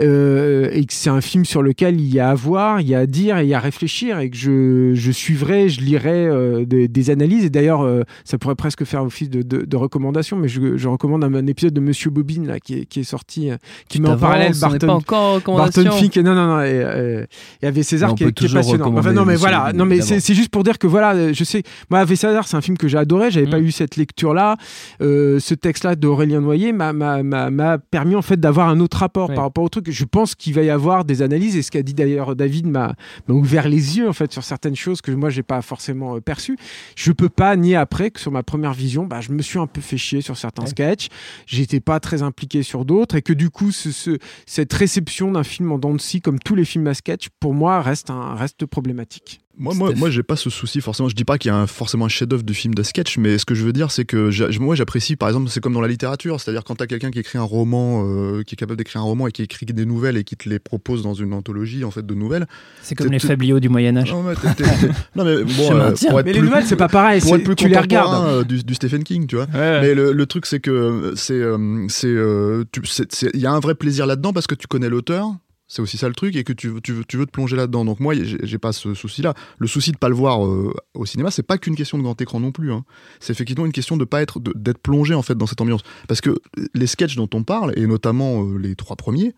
euh, 0.00 0.68
et 0.72 0.84
que 0.84 0.92
c'est 0.92 1.10
un 1.10 1.20
film 1.20 1.44
sur 1.44 1.62
lequel 1.62 2.00
il 2.00 2.12
y 2.12 2.20
a 2.20 2.30
à 2.30 2.34
voir, 2.34 2.80
il 2.80 2.88
y 2.88 2.94
a 2.94 3.00
à 3.00 3.06
dire 3.06 3.38
et 3.38 3.44
il 3.44 3.48
y 3.48 3.54
a 3.54 3.58
à 3.58 3.60
réfléchir, 3.60 4.18
et 4.18 4.30
que 4.30 4.36
je, 4.36 4.92
je 4.94 5.12
suivrai, 5.12 5.68
je 5.68 5.80
lirai 5.80 6.26
euh, 6.26 6.64
des, 6.64 7.10
analyses. 7.10 7.44
Et 7.44 7.50
d'ailleurs, 7.50 7.82
euh, 7.82 8.02
ça 8.24 8.38
pourrait 8.38 8.54
presque 8.54 8.84
faire 8.84 9.04
office 9.04 9.30
de, 9.30 9.42
de, 9.42 9.76
recommandation, 9.76 10.36
mais 10.36 10.48
je, 10.48 10.76
je, 10.76 10.88
recommande 10.88 11.22
un, 11.22 11.46
épisode 11.46 11.74
de 11.74 11.80
Monsieur 11.80 12.10
Bobine 12.10 12.46
là, 12.46 12.58
qui 12.58 12.74
est, 12.74 12.86
qui 12.86 13.00
est 13.00 13.04
sorti, 13.04 13.50
qui 13.88 14.00
met 14.00 14.08
en 14.08 14.16
parallèle 14.16 14.54
Barton, 14.58 14.86
pas 14.86 14.92
encore 14.92 15.40
Barton 15.56 15.90
Fink. 15.92 16.16
Non, 16.16 16.34
non, 16.34 16.46
non. 16.46 16.64
Il 16.64 17.26
y 17.62 17.66
avait 17.66 17.82
César 17.82 18.14
qui, 18.14 18.32
qui, 18.32 18.46
est 18.46 18.52
passionnant. 18.52 18.96
Enfin, 18.96 19.12
non, 19.12 19.24
mais 19.24 19.36
voilà. 19.36 19.72
Non, 19.72 19.84
mais 19.84 20.00
c'est 20.00 20.34
juste 20.34 20.50
pour 20.50 20.64
dire 20.64 20.78
que 20.78 20.86
voilà, 20.86 21.32
je 21.32 21.44
sais, 21.44 21.62
moi, 21.90 22.00
avait 22.00 22.16
c'est 22.42 22.56
un 22.56 22.60
film 22.60 22.76
que 22.76 22.88
j'ai 22.88 22.98
adoré. 22.98 23.30
J'avais 23.30 23.50
pas 23.50 23.60
mm. 23.60 23.64
eu 23.64 23.72
cette 23.72 23.96
lecture-là. 23.96 24.56
Euh, 25.00 25.38
ce 25.38 25.54
texte-là 25.54 25.96
d'Aurélien 25.96 26.40
Noyer 26.40 26.72
m'a 26.72 27.78
permis 27.90 28.14
en 28.14 28.22
fait 28.22 28.38
d'avoir 28.38 28.68
un 28.68 28.80
autre 28.80 28.98
rapport 28.98 29.32
par 29.32 29.44
rapport 29.44 29.64
au 29.64 29.68
truc. 29.68 29.90
Je 29.90 30.04
pense 30.04 30.34
qu'il 30.34 30.54
va 30.54 30.62
y 30.62 30.70
avoir 30.70 31.04
des 31.04 31.22
analyses 31.22 31.56
et 31.56 31.62
ce 31.62 31.70
qu'a 31.70 31.82
dit 31.82 31.94
d'ailleurs 31.94 32.36
David 32.36 32.66
m'a 32.66 32.94
ouvert 33.28 33.68
les 33.68 33.98
yeux 33.98 34.08
en 34.08 34.12
fait 34.12 34.32
sur 34.32 34.44
certaines 34.44 34.76
choses 34.76 35.00
que 35.00 35.10
moi 35.10 35.30
j'ai 35.30 35.42
pas 35.42 35.62
forcément 35.62 36.16
euh, 36.16 36.20
perçues. 36.20 36.56
Je 36.96 37.12
peux 37.12 37.28
pas 37.28 37.54
nier 37.56 37.76
après 37.76 38.10
que 38.10 38.20
sur 38.20 38.30
ma 38.30 38.42
première 38.42 38.74
vision, 38.74 39.06
bah, 39.06 39.20
je 39.20 39.32
me 39.32 39.42
suis 39.42 39.58
un 39.58 39.66
peu 39.66 39.80
fait 39.80 39.98
chier 39.98 40.20
sur 40.20 40.36
certains 40.36 40.66
sketchs. 40.66 41.08
J'étais 41.46 41.80
pas 41.80 42.00
très 42.00 42.22
impliqué 42.22 42.62
sur 42.62 42.84
d'autres 42.84 43.16
et 43.16 43.22
que 43.22 43.32
du 43.32 43.50
coup 43.50 43.70
ce, 43.70 44.18
cette 44.46 44.72
réception 44.72 45.32
d'un 45.32 45.44
film 45.44 45.72
en 45.72 45.78
dents 45.78 45.94
de 45.94 46.00
scie 46.00 46.20
comme 46.20 46.38
tous 46.38 46.54
les 46.54 46.64
films 46.64 46.86
à 46.86 46.94
sketch 46.94 47.28
pour 47.40 47.54
moi 47.54 47.80
reste 47.82 48.10
un 48.10 48.34
reste 48.34 48.66
problématique. 48.66 49.43
Moi, 49.56 49.74
moi, 49.74 49.92
moi, 49.94 50.10
j'ai 50.10 50.22
pas 50.22 50.36
ce 50.36 50.50
souci 50.50 50.80
forcément. 50.80 51.08
Je 51.08 51.14
dis 51.14 51.24
pas 51.24 51.38
qu'il 51.38 51.50
y 51.50 51.54
a 51.54 51.66
forcément 51.66 52.06
un 52.06 52.08
chef-d'œuvre 52.08 52.42
du 52.42 52.54
film 52.54 52.74
de 52.74 52.82
sketch, 52.82 53.18
mais 53.18 53.38
ce 53.38 53.44
que 53.44 53.54
je 53.54 53.64
veux 53.64 53.72
dire, 53.72 53.90
c'est 53.90 54.04
que 54.04 54.30
moi, 54.58 54.74
j'apprécie, 54.74 55.16
par 55.16 55.28
exemple, 55.28 55.48
c'est 55.48 55.60
comme 55.60 55.74
dans 55.74 55.80
la 55.80 55.88
littérature, 55.88 56.40
c'est-à-dire 56.40 56.64
quand 56.64 56.76
t'as 56.76 56.86
quelqu'un 56.86 57.10
qui 57.10 57.20
écrit 57.20 57.38
un 57.38 57.42
roman, 57.42 58.04
euh, 58.04 58.42
qui 58.42 58.54
est 58.54 58.56
capable 58.56 58.76
d'écrire 58.76 59.02
un 59.02 59.04
roman 59.04 59.28
et 59.28 59.32
qui 59.32 59.42
écrit 59.42 59.66
des 59.66 59.86
nouvelles 59.86 60.16
et 60.16 60.24
qui 60.24 60.36
te 60.36 60.48
les 60.48 60.58
propose 60.58 61.02
dans 61.02 61.14
une 61.14 61.32
anthologie 61.32 61.84
en 61.84 61.90
fait 61.90 62.04
de 62.04 62.14
nouvelles. 62.14 62.46
C'est 62.82 62.94
comme 62.94 63.12
les 63.12 63.18
fabliaux 63.18 63.60
du 63.60 63.68
Moyen 63.68 63.96
Âge. 63.96 64.12
Non, 64.12 64.22
mais 64.22 64.34
bon, 65.14 65.76
euh, 65.76 66.22
mais 66.24 66.32
les 66.32 66.42
nouvelles, 66.42 66.66
c'est 66.66 66.76
pas 66.76 66.88
pareil. 66.88 67.20
Pour 67.20 67.36
être 67.36 67.44
plus 67.44 67.54
tu 67.54 67.68
les 67.68 67.78
regardes. 67.78 68.26
Euh, 68.26 68.44
du, 68.44 68.62
du, 68.62 68.74
Stephen 68.74 69.04
King, 69.04 69.26
tu 69.26 69.36
vois. 69.36 69.46
Mais 69.52 69.94
le, 69.94 70.12
le, 70.12 70.26
truc, 70.26 70.46
c'est 70.46 70.60
que 70.60 71.12
c'est, 71.16 71.42
c'est, 71.88 73.30
il 73.34 73.40
y 73.40 73.46
a 73.46 73.52
un 73.52 73.60
vrai 73.60 73.74
plaisir 73.74 74.06
là-dedans 74.06 74.32
parce 74.32 74.46
que 74.46 74.54
tu 74.54 74.66
connais 74.66 74.88
l'auteur 74.88 75.34
c'est 75.74 75.82
aussi 75.82 75.98
ça 75.98 76.06
le 76.06 76.14
truc, 76.14 76.36
et 76.36 76.44
que 76.44 76.52
tu, 76.52 76.72
tu, 76.84 76.92
veux, 76.92 77.04
tu 77.04 77.16
veux 77.16 77.26
te 77.26 77.32
plonger 77.32 77.56
là-dedans. 77.56 77.84
Donc 77.84 77.98
moi, 77.98 78.14
j'ai 78.14 78.58
pas 78.58 78.72
ce 78.72 78.94
souci-là. 78.94 79.34
Le 79.58 79.66
souci 79.66 79.90
de 79.90 79.96
pas 79.96 80.08
le 80.08 80.14
voir 80.14 80.46
euh, 80.46 80.72
au 80.94 81.04
cinéma, 81.04 81.32
c'est 81.32 81.42
pas 81.42 81.58
qu'une 81.58 81.74
question 81.74 81.98
de 81.98 82.04
grand 82.04 82.20
écran 82.20 82.38
non 82.38 82.52
plus. 82.52 82.72
Hein. 82.72 82.84
C'est 83.18 83.32
effectivement 83.32 83.66
une 83.66 83.72
question 83.72 83.96
de 83.96 84.04
pas 84.04 84.22
être, 84.22 84.38
d'être 84.38 84.78
plongé 84.78 85.14
en 85.14 85.22
fait 85.22 85.34
dans 85.34 85.48
cette 85.48 85.60
ambiance. 85.60 85.80
Parce 86.06 86.20
que 86.20 86.38
les 86.74 86.86
sketchs 86.86 87.16
dont 87.16 87.28
on 87.34 87.42
parle, 87.42 87.72
et 87.76 87.88
notamment 87.88 88.44
euh, 88.44 88.56
les 88.56 88.76
trois 88.76 88.94
premiers, 88.94 89.34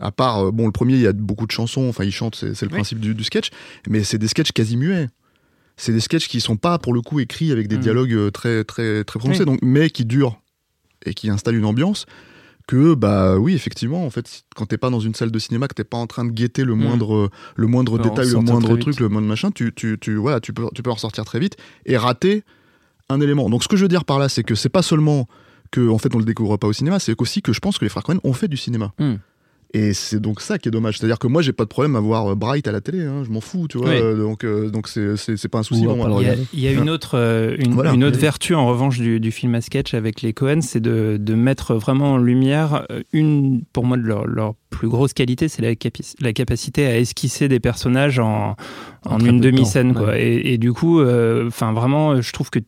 à 0.00 0.12
part, 0.12 0.48
euh, 0.48 0.50
bon, 0.50 0.66
le 0.66 0.72
premier, 0.72 0.96
il 0.96 1.00
y 1.00 1.06
a 1.06 1.14
beaucoup 1.14 1.46
de 1.46 1.52
chansons, 1.52 1.88
enfin, 1.88 2.04
il 2.04 2.12
chante, 2.12 2.34
c'est 2.34 2.62
le 2.62 2.68
principe 2.68 3.00
du, 3.00 3.24
sketch, 3.24 3.48
mais 3.88 4.04
c'est 4.04 4.18
des 4.18 4.28
sketchs 4.28 4.52
quasi 4.52 4.76
muets. 4.76 5.08
C'est 5.78 5.92
des 5.92 6.00
sketchs 6.00 6.28
qui 6.28 6.42
sont 6.42 6.58
pas, 6.58 6.76
pour 6.78 6.92
le 6.92 7.00
coup, 7.00 7.20
écrits 7.20 7.52
avec 7.52 7.68
des 7.68 7.78
mmh. 7.78 7.80
dialogues 7.80 8.32
très, 8.32 8.64
très, 8.64 9.02
très 9.04 9.18
prononcés, 9.18 9.46
donc, 9.46 9.60
mais 9.62 9.88
qui 9.88 10.04
durent 10.04 10.38
et 11.06 11.14
qui 11.14 11.30
installent 11.30 11.56
une 11.56 11.64
ambiance 11.64 12.04
que 12.70 12.94
bah 12.94 13.36
oui 13.36 13.54
effectivement 13.54 14.06
en 14.06 14.10
fait 14.10 14.44
quand 14.54 14.64
t'es 14.64 14.78
pas 14.78 14.90
dans 14.90 15.00
une 15.00 15.12
salle 15.12 15.32
de 15.32 15.38
cinéma 15.40 15.66
que 15.66 15.74
t'es 15.74 15.82
pas 15.82 15.96
en 15.96 16.06
train 16.06 16.24
de 16.24 16.30
guetter 16.30 16.62
le 16.62 16.76
hmm. 16.76 16.78
moindre 16.78 17.30
le 17.56 17.66
moindre 17.66 17.98
détail 17.98 18.28
le 18.30 18.38
moindre 18.38 18.76
truc 18.76 19.00
le 19.00 19.08
moindre 19.08 19.26
machin 19.26 19.50
tu 19.50 19.72
tu, 19.74 19.98
tu 20.00 20.14
voilà 20.14 20.38
tu 20.38 20.52
peux 20.52 20.68
tu 20.72 20.80
peux 20.80 20.90
en 20.92 20.96
sortir 20.96 21.24
très 21.24 21.40
vite 21.40 21.56
et 21.84 21.96
rater 21.96 22.44
un 23.08 23.20
élément 23.20 23.50
donc 23.50 23.64
ce 23.64 23.68
que 23.68 23.76
je 23.76 23.82
veux 23.82 23.88
dire 23.88 24.04
par 24.04 24.20
là 24.20 24.28
c'est 24.28 24.44
que 24.44 24.54
c'est 24.54 24.68
pas 24.68 24.82
seulement 24.82 25.26
que 25.72 25.88
en 25.88 25.98
fait 25.98 26.14
on 26.14 26.18
le 26.18 26.24
découvre 26.24 26.58
pas 26.58 26.68
au 26.68 26.72
cinéma 26.72 27.00
c'est 27.00 27.20
aussi 27.20 27.42
que 27.42 27.52
je 27.52 27.58
pense 27.58 27.76
que 27.76 27.84
les 27.84 27.88
frères 27.88 28.04
Cohen 28.04 28.20
ont 28.22 28.34
fait 28.34 28.46
du 28.46 28.56
cinéma 28.56 28.92
hmm. 29.00 29.14
Et 29.72 29.94
c'est 29.94 30.18
donc 30.18 30.40
ça 30.40 30.58
qui 30.58 30.68
est 30.68 30.72
dommage. 30.72 30.98
C'est-à-dire 30.98 31.18
que 31.18 31.28
moi, 31.28 31.42
j'ai 31.42 31.52
pas 31.52 31.62
de 31.62 31.68
problème 31.68 31.94
à 31.94 32.00
voir 32.00 32.32
euh, 32.32 32.34
Bright 32.34 32.66
à 32.66 32.72
la 32.72 32.80
télé. 32.80 33.04
Hein. 33.04 33.22
je 33.24 33.30
m'en 33.30 33.40
fous, 33.40 33.68
tu 33.68 33.78
vois. 33.78 33.90
Euh, 33.90 34.16
donc, 34.16 34.44
euh, 34.44 34.68
donc 34.68 34.88
c'est, 34.88 35.16
c'est, 35.16 35.48
pas 35.48 35.58
un 35.58 35.62
souci. 35.62 35.82
il 35.82 36.60
y 36.60 36.68
a, 36.68 36.72
une 36.72 36.90
autre, 36.90 37.16
une, 37.58 38.04
autre 38.04 38.18
vertu 38.18 38.54
en 38.54 38.66
revanche 38.66 38.98
du, 38.98 39.30
film 39.30 39.54
à 39.54 39.60
sketch 39.60 39.94
avec 39.94 40.22
les 40.22 40.32
Cohen, 40.32 40.60
c'est 40.60 40.80
de, 40.80 41.16
de, 41.20 41.34
mettre 41.34 41.74
vraiment 41.74 42.14
en 42.14 42.18
lumière 42.18 42.84
une, 43.12 43.62
pour 43.72 43.84
moi, 43.84 43.96
de 43.96 44.02
leur, 44.02 44.26
leur 44.26 44.54
plus 44.70 44.88
grosse 44.88 45.12
qualité, 45.12 45.48
c'est 45.48 45.62
la, 45.62 45.74
la, 46.20 46.32
capacité 46.32 46.86
à 46.86 46.98
esquisser 46.98 47.48
des 47.48 47.60
personnages 47.60 48.18
en, 48.18 48.56
en, 49.04 49.20
une 49.20 49.40
demi-scène, 49.40 49.94
et, 50.16 50.58
du 50.58 50.72
coup, 50.72 51.00
enfin 51.00 51.72
vraiment, 51.72 52.20
je 52.20 52.32
trouve 52.32 52.50
que 52.50 52.58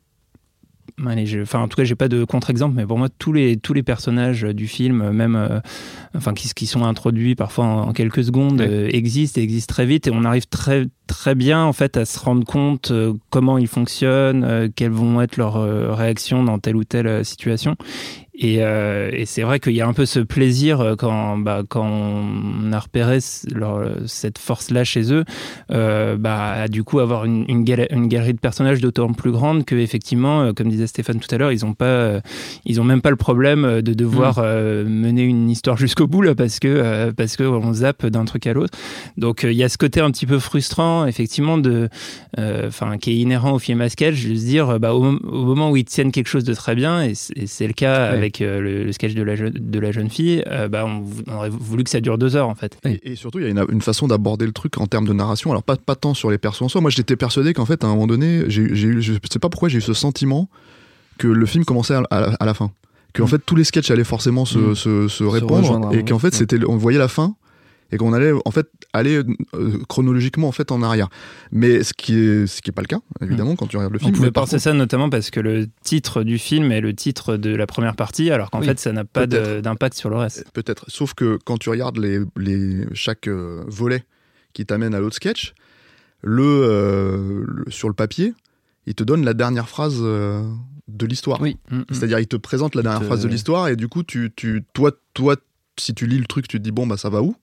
enfin, 0.99 1.61
en 1.61 1.69
tout 1.69 1.77
cas, 1.77 1.85
j'ai 1.85 1.95
pas 1.95 2.09
de 2.09 2.25
contre-exemple, 2.25 2.75
mais 2.77 2.87
pour 2.87 2.99
moi, 2.99 3.09
tous 3.19 3.33
les, 3.33 3.57
tous 3.57 3.73
les 3.73 3.83
personnages 3.83 4.43
du 4.43 4.67
film, 4.67 5.11
même 5.11 5.37
euh, 5.37 5.61
enfin, 6.17 6.35
qui, 6.35 6.49
qui, 6.55 6.67
sont 6.67 6.85
introduits 6.85 7.35
parfois 7.35 7.65
en, 7.65 7.93
quelques 7.93 8.25
secondes, 8.25 8.61
euh, 8.61 8.89
existent 8.93 9.41
et 9.41 9.45
existent 9.45 9.73
très 9.73 9.87
vite. 9.87 10.07
Et 10.07 10.11
on 10.13 10.25
arrive 10.25 10.47
très, 10.47 10.87
très 11.07 11.35
bien 11.35 11.63
en 11.63 11.73
fait, 11.73 11.97
à 11.97 12.05
se 12.05 12.19
rendre 12.19 12.45
compte 12.45 12.91
euh, 12.91 13.15
comment 13.31 13.59
ils 13.59 13.69
fonctionnent, 13.69 14.71
quelles 14.75 14.91
vont 14.91 15.21
être 15.21 15.37
leurs 15.37 15.97
réactions 15.97 16.43
dans 16.43 16.59
telle 16.59 16.77
ou 16.77 16.85
telle 16.85 17.25
situation. 17.25 17.77
Et, 18.35 18.63
euh, 18.63 19.11
et 19.13 19.27
c'est 19.27 19.43
vrai 19.43 19.61
qu'il 19.61 19.75
y 19.75 19.83
a 19.83 19.87
un 19.87 19.93
peu 19.93 20.07
ce 20.07 20.19
plaisir 20.19 20.81
euh, 20.81 20.95
quand, 20.97 21.37
bah, 21.37 21.63
quand 21.69 21.85
on 21.85 22.73
a 22.73 22.79
repéré 22.79 23.19
cette 23.21 24.39
force-là 24.39 24.85
chez 24.85 25.13
eux, 25.13 25.25
euh, 25.71 26.17
bah, 26.17 26.67
du 26.69 26.83
coup 26.83 27.01
avoir 27.01 27.27
une, 27.27 27.45
une, 27.49 27.67
une 27.91 28.09
galerie 28.09 28.33
de 28.33 28.39
personnages 28.39 28.81
d'autant 28.81 29.13
plus 29.13 29.33
grande 29.33 29.67
que 29.67 29.75
effectivement, 29.75 30.45
euh, 30.45 30.53
comme 30.55 30.69
disait 30.69 30.87
Stéphane 30.87 31.21
tout 31.21 31.33
à 31.35 31.37
l'heure, 31.37 31.53
ils 31.53 31.67
ont 31.67 31.75
pas, 31.75 32.21
ils 32.65 32.81
ont 32.81 32.85
même 32.85 33.03
pas 33.03 33.11
le 33.11 33.17
problème 33.17 33.83
de 33.83 33.93
devoir 33.93 34.39
mm. 34.39 34.89
mener 34.89 35.25
une 35.25 35.51
histoire 35.51 35.77
jusqu'au 35.77 36.07
bout 36.07 36.23
là, 36.23 36.35
parce 36.35 36.59
que 36.59 37.11
parce 37.11 37.37
que 37.37 37.45
on 37.45 37.75
zappe 37.75 38.07
d'un 38.07 38.25
truc 38.25 38.47
à 38.47 38.55
l'autre. 38.55 38.79
Donc 39.19 39.43
il 39.43 39.53
y 39.53 39.63
a 39.63 39.69
ce 39.69 39.77
côté 39.77 40.01
un 40.01 40.11
petit 40.11 40.27
peu 40.27 40.39
frustrant, 40.39 41.05
effectivement, 41.05 41.59
de, 41.59 41.91
enfin, 42.39 42.97
qui 42.97 43.11
est 43.11 43.17
inhérent 43.17 43.53
au 43.53 43.59
film 43.59 43.83
à 43.83 43.91
sketch, 43.91 44.25
de 44.25 44.35
se 44.35 44.45
dire, 44.45 44.81
bah, 44.81 44.95
au, 44.95 45.03
moment 45.03 45.71
où 45.71 45.77
ils 45.77 45.85
tiennent 45.85 46.13
quelque 46.13 46.29
chose 46.29 46.45
de 46.45 46.55
très 46.55 46.75
bien, 46.75 47.03
et 47.03 47.15
c'est 47.15 47.67
le 47.67 47.75
cas 47.75 48.22
avec 48.23 48.41
euh, 48.41 48.61
le, 48.61 48.93
sketch 48.93 49.15
de 49.15 49.23
la, 49.23 49.37
jeune, 49.37 49.53
de 49.53 49.79
la 49.79 49.93
jeune 49.93 50.09
fille, 50.09 50.43
euh, 50.47 50.69
bah, 50.69 50.85
on, 50.87 51.05
aurait 51.33 51.51
voulu 51.51 51.85
que 51.85 51.91
ça 51.91 52.01
dure 52.01 52.19
deux 52.19 52.37
heures 52.37 52.49
en 52.49 52.55
fait. 52.55 52.79
Et, 52.85 53.17
surtout, 53.17 53.41
il 53.41 53.45
y 53.45 53.59
a 53.59 53.65
une, 53.69 53.83
façon 53.83 54.07
d'aborder 54.07 54.47
le 54.47 54.53
truc 54.53 54.79
en 54.79 54.87
termes 54.87 55.07
de 55.07 55.13
narration. 55.13 55.51
Alors, 55.51 55.63
pas, 55.63 55.77
pas 55.77 55.97
tant 55.97 56.15
sur 56.15 56.31
les 56.31 56.39
persos 56.39 56.63
en 56.63 56.69
soi. 56.69 56.81
Moi, 56.81 56.91
j'étais 56.91 57.17
persuadé 57.17 57.53
qu'en 57.53 57.67
fait, 57.67 57.85
à 57.85 57.87
un 57.87 57.91
moment 57.91 58.07
donné, 58.07 58.45
j'ai 58.49 58.63
eu, 58.63 59.03
je 59.03 59.13
sais 59.31 59.39
pas 59.39 59.49
pourquoi, 59.49 59.69
j'ai 59.69 59.79
eu 59.79 59.83
ce 59.83 59.95
sentiment 59.95 60.49
que 61.19 61.27
le 61.27 61.47
film 61.47 61.65
commençait 61.65 61.95
à, 62.11 62.47
la 62.47 62.55
fin. 62.55 62.71
Qu'en 63.15 63.25
mm. 63.25 63.29
fait, 63.29 63.39
tous 63.45 63.57
les 63.57 63.65
sketchs 63.65 63.91
allaient 63.91 64.05
forcément 64.05 64.45
se, 64.45 64.59
mm. 64.59 65.09
se, 65.09 65.25
répondre. 65.25 65.91
et 65.93 66.05
qu'en 66.05 66.19
fait, 66.19 66.35
c'était, 66.35 66.59
on 66.67 66.77
voyait 66.77 66.99
la 66.99 67.09
fin 67.09 67.35
et 67.93 67.99
qu'on 67.99 68.13
allait 68.13 68.33
en 68.45 68.51
fait 68.51 68.69
aller 68.93 69.23
euh, 69.55 69.79
chronologiquement 69.89 70.49
en 70.49 70.53
fait 70.53 70.73
en 70.73 70.83
arrière. 70.83 71.09
Mais 71.53 71.85
ce 71.85 71.93
qui 71.93 72.19
est 72.19 72.47
ce 72.47 72.63
qui 72.63 72.71
est 72.71 72.73
pas 72.73 72.83
le 72.83 72.89
cas 72.89 73.01
évidemment 73.21 73.55
quand 73.55 73.67
tu 73.67 73.77
regardes 73.77 73.93
le 73.93 73.99
film. 73.99 74.11
On 74.11 74.17
pouvait 74.17 74.33
penser 74.33 74.59
ça 74.59 74.73
notamment 74.73 75.11
parce 75.11 75.31
que 75.31 75.41
le 75.41 75.69
titre 75.85 76.25
du 76.25 76.39
film 76.39 76.73
est 76.73 76.81
le 76.81 76.95
titre 76.95 77.37
de 77.37 77.55
la 77.55 77.67
première 77.67 77.95
partie, 77.95 78.31
alors 78.31 78.51
qu'en 78.51 78.63
fait 78.63 78.81
ça 78.81 78.93
n'a 78.93 79.05
pas 79.05 79.27
d'impact 79.27 79.97
sur 79.97 80.11
le 80.11 80.17
reste. 80.17 80.51
Peut-être. 80.53 80.87
Sauf 80.89 81.15
que 81.15 81.39
quand 81.45 81.59
tu 81.59 81.69
regardes 81.69 81.99
les, 81.99 82.21
les 82.37 82.87
chaque 82.95 83.29
euh, 83.29 83.63
volet 83.69 84.05
qui 84.55 84.67
t'amène 84.67 84.95
à 84.95 85.01
l'autre 85.01 85.17
sketch, 85.17 85.55
euh, 86.25 87.45
le, 87.47 87.71
sur 87.71 87.89
le 87.89 87.95
papier, 87.95 88.35
il 88.87 88.95
te 88.95 89.05
donne 89.05 89.25
la 89.25 89.35
dernière 89.35 89.69
phrase 89.69 90.01
de 90.01 91.07
l'histoire. 91.07 91.41
Oui. 91.41 91.59
Mm, 91.71 91.79
mm. 91.79 91.85
C'est-à-dire 91.91 92.19
il 92.21 92.27
te 92.27 92.37
présente 92.37 92.75
la 92.75 92.83
dernière 92.83 93.05
phrase 93.05 93.23
de 93.23 93.29
l'histoire 93.29 93.69
et 93.69 93.77
du 93.77 93.89
coup 93.89 94.03
tu, 94.03 94.33
tu 94.35 94.65
toi 94.73 94.93
toi 95.15 95.37
si 95.79 95.95
tu 95.95 96.07
lis 96.07 96.19
le 96.19 96.27
truc 96.27 96.49
tu 96.49 96.59
te 96.59 96.63
dis 96.63 96.73
bon 96.73 96.87
bah 96.87 96.97
ça 96.97 97.11
va 97.11 97.23
où? 97.23 97.35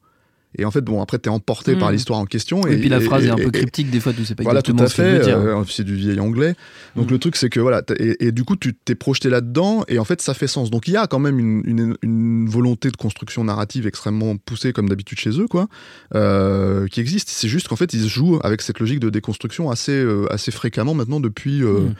Et 0.57 0.65
en 0.65 0.71
fait, 0.71 0.81
bon, 0.81 0.99
après, 1.01 1.19
t'es 1.19 1.29
emporté 1.29 1.75
par 1.75 1.89
hmm. 1.89 1.93
l'histoire 1.93 2.19
en 2.19 2.25
question. 2.25 2.65
Et, 2.65 2.77
puis 2.77 2.89
la 2.89 2.99
phrase 2.99 3.23
est 3.23 3.29
un 3.29 3.35
peu 3.35 3.51
cryptique, 3.51 3.91
des 3.91 3.99
fois, 3.99 4.13
tu 4.13 4.25
sais 4.25 4.33
pas 4.33 4.43
voilà, 4.43 4.59
exactement 4.59 4.79
tout 4.79 4.83
à 4.85 4.89
fait, 4.89 5.27
euh, 5.29 5.63
c'est 5.69 5.83
du 5.83 5.95
vieil 5.95 6.19
anglais. 6.19 6.55
Donc 6.95 7.07
hmm. 7.07 7.11
le 7.11 7.19
truc, 7.19 7.35
c'est 7.35 7.49
que 7.49 7.59
voilà, 7.59 7.83
et, 7.99 8.31
du 8.31 8.43
coup, 8.43 8.55
tu 8.55 8.73
t'es 8.73 8.95
projeté 8.95 9.29
là-dedans, 9.29 9.83
et 9.87 9.99
en 9.99 10.05
fait, 10.05 10.21
ça 10.21 10.33
fait 10.33 10.47
sens. 10.47 10.71
Donc 10.71 10.87
il 10.87 10.95
y 10.95 10.97
a 10.97 11.05
quand 11.05 11.19
même 11.19 11.37
une, 11.37 11.95
une, 12.01 12.49
volonté 12.49 12.89
de 12.89 12.97
construction 12.97 13.43
narrative 13.43 13.85
extrêmement 13.85 14.37
poussée, 14.37 14.73
comme 14.73 14.89
d'habitude 14.89 15.19
chez 15.19 15.39
eux, 15.39 15.47
quoi, 15.47 15.67
euh, 16.15 16.87
qui 16.87 16.99
existe. 16.99 17.29
C'est 17.29 17.47
juste 17.47 17.67
qu'en 17.67 17.75
fait, 17.75 17.93
ils 17.93 18.07
jouent 18.07 18.39
avec 18.43 18.63
cette 18.63 18.79
logique 18.79 18.99
de 18.99 19.11
déconstruction 19.11 19.69
assez, 19.69 19.91
euh, 19.91 20.25
assez 20.31 20.51
fréquemment 20.51 20.95
maintenant 20.95 21.19
depuis. 21.19 21.61
Hmm. 21.61 21.93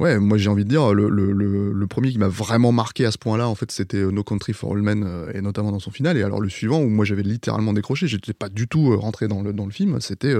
Ouais, 0.00 0.18
moi 0.18 0.36
j'ai 0.38 0.48
envie 0.48 0.64
de 0.64 0.68
dire, 0.68 0.94
le, 0.94 1.08
le, 1.08 1.32
le, 1.32 1.86
premier 1.86 2.10
qui 2.10 2.18
m'a 2.18 2.28
vraiment 2.28 2.72
marqué 2.72 3.04
à 3.04 3.10
ce 3.10 3.18
point-là, 3.18 3.46
en 3.48 3.54
fait, 3.54 3.70
c'était 3.70 3.98
euh, 3.98 4.10
No 4.10 4.24
Country 4.24 4.52
for 4.52 4.72
All 4.72 4.82
Men, 4.82 5.04
euh, 5.06 5.30
et 5.32 5.40
notamment 5.40 5.70
dans 5.70 5.78
son 5.78 5.90
final. 5.90 6.16
Et 6.16 6.22
alors 6.22 6.40
le 6.40 6.48
suivant, 6.48 6.80
où 6.80 6.88
moi 6.88 7.04
j'avais 7.04 7.22
littéralement 7.22 7.72
décroché, 7.72 8.08
j'étais 8.08 8.32
pas 8.32 8.48
du 8.48 8.66
tout 8.66 8.92
euh, 8.92 8.96
rentré 8.96 9.28
dans 9.28 9.42
le, 9.42 9.52
dans 9.52 9.66
le 9.66 9.70
film, 9.70 10.00
c'était 10.00 10.34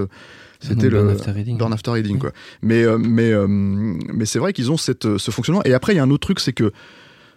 c'était 0.59 0.89
le 0.89 1.03
Burn 1.03 1.09
After 1.11 1.31
Reading. 1.31 1.57
Burn 1.57 1.73
After 1.73 1.91
Reading, 1.91 2.17
quoi. 2.17 2.31
Mais, 2.61 2.83
mais, 2.97 3.31
mais 3.47 4.25
c'est 4.25 4.39
vrai 4.39 4.53
qu'ils 4.53 4.71
ont 4.71 4.77
cette, 4.77 5.17
ce 5.17 5.31
fonctionnement. 5.31 5.63
Et 5.65 5.73
après, 5.73 5.93
il 5.93 5.97
y 5.97 5.99
a 5.99 6.03
un 6.03 6.09
autre 6.09 6.25
truc, 6.25 6.39
c'est 6.39 6.53
que 6.53 6.71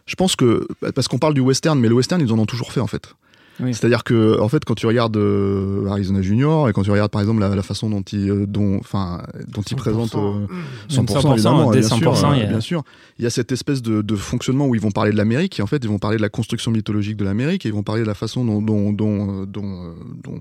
je 0.06 0.14
pense 0.14 0.36
que, 0.36 0.66
parce 0.94 1.08
qu'on 1.08 1.18
parle 1.18 1.34
du 1.34 1.40
western, 1.40 1.78
mais 1.78 1.88
le 1.88 1.94
western, 1.94 2.20
ils 2.20 2.32
en 2.32 2.38
ont 2.38 2.46
toujours 2.46 2.72
fait, 2.72 2.80
en 2.80 2.86
fait. 2.86 3.14
C'est-à-dire 3.58 4.04
que, 4.04 4.40
en 4.40 4.48
fait, 4.48 4.64
quand 4.64 4.74
tu 4.74 4.86
regardes 4.86 5.16
euh, 5.16 5.86
Arizona 5.88 6.20
Junior 6.20 6.68
et 6.68 6.72
quand 6.72 6.82
tu 6.82 6.90
regardes, 6.90 7.10
par 7.10 7.22
exemple, 7.22 7.40
la, 7.40 7.62
façon 7.62 7.88
dont 7.88 8.02
il, 8.02 8.30
euh, 8.30 8.46
dont, 8.46 8.78
enfin, 8.78 9.22
dont 9.48 9.62
il 9.62 9.76
présente 9.76 10.14
100%, 10.14 10.16
euh, 10.18 11.32
évidemment, 11.32 11.70
bien, 11.70 11.82
sûr, 11.82 12.30
bien 12.48 12.60
sûr, 12.60 12.82
il 13.18 13.24
y 13.24 13.26
a 13.26 13.30
cette 13.30 13.52
espèce 13.52 13.82
de, 13.82 14.16
fonctionnement 14.16 14.66
où 14.66 14.74
ils 14.74 14.80
vont 14.80 14.90
parler 14.90 15.12
de 15.12 15.16
l'Amérique 15.16 15.58
et 15.58 15.62
en 15.62 15.66
fait, 15.66 15.78
ils 15.82 15.88
vont 15.88 15.98
parler 15.98 16.16
de 16.16 16.22
la 16.22 16.28
construction 16.28 16.70
mythologique 16.70 17.16
de 17.16 17.24
l'Amérique 17.24 17.64
et 17.64 17.68
ils 17.68 17.74
vont 17.74 17.82
parler 17.82 18.02
de 18.02 18.06
la 18.06 18.14
façon 18.14 18.44
dont, 18.44 18.60
dont, 18.60 18.92
dont, 18.92 19.46
dont, 19.46 20.38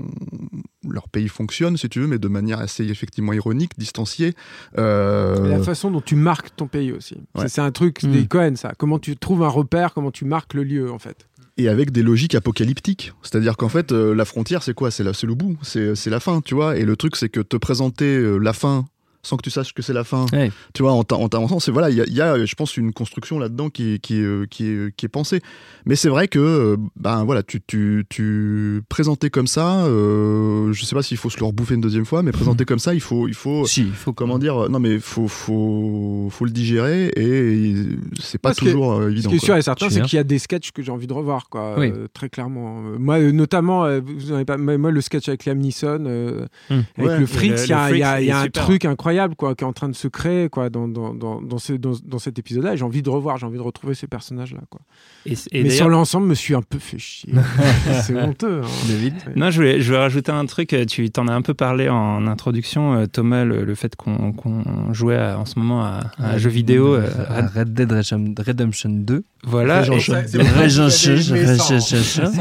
leur 0.89 1.07
pays 1.09 1.27
fonctionne, 1.27 1.77
si 1.77 1.89
tu 1.89 1.99
veux, 1.99 2.07
mais 2.07 2.19
de 2.19 2.27
manière 2.27 2.59
assez 2.59 2.85
effectivement 2.85 3.33
ironique, 3.33 3.71
distanciée. 3.77 4.33
La 4.75 5.61
façon 5.63 5.91
dont 5.91 6.01
tu 6.01 6.15
marques 6.15 6.55
ton 6.55 6.67
pays 6.67 6.91
aussi. 6.91 7.17
C'est 7.47 7.61
un 7.61 7.71
truc 7.71 8.05
des 8.05 8.21
mm. 8.21 8.27
Cohen, 8.27 8.55
ça. 8.55 8.73
Comment 8.77 8.99
tu 8.99 9.15
trouves 9.15 9.43
un 9.43 9.49
repère, 9.49 9.93
comment 9.93 10.11
tu 10.11 10.25
marques 10.25 10.53
le 10.53 10.63
lieu, 10.63 10.91
en 10.91 10.99
fait 10.99 11.27
et 11.57 11.69
avec 11.69 11.91
des 11.91 12.03
logiques 12.03 12.35
apocalyptiques. 12.35 13.13
C'est-à-dire 13.21 13.57
qu'en 13.57 13.69
fait, 13.69 13.91
euh, 13.91 14.13
la 14.13 14.25
frontière, 14.25 14.63
c'est 14.63 14.73
quoi? 14.73 14.91
C'est 14.91 15.03
le 15.03 15.33
bout, 15.33 15.57
c'est 15.63 16.09
la 16.09 16.19
fin, 16.19 16.41
tu 16.41 16.55
vois? 16.55 16.77
Et 16.77 16.83
le 16.83 16.95
truc, 16.95 17.15
c'est 17.15 17.29
que 17.29 17.39
te 17.39 17.57
présenter 17.57 18.17
euh, 18.17 18.37
la 18.37 18.53
fin 18.53 18.85
sans 19.25 19.37
que 19.37 19.41
tu 19.41 19.49
saches 19.49 19.73
que 19.73 19.81
c'est 19.81 19.93
la 19.93 20.03
fin. 20.03 20.25
Tu 20.73 20.83
vois, 20.83 20.93
en 20.93 21.03
t'avançant, 21.03 21.59
c'est 21.59 21.71
voilà, 21.71 21.89
il 21.89 22.13
y, 22.13 22.21
a, 22.21 22.45
je 22.45 22.55
pense, 22.55 22.77
une 22.77 22.93
construction 22.93 23.39
là-dedans 23.39 23.69
qui, 23.69 23.99
qui, 23.99 24.21
euh, 24.21 24.45
qui, 24.49 24.67
est, 24.67 24.95
qui 24.95 25.05
est 25.05 25.09
pensée. 25.09 25.41
Mais 25.85 25.95
c'est 25.95 26.09
vrai 26.09 26.27
que, 26.27 26.39
euh, 26.39 26.77
ben 26.95 27.23
voilà, 27.23 27.41
tu, 27.41 27.61
tu, 27.65 28.05
tu 28.09 28.83
présenter 28.87 29.29
comme 29.29 29.47
ça, 29.47 29.85
euh, 29.85 30.71
je 30.73 30.85
sais 30.85 30.95
pas 30.95 31.01
s'il 31.01 31.17
faut 31.17 31.29
se 31.29 31.39
le 31.39 31.45
rebouffer 31.45 31.75
une 31.75 31.81
deuxième 31.81 32.05
fois, 32.05 32.21
mais 32.21 32.31
présenter 32.31 32.65
comme 32.65 32.79
ça, 32.79 32.93
il 32.93 33.01
faut, 33.01 33.27
il 33.27 33.33
faut, 33.33 33.65
si, 33.65 33.81
il 33.81 33.93
faut 33.93 34.13
comment 34.13 34.37
dire, 34.37 34.69
non 34.69 34.79
mais 34.79 34.99
faut, 34.99 35.27
faut, 35.27 36.27
faut 36.29 36.45
le 36.45 36.51
digérer 36.51 37.07
et 37.15 37.75
c'est 38.19 38.39
pas 38.39 38.53
toujours 38.53 39.03
évident. 39.03 39.29
Ce 39.29 39.35
qui 39.35 39.35
est 39.35 39.45
sûr 39.45 39.57
et 39.57 39.61
certain, 39.61 39.89
c'est 39.89 40.01
qu'il 40.01 40.17
y 40.17 40.19
a 40.19 40.23
des 40.23 40.39
sketchs 40.39 40.71
que 40.71 40.83
j'ai 40.83 40.91
envie 40.91 41.07
de 41.07 41.13
revoir, 41.13 41.49
quoi, 41.49 41.77
très 42.13 42.29
clairement. 42.29 42.81
Moi, 42.99 43.19
notamment, 43.31 43.87
vous 43.99 44.31
avez 44.31 44.45
pas, 44.45 44.57
moi, 44.57 44.91
le 44.91 45.01
sketch 45.01 45.27
avec 45.29 45.45
Liam 45.45 45.57
Neeson, 45.57 46.47
hum. 46.69 46.83
avec 46.97 47.19
le 47.19 47.25
Fritz, 47.25 47.65
il 47.65 47.69
y 47.69 48.03
a, 48.03 48.21
y 48.21 48.31
a 48.31 48.39
un 48.39 48.49
truc 48.49 48.85
incroyable, 48.85 49.14
quoi, 49.37 49.55
qui 49.55 49.63
est 49.63 49.67
en 49.67 49.73
train 49.73 49.89
de 49.89 49.95
se 49.95 50.07
créer, 50.07 50.49
quoi, 50.49 50.69
dans, 50.69 50.87
dans, 50.87 51.13
dans, 51.13 51.41
dans, 51.41 51.57
ce, 51.57 51.73
dans, 51.73 52.19
cet 52.19 52.39
épisode-là. 52.39 52.75
J'ai 52.75 52.83
envie 52.83 53.01
de 53.01 53.09
revoir, 53.09 53.37
j'ai 53.37 53.45
envie 53.45 53.57
de 53.57 53.63
retrouver 53.63 53.95
ces 53.95 54.07
personnages-là, 54.07 54.61
quoi. 54.69 54.81
Et, 55.25 55.63
mais 55.63 55.69
sur 55.69 55.89
l'ensemble, 55.89 56.27
me 56.27 56.35
suis 56.35 56.55
un 56.55 56.61
peu 56.61 56.79
fait 56.79 56.99
chier. 56.99 57.33
c'est 58.03 58.15
honteux. 58.15 58.61
Hein. 58.63 58.87
David 58.87 59.15
Non, 59.35 59.49
je 59.49 59.57
voulais, 59.57 59.81
je 59.81 59.87
voulais 59.87 59.99
rajouter 59.99 60.31
un 60.31 60.45
truc. 60.45 60.75
Tu 60.87 61.09
t'en 61.09 61.27
as 61.27 61.33
un 61.33 61.41
peu 61.41 61.53
parlé 61.53 61.89
en 61.89 62.27
introduction, 62.27 62.93
euh, 62.93 63.05
Thomas, 63.07 63.43
le, 63.43 63.75
fait 63.75 63.95
qu'on 63.95 64.93
jouait 64.93 65.19
en 65.19 65.45
ce 65.45 65.59
moment 65.59 65.83
à, 65.83 66.11
un 66.19 66.37
jeu 66.37 66.49
vidéo. 66.49 66.95
Euh, 66.95 67.09
Red 67.55 67.73
Dead 67.73 67.91
Redemption 67.91 68.89
2. 68.89 69.23
Voilà. 69.43 69.83
Sans 69.83 69.93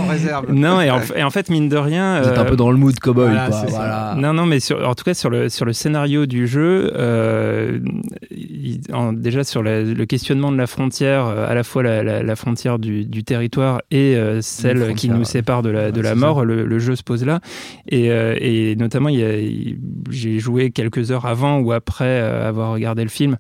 réserve. 0.09 0.53
Non, 0.53 0.81
et 0.81 0.91
en, 0.91 1.31
fait, 1.31 1.51
mine 1.51 1.69
de 1.69 1.77
rien. 1.77 2.23
Vous 2.23 2.29
êtes 2.29 2.39
un 2.39 2.45
peu 2.45 2.57
dans 2.57 2.71
le 2.71 2.77
mood 2.77 2.99
cowboy. 2.99 3.35
Non, 4.17 4.33
non, 4.33 4.47
mais 4.47 4.61
sur, 4.61 4.87
en 4.87 4.95
tout 4.95 5.05
cas, 5.05 5.15
sur 5.15 5.31
le, 5.31 5.49
sur 5.49 5.65
le 5.65 5.73
scénario 5.73 6.27
du 6.27 6.47
jeu, 6.47 6.64
euh, 6.65 7.79
déjà 9.13 9.45
sur 9.45 9.63
le 9.63 10.05
questionnement 10.05 10.53
de 10.53 10.59
la 10.59 10.67
frontière, 10.67 11.27
à 11.27 11.55
la 11.55 11.65
fois 11.65 11.83
la, 11.83 12.23
la 12.23 12.37
frontière 12.37 12.79
du, 12.79 13.25
territoire 13.25 13.81
et 13.91 14.17
euh, 14.17 14.41
celle 14.43 14.95
qui 14.95 15.09
nous 15.09 15.25
sépare 15.25 15.63
de 15.63 15.71
la, 15.71 15.91
de 15.91 16.15
mort, 16.15 16.45
le, 16.45 16.79
jeu 16.79 16.97
se 16.97 17.03
pose 17.03 17.25
là. 17.25 17.41
Et, 17.89 18.11
euh, 18.11 18.37
et 18.41 18.77
notamment, 18.77 19.11
j'ai 20.11 20.39
joué 20.39 20.71
quelques 20.71 21.11
heures 21.11 21.27
avant 21.27 21.59
ou 21.61 21.73
après 21.73 22.21
euh, 22.21 22.49
avoir 22.49 22.73
regardé 22.73 23.03
le 23.03 23.09
film 23.09 23.37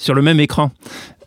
sur 0.00 0.14
le 0.14 0.22
même 0.22 0.40
écran 0.40 0.72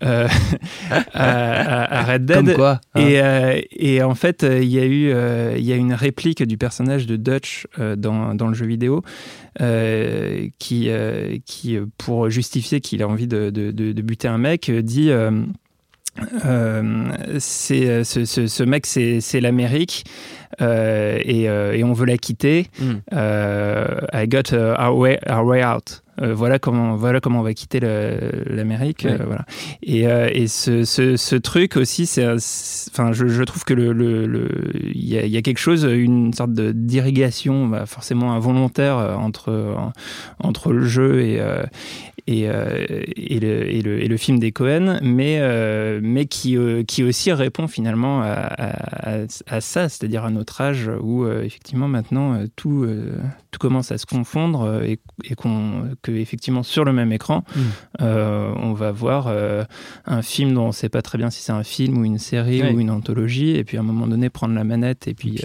euh, 0.03 0.27
à, 1.13 2.03
Red 2.05 2.25
Dead. 2.25 2.37
Comme 2.37 2.53
quoi, 2.55 2.81
hein. 2.95 3.01
et, 3.01 3.67
et, 3.95 4.01
en 4.01 4.15
fait, 4.15 4.43
il 4.43 4.67
y 4.67 4.79
a 4.79 4.85
eu 4.85 5.13
il 5.57 5.63
y 5.63 5.71
a 5.71 5.75
une 5.75 5.93
réplique 5.93 6.43
du 6.43 6.57
personnage 6.57 7.05
de 7.05 7.15
Dutch 7.15 7.67
dans, 7.77 8.33
dans, 8.33 8.47
le 8.47 8.53
jeu 8.55 8.65
vidéo 8.65 9.03
qui, 9.59 10.89
qui, 11.45 11.77
pour 11.97 12.29
justifier 12.29 12.81
qu'il 12.81 13.03
a 13.03 13.07
envie 13.07 13.27
de, 13.27 13.51
de, 13.51 13.71
de, 13.71 14.01
buter 14.01 14.27
un 14.27 14.39
mec, 14.39 14.71
dit 14.71 15.11
euh, 16.45 17.11
c'est 17.39 17.89
euh, 17.89 18.03
ce, 18.03 18.25
ce, 18.25 18.47
ce, 18.47 18.63
mec, 18.63 18.85
c'est 18.85 19.41
l'Amérique 19.41 20.03
euh, 20.61 21.17
et, 21.23 21.49
euh, 21.49 21.73
et, 21.73 21.83
on 21.83 21.93
veut 21.93 22.05
la 22.05 22.17
quitter. 22.17 22.67
Mm. 22.79 22.93
I 23.11 24.27
got 24.27 24.53
our 24.53 24.95
way, 24.95 25.19
our 25.27 25.43
way 25.43 25.63
out. 25.63 26.03
voilà 26.21 26.59
comment 26.59 26.95
voilà 26.95 27.19
comment 27.19 27.39
on 27.39 27.43
va 27.43 27.55
quitter 27.55 27.79
l'Amérique. 27.79 29.07
voilà. 29.07 29.45
Et, 29.81 30.01
et 30.03 30.47
ce, 30.47 30.83
ce, 30.83 31.35
truc 31.35 31.77
aussi, 31.77 32.05
c'est, 32.05 32.27
enfin, 32.27 33.11
je, 33.11 33.27
je, 33.27 33.43
trouve 33.43 33.63
que 33.63 33.73
le, 33.73 33.91
le, 33.93 34.49
il 34.93 35.07
y, 35.07 35.17
a, 35.17 35.25
y, 35.25 35.37
a 35.37 35.41
quelque 35.41 35.57
chose, 35.57 35.83
une 35.83 36.31
sorte 36.33 36.53
d'irrigation, 36.53 37.65
bah, 37.65 37.87
forcément 37.87 38.33
involontaire 38.33 38.97
entre 39.19 39.75
entre 40.39 40.73
le 40.73 40.85
jeu 40.85 41.21
et 41.21 41.41
et, 42.27 42.43
et, 42.43 43.39
le, 43.39 43.69
et, 43.69 43.81
le, 43.81 44.01
et, 44.01 44.07
le, 44.07 44.17
film 44.17 44.39
des 44.39 44.51
Cohen, 44.51 44.99
mais, 45.01 45.41
mais 46.01 46.25
qui, 46.25 46.57
qui 46.87 47.03
aussi 47.03 47.31
répond 47.31 47.67
finalement 47.67 48.21
à, 48.21 48.31
à, 48.31 49.17
à 49.47 49.61
ça, 49.61 49.89
c'est-à-dire 49.89 50.23
à 50.23 50.29
notre 50.29 50.61
âge 50.61 50.89
où 51.01 51.27
effectivement 51.27 51.87
maintenant 51.87 52.43
tout, 52.55 52.87
tout 53.51 53.59
commence 53.59 53.91
à 53.91 53.97
se 53.97 54.05
confondre 54.05 54.81
et, 54.83 54.99
et 55.25 55.35
qu'on, 55.35 55.89
que 56.01 56.11
effectivement 56.11 56.63
sur 56.63 56.85
le 56.85 56.93
même 56.93 57.11
écran, 57.11 57.43
mmh. 57.55 58.03
on 58.03 58.73
va 58.73 58.91
voir 58.91 59.33
un 60.05 60.21
film 60.21 60.53
dont 60.53 60.65
on 60.65 60.67
ne 60.67 60.71
sait 60.71 60.89
pas 60.89 61.01
très 61.01 61.17
bien 61.17 61.29
si 61.29 61.41
c'est 61.41 61.51
un 61.51 61.63
film 61.63 61.97
ou 61.97 62.05
une 62.05 62.19
série 62.19 62.63
ou 62.63 62.79
une 62.79 62.91
anthologie, 62.91 63.51
et 63.55 63.63
puis 63.63 63.77
à 63.77 63.81
un 63.81 63.83
moment 63.83 64.07
donné 64.07 64.29
prendre 64.29 64.55
la 64.55 64.63
manette 64.63 65.07
et 65.07 65.13
puis, 65.13 65.41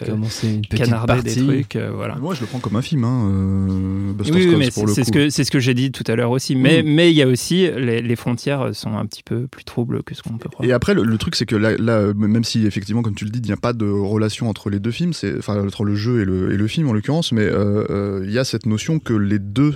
canarder 0.76 1.22
des 1.22 1.36
trucs. 1.36 1.76
voilà. 1.76 2.16
Moi 2.16 2.34
je 2.34 2.40
le 2.42 2.46
prends 2.46 2.60
comme 2.60 2.76
un 2.76 2.82
film. 2.82 3.04
Hein, 3.04 4.14
oui, 4.30 4.54
mais 4.56 4.70
c'est 4.70 5.04
ce 5.04 5.12
que 5.12 5.30
c'est 5.30 5.44
ce 5.44 5.50
que 5.50 5.60
j'ai 5.60 5.74
dit 5.74 5.90
tout 5.92 6.04
à 6.06 6.14
l'heure 6.14 6.30
aussi. 6.30 6.54
Mais. 6.54 6.67
Mais 6.84 7.10
il 7.10 7.16
y 7.16 7.22
a 7.22 7.26
aussi 7.26 7.68
les, 7.76 8.02
les, 8.02 8.16
frontières 8.16 8.74
sont 8.74 8.96
un 8.96 9.06
petit 9.06 9.22
peu 9.22 9.46
plus 9.46 9.64
troubles 9.64 10.02
que 10.02 10.14
ce 10.14 10.22
qu'on 10.22 10.38
peut 10.38 10.48
croire. 10.48 10.68
Et 10.68 10.72
après 10.72 10.94
le, 10.94 11.18
truc 11.18 11.36
c'est 11.36 11.46
que 11.46 11.56
là, 11.56 11.76
là, 11.78 12.12
même 12.14 12.44
si 12.44 12.66
effectivement 12.66 13.02
comme 13.02 13.14
tu 13.14 13.24
le 13.24 13.30
dis 13.30 13.38
il 13.38 13.46
n'y 13.46 13.52
a 13.52 13.56
pas 13.56 13.72
de 13.72 13.88
relation 13.88 14.48
entre 14.48 14.70
les 14.70 14.78
deux 14.78 14.90
films, 14.90 15.12
enfin 15.38 15.64
entre 15.64 15.84
le 15.84 15.94
jeu 15.94 16.20
et 16.20 16.24
le, 16.24 16.52
et 16.52 16.56
le 16.56 16.66
film 16.66 16.88
en 16.88 16.92
l'occurrence, 16.92 17.32
mais 17.32 17.42
euh, 17.42 17.84
euh, 17.90 18.24
il 18.24 18.32
y 18.32 18.38
a 18.38 18.44
cette 18.44 18.66
notion 18.66 18.98
que 18.98 19.14
les 19.14 19.38
deux 19.38 19.74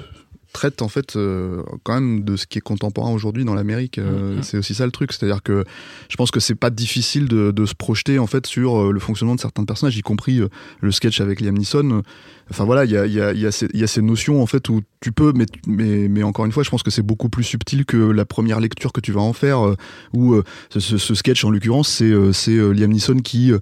traitent 0.53 0.83
en 0.83 0.88
fait 0.88 1.17
euh, 1.17 1.62
quand 1.83 1.95
même 1.95 2.25
de 2.25 2.37
ce 2.37 2.47
qui 2.47 2.59
est 2.59 2.62
contemporain 2.62 3.11
aujourd'hui 3.11 3.45
dans 3.45 3.55
l'Amérique. 3.55 3.99
Mm-hmm. 3.99 4.43
C'est 4.43 4.59
aussi 4.59 4.75
ça 4.75 4.85
le 4.85 4.93
truc, 4.93 5.12
c'est-à-dire 5.12 5.43
que 5.43 5.65
je 6.09 6.17
pense 6.17 6.31
que 6.31 6.41
c'est 6.41 6.55
pas 6.55 6.71
difficile 6.71 7.29
de, 7.29 7.51
de, 7.51 7.67
se 7.67 7.75
projeter 7.75 8.19
en 8.19 8.27
fait 8.27 8.47
sur 8.47 8.93
le 8.93 9.01
fonctionnement 9.01 9.35
de 9.35 9.41
certains 9.41 9.65
personnages, 9.65 9.97
y 9.97 10.03
compris 10.03 10.41
le 10.81 10.93
sketch 10.93 11.21
avec 11.21 11.41
Liam 11.41 11.57
Neeson. 11.57 12.03
Enfin 12.51 12.65
voilà, 12.65 12.85
il 12.85 12.91
y 12.91 12.97
a, 12.97 13.07
y, 13.07 13.21
a, 13.21 13.33
y, 13.33 13.47
a 13.47 13.65
y 13.73 13.83
a 13.83 13.87
ces 13.87 14.03
notions 14.03 14.43
en 14.43 14.47
fait 14.47 14.69
où 14.69 14.83
tu 15.01 15.12
peux, 15.12 15.33
mais, 15.35 15.47
mais, 15.67 16.09
mais 16.09 16.23
encore 16.23 16.45
une 16.45 16.53
fois, 16.53 16.62
je 16.62 16.71
pense 16.71 16.83
que 16.83 16.91
c'est 16.91 17.03
beaucoup 17.03 17.29
plus 17.29 17.45
subtil 17.45 17.85
que 17.87 17.97
la 17.97 18.25
première 18.25 18.61
lecture 18.61 18.93
que 18.93 19.01
tu 19.01 19.12
vas 19.12 19.21
en 19.21 19.33
faire. 19.33 19.75
Où 20.12 20.41
ce, 20.71 20.81
ce, 20.81 21.15
sketch 21.15 21.45
en 21.45 21.51
l'occurrence, 21.51 21.88
c'est 21.88 22.57
Liam 22.57 22.91
Neeson 22.91 23.19
qui 23.19 23.53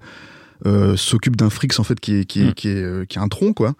euh, 0.67 0.95
s'occupe 0.95 1.35
d'un 1.35 1.49
frix 1.49 1.69
en 1.79 1.83
fait 1.83 1.99
qui 1.99 2.17
est 2.17 2.25
qui 2.25 2.41
est, 2.41 2.49
mm. 2.49 2.53
qui 2.53 2.67
est, 2.67 2.83
euh, 2.83 3.05
qui 3.05 3.17
est 3.17 3.21
un 3.21 3.27
tronc 3.27 3.53
quoi 3.53 3.73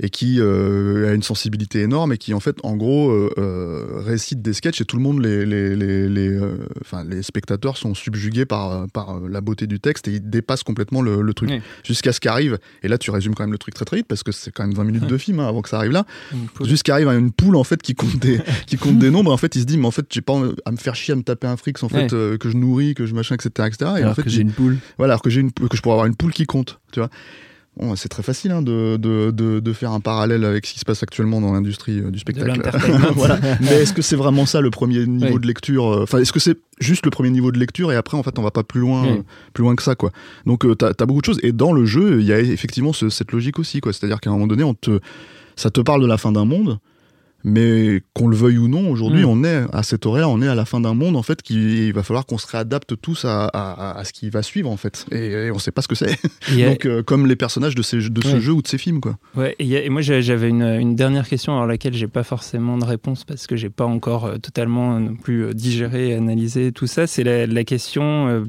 et 0.00 0.10
qui 0.10 0.40
euh, 0.40 1.10
a 1.10 1.12
une 1.12 1.22
sensibilité 1.22 1.80
énorme 1.80 2.12
et 2.12 2.18
qui 2.18 2.34
en 2.34 2.40
fait 2.40 2.56
en 2.62 2.76
gros 2.76 3.10
euh, 3.10 3.30
euh 3.38 3.84
récite 3.98 4.42
des 4.42 4.52
sketchs 4.52 4.80
et 4.80 4.84
tout 4.84 4.96
le 4.96 5.02
monde 5.02 5.20
les 5.20 5.44
les 5.44 5.74
les, 5.74 6.08
les, 6.08 6.28
euh, 6.28 6.66
enfin, 6.82 7.04
les 7.04 7.22
spectateurs 7.22 7.76
sont 7.76 7.94
subjugués 7.94 8.46
par 8.46 8.88
par 8.88 9.20
la 9.20 9.40
beauté 9.40 9.66
du 9.66 9.80
texte 9.80 10.08
et 10.08 10.12
ils 10.12 10.30
dépassent 10.30 10.62
complètement 10.62 11.02
le, 11.02 11.22
le 11.22 11.34
truc. 11.34 11.50
Jusqu'à 11.84 12.12
ce 12.12 12.20
qu'arrive 12.20 12.58
et 12.82 12.88
là 12.88 12.98
tu 12.98 13.10
résumes 13.10 13.34
quand 13.34 13.42
même 13.42 13.52
le 13.52 13.58
truc 13.58 13.74
très 13.74 13.84
très 13.84 13.96
vite 13.98 14.06
parce 14.06 14.22
que 14.22 14.32
c'est 14.32 14.50
quand 14.50 14.64
même 14.64 14.74
20 14.74 14.84
minutes 14.84 15.06
de 15.08 15.18
film 15.18 15.40
hein, 15.40 15.48
avant 15.48 15.62
que 15.62 15.68
ça 15.68 15.78
arrive 15.78 15.92
là. 15.92 16.04
Jusqu'à 16.62 16.94
arrive 16.94 17.08
à 17.08 17.14
une 17.14 17.32
poule 17.32 17.56
en 17.56 17.64
fait 17.64 17.82
qui 17.82 17.94
compte 17.94 18.18
des 18.18 18.40
qui 18.66 18.76
compte 18.76 18.98
des 18.98 19.10
nombres 19.10 19.30
et 19.30 19.34
en 19.34 19.38
fait 19.38 19.56
il 19.56 19.60
se 19.60 19.66
dit 19.66 19.78
mais 19.78 19.86
en 19.86 19.90
fait 19.90 20.06
j'ai 20.10 20.20
pas 20.20 20.40
à 20.64 20.70
me 20.70 20.76
faire 20.76 20.94
chier 20.94 21.12
à 21.12 21.16
me 21.16 21.22
taper 21.22 21.46
un 21.46 21.56
frix 21.56 21.74
en 21.82 21.88
fait 21.88 22.08
que 22.08 22.48
je 22.48 22.56
nourris 22.56 22.94
que 22.94 23.06
je 23.06 23.14
machin 23.14 23.34
etc 23.34 23.68
etc 23.68 23.76
et 23.80 23.84
alors 23.98 24.12
en 24.12 24.14
fait 24.14 24.22
que 24.22 24.30
j'ai 24.30 24.42
une 24.42 24.52
poule. 24.52 24.78
voilà 24.96 25.14
alors 25.14 25.22
que 25.22 25.30
j'ai 25.30 25.40
une 25.40 25.52
que 25.52 25.76
je 25.76 25.82
pourrais 25.82 25.94
avoir 25.94 26.06
une 26.06 26.16
poule 26.16 26.32
qui 26.32 26.46
compte 26.46 26.80
tu 26.92 27.00
vois 27.00 27.10
c'est 27.96 28.08
très 28.08 28.22
facile 28.22 28.50
hein, 28.50 28.62
de, 28.62 28.96
de, 28.96 29.30
de, 29.30 29.72
faire 29.72 29.92
un 29.92 30.00
parallèle 30.00 30.44
avec 30.44 30.66
ce 30.66 30.72
qui 30.72 30.78
se 30.80 30.84
passe 30.84 31.02
actuellement 31.02 31.40
dans 31.40 31.52
l'industrie 31.52 32.00
euh, 32.00 32.10
du 32.10 32.18
spectacle. 32.18 32.60
voilà. 33.14 33.38
Mais 33.60 33.82
est-ce 33.82 33.92
que 33.92 34.02
c'est 34.02 34.16
vraiment 34.16 34.46
ça 34.46 34.60
le 34.60 34.70
premier 34.70 35.06
niveau 35.06 35.38
de 35.38 35.46
lecture 35.46 35.86
euh, 35.86 36.02
Enfin, 36.02 36.18
est-ce 36.18 36.32
que 36.32 36.40
c'est 36.40 36.58
juste 36.80 37.04
le 37.04 37.10
premier 37.10 37.30
niveau 37.30 37.52
de 37.52 37.58
lecture 37.58 37.92
et 37.92 37.96
après, 37.96 38.16
en 38.16 38.22
fait, 38.22 38.38
on 38.38 38.42
va 38.42 38.50
pas 38.50 38.64
plus 38.64 38.80
loin, 38.80 39.22
plus 39.52 39.62
loin 39.62 39.76
que 39.76 39.82
ça, 39.82 39.94
quoi. 39.94 40.10
Donc, 40.46 40.64
euh, 40.64 40.74
tu 40.74 40.84
as, 40.84 41.06
beaucoup 41.06 41.20
de 41.20 41.26
choses. 41.26 41.40
Et 41.42 41.52
dans 41.52 41.72
le 41.72 41.84
jeu, 41.84 42.20
il 42.20 42.26
y 42.26 42.32
a 42.32 42.40
effectivement 42.40 42.92
cette 42.92 43.32
logique 43.32 43.58
aussi, 43.58 43.80
quoi. 43.80 43.92
C'est-à-dire 43.92 44.20
qu'à 44.20 44.30
un 44.30 44.32
moment 44.32 44.46
donné, 44.46 44.64
on 44.64 44.74
te, 44.74 45.00
ça 45.56 45.70
te 45.70 45.80
parle 45.80 46.02
de 46.02 46.06
la 46.06 46.18
fin 46.18 46.32
d'un 46.32 46.44
monde 46.44 46.78
mais 47.48 48.02
qu'on 48.14 48.28
le 48.28 48.36
veuille 48.36 48.58
ou 48.58 48.68
non, 48.68 48.90
aujourd'hui, 48.90 49.22
mm. 49.22 49.28
on 49.28 49.44
est 49.44 49.64
à 49.72 49.82
cette 49.82 50.06
horaire, 50.06 50.30
on 50.30 50.40
est 50.42 50.48
à 50.48 50.54
la 50.54 50.64
fin 50.64 50.80
d'un 50.80 50.94
monde 50.94 51.16
en 51.16 51.22
fait, 51.22 51.42
qui 51.42 51.88
il 51.88 51.92
va 51.92 52.02
falloir 52.02 52.26
qu'on 52.26 52.38
se 52.38 52.46
réadapte 52.46 53.00
tous 53.00 53.24
à, 53.24 53.46
à, 53.46 53.98
à, 53.98 54.04
ce 54.04 54.12
qui 54.12 54.30
va 54.30 54.42
suivre 54.42 54.70
en 54.70 54.76
fait, 54.76 55.06
et, 55.12 55.50
on 55.50 55.58
on 55.58 55.60
sait 55.60 55.72
pas 55.72 55.82
ce 55.82 55.88
que 55.88 55.96
c'est. 55.96 56.16
Donc 56.56 56.86
euh, 56.86 57.02
comme 57.02 57.26
les 57.26 57.34
personnages 57.34 57.74
de, 57.74 57.82
ces, 57.82 57.96
de 57.96 58.22
ce 58.22 58.38
jeu 58.38 58.52
ou 58.52 58.62
de 58.62 58.68
ces 58.68 58.78
films 58.78 59.00
quoi. 59.00 59.16
Ouais. 59.34 59.56
Et, 59.58 59.88
moi 59.88 60.02
j'avais 60.02 60.48
une, 60.48 60.62
une, 60.62 60.94
dernière 60.94 61.28
question 61.28 61.60
à 61.60 61.66
laquelle 61.66 61.94
j'ai 61.94 62.06
pas 62.06 62.22
forcément 62.22 62.78
de 62.78 62.84
réponse 62.84 63.24
parce 63.24 63.48
que 63.48 63.56
j'ai 63.56 63.70
pas 63.70 63.84
encore 63.84 64.26
euh, 64.26 64.36
totalement 64.36 65.00
non 65.00 65.16
plus 65.16 65.46
euh, 65.46 65.52
digéré, 65.52 66.14
analysé 66.14 66.70
tout 66.70 66.86
ça. 66.86 67.08
C'est 67.08 67.24
la, 67.24 67.46
la, 67.46 67.64
question 67.64 68.46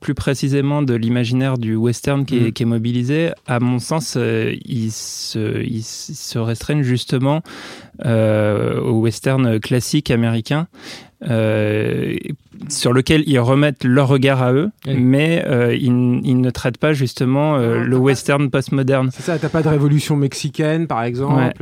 plus 0.00 0.14
précisément 0.14 0.82
de 0.82 0.94
l'imaginaire 0.94 1.58
du 1.58 1.74
western 1.74 2.24
qui, 2.24 2.36
est, 2.36 2.48
mm. 2.48 2.52
qui, 2.52 2.62
est, 2.62 2.66
mobilisé, 2.66 3.30
à 3.46 3.60
mon 3.60 3.78
sens, 3.78 4.14
euh, 4.16 4.54
ils, 4.64 4.90
se, 4.90 5.62
ils 5.62 5.82
se 5.82 6.38
restreignent 6.38 6.82
justement 6.82 7.42
euh, 8.04 8.80
au 8.80 9.00
western 9.00 9.58
classique 9.60 10.10
américain. 10.10 10.68
Euh, 11.28 12.16
sur 12.68 12.92
lequel 12.92 13.24
ils 13.26 13.38
remettent 13.38 13.84
leur 13.84 14.08
regard 14.08 14.42
à 14.42 14.52
eux, 14.52 14.70
mais 14.86 15.42
euh, 15.46 15.74
ils, 15.74 16.20
ils, 16.24 16.40
ne 16.40 16.50
traitent 16.50 16.78
pas 16.78 16.92
justement 16.92 17.56
euh, 17.56 17.82
le 17.82 17.96
western 17.96 18.50
postmoderne. 18.50 19.10
C'est 19.12 19.22
ça, 19.22 19.38
t'as 19.38 19.48
pas 19.48 19.62
de 19.62 19.68
révolution 19.68 20.16
mexicaine 20.16 20.86
par 20.86 21.02
exemple. 21.02 21.54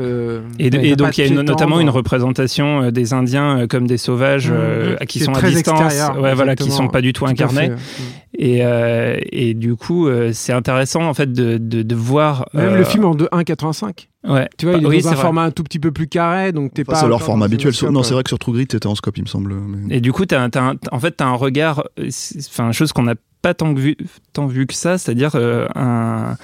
et, 0.59 0.67
et 0.67 0.97
donc 0.97 1.17
il 1.19 1.27
y 1.27 1.39
a 1.39 1.43
notamment 1.43 1.81
une 1.81 1.91
représentation 1.91 2.91
des 2.91 3.13
Indiens 3.13 3.67
comme 3.69 3.87
des 3.87 3.99
sauvages 3.99 4.51
mmh. 4.51 5.07
qui 5.07 5.21
sont 5.21 5.35
à 5.35 5.43
distance, 5.43 5.95
ouais, 6.21 6.35
voilà, 6.35 6.57
qui 6.57 6.71
sont 6.71 6.89
pas 6.89 7.01
du 7.01 7.13
tout, 7.13 7.27
incarnés. 7.27 7.73
Et, 8.37 8.63
et, 9.33 9.55
du 9.55 9.77
coup, 9.77 10.09
c'est 10.33 10.53
intéressant 10.53 11.03
en 11.05 11.15
fait 11.15 11.33
de, 11.33 11.59
de, 11.59 11.83
de 11.83 11.95
voir. 11.95 12.49
Même 12.55 12.75
le 12.75 12.85
film 12.85 13.05
en 13.05 13.15
1,85. 13.15 14.09
Ouais. 14.25 14.49
Tu 14.57 14.67
vois, 14.67 14.77
il 14.77 14.95
est 14.95 15.03
dans 15.03 15.09
un 15.09 15.17
format 15.17 15.43
un 15.43 15.51
tout 15.51 15.65
petit 15.65 15.81
peu 15.81 15.91
plus 15.91 16.07
carré, 16.07 16.53
donc 16.53 16.73
t'es 16.75 16.85
pas. 16.85 16.95
C'est 16.95 17.09
leur 17.09 17.23
format 17.23 17.47
habituel. 17.47 17.73
Non, 17.91 18.03
c'est 18.03 18.15
vrai 18.15 18.23
que 18.23 18.31
sur 18.31 18.39
True 18.39 18.53
Grit, 18.53 18.69
c'était 18.71 18.87
en 18.87 18.95
scope, 18.95 19.19
il 19.19 19.25
me 19.25 19.29
semble. 19.29 19.55
Et 19.91 20.01
du 20.01 20.13
coup, 20.13 20.25
as, 20.31 20.49
en 20.93 21.01
fait, 21.01 21.13
t'as 21.13 21.27
un 21.27 21.35
regard, 21.35 21.85
enfin, 21.99 22.73
chose 22.73 22.93
qu'on 22.93 23.03
n'a 23.03 23.15
pas 23.43 23.55
tant 23.55 23.75
vu, 23.75 23.97
tant 24.33 24.47
vu 24.47 24.67
que 24.67 24.75
ça, 24.75 24.99
c'est-à-dire 24.99 25.33
euh, 25.35 25.67
un, 25.75 26.37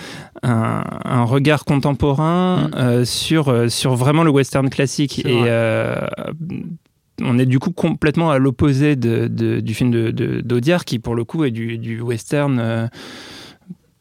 un, 0.42 1.22
regard 1.22 1.64
contemporain 1.64 2.68
mm. 2.68 2.74
euh, 2.74 3.04
sur, 3.04 3.48
euh, 3.48 3.68
sur 3.68 3.94
vraiment 3.94 4.24
le 4.24 4.30
western 4.30 4.68
classique. 4.68 5.24
Et 5.24 5.48
on 7.20 7.36
est 7.36 7.46
du 7.46 7.58
coup 7.58 7.72
complètement 7.72 8.30
à 8.30 8.38
l'opposé 8.38 8.94
de, 8.94 9.26
du 9.60 9.74
film 9.74 9.90
d'Audiard, 9.90 10.80
de, 10.80 10.84
qui 10.84 10.98
pour 10.98 11.14
le 11.14 11.24
coup 11.24 11.44
est 11.44 11.50
du, 11.50 11.78
du 11.78 12.00
western 12.00 12.90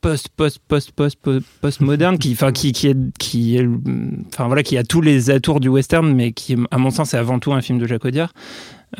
post 0.07 0.29
post 0.29 0.61
post 0.65 0.91
post 0.93 1.45
post 1.59 1.81
moderne 1.81 2.17
qui 2.17 2.31
enfin 2.31 2.53
qui 2.53 2.71
qui 2.71 2.87
est 2.87 2.97
qui 3.19 3.57
est 3.57 3.67
enfin 4.27 4.47
voilà 4.47 4.63
qui 4.63 4.77
a 4.77 4.83
tous 4.83 5.01
les 5.01 5.29
atours 5.29 5.59
du 5.59 5.67
western 5.67 6.13
mais 6.13 6.31
qui 6.31 6.55
à 6.71 6.77
mon 6.77 6.91
sens 6.91 7.13
est 7.13 7.17
avant 7.17 7.39
tout 7.39 7.51
un 7.51 7.59
film 7.61 7.77
de 7.77 7.85
Jacques 7.85 8.05
Audiard. 8.05 8.31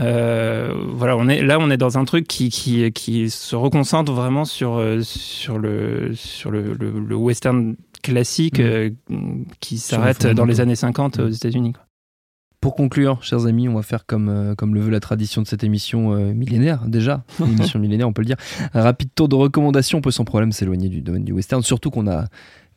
Euh, 0.01 0.73
voilà 0.91 1.15
on 1.15 1.29
est 1.29 1.41
là 1.41 1.59
on 1.61 1.69
est 1.69 1.77
dans 1.77 1.97
un 1.97 2.03
truc 2.03 2.27
qui 2.27 2.49
qui, 2.49 2.91
qui 2.91 3.29
se 3.29 3.55
reconcentre 3.55 4.11
vraiment 4.11 4.43
sur 4.43 4.75
euh, 4.75 4.99
sur 5.01 5.59
le 5.59 6.11
sur 6.13 6.51
le, 6.51 6.73
le, 6.73 7.15
western 7.15 7.77
classique 8.03 8.59
mmh. 8.59 8.63
euh, 8.63 8.89
qui 9.61 9.77
s'arrête 9.77 10.27
dans 10.27 10.43
les 10.43 10.59
années 10.59 10.75
50 10.75 11.19
aux 11.19 11.29
États-Unis 11.29 11.71
pour 12.67 12.75
conclure, 12.75 13.23
chers 13.23 13.45
amis, 13.45 13.69
on 13.69 13.75
va 13.75 13.82
faire 13.82 14.06
comme, 14.06 14.27
euh, 14.27 14.53
comme 14.53 14.75
le 14.75 14.82
veut 14.82 14.89
la 14.89 14.99
tradition 14.99 15.41
de 15.41 15.47
cette 15.47 15.63
émission 15.63 16.12
euh, 16.12 16.34
millénaire, 16.34 16.84
déjà, 16.86 17.23
une 17.39 17.53
émission 17.53 17.80
millénaire, 17.80 18.10
on 18.10 18.12
peut 18.12 18.23
le 18.23 18.25
dire. 18.25 18.36
Un 18.73 18.82
rapide 18.82 19.08
tour 19.15 19.30
de 19.30 19.36
recommandations, 19.36 19.99
on 19.99 20.01
peut 20.01 20.12
sans 20.12 20.25
problème 20.25 20.51
s'éloigner 20.51 20.89
du 20.89 20.99
domaine 20.99 21.23
du 21.23 21.32
western, 21.32 21.63
surtout 21.63 21.91
qu'on 21.91 22.08
a 22.08 22.25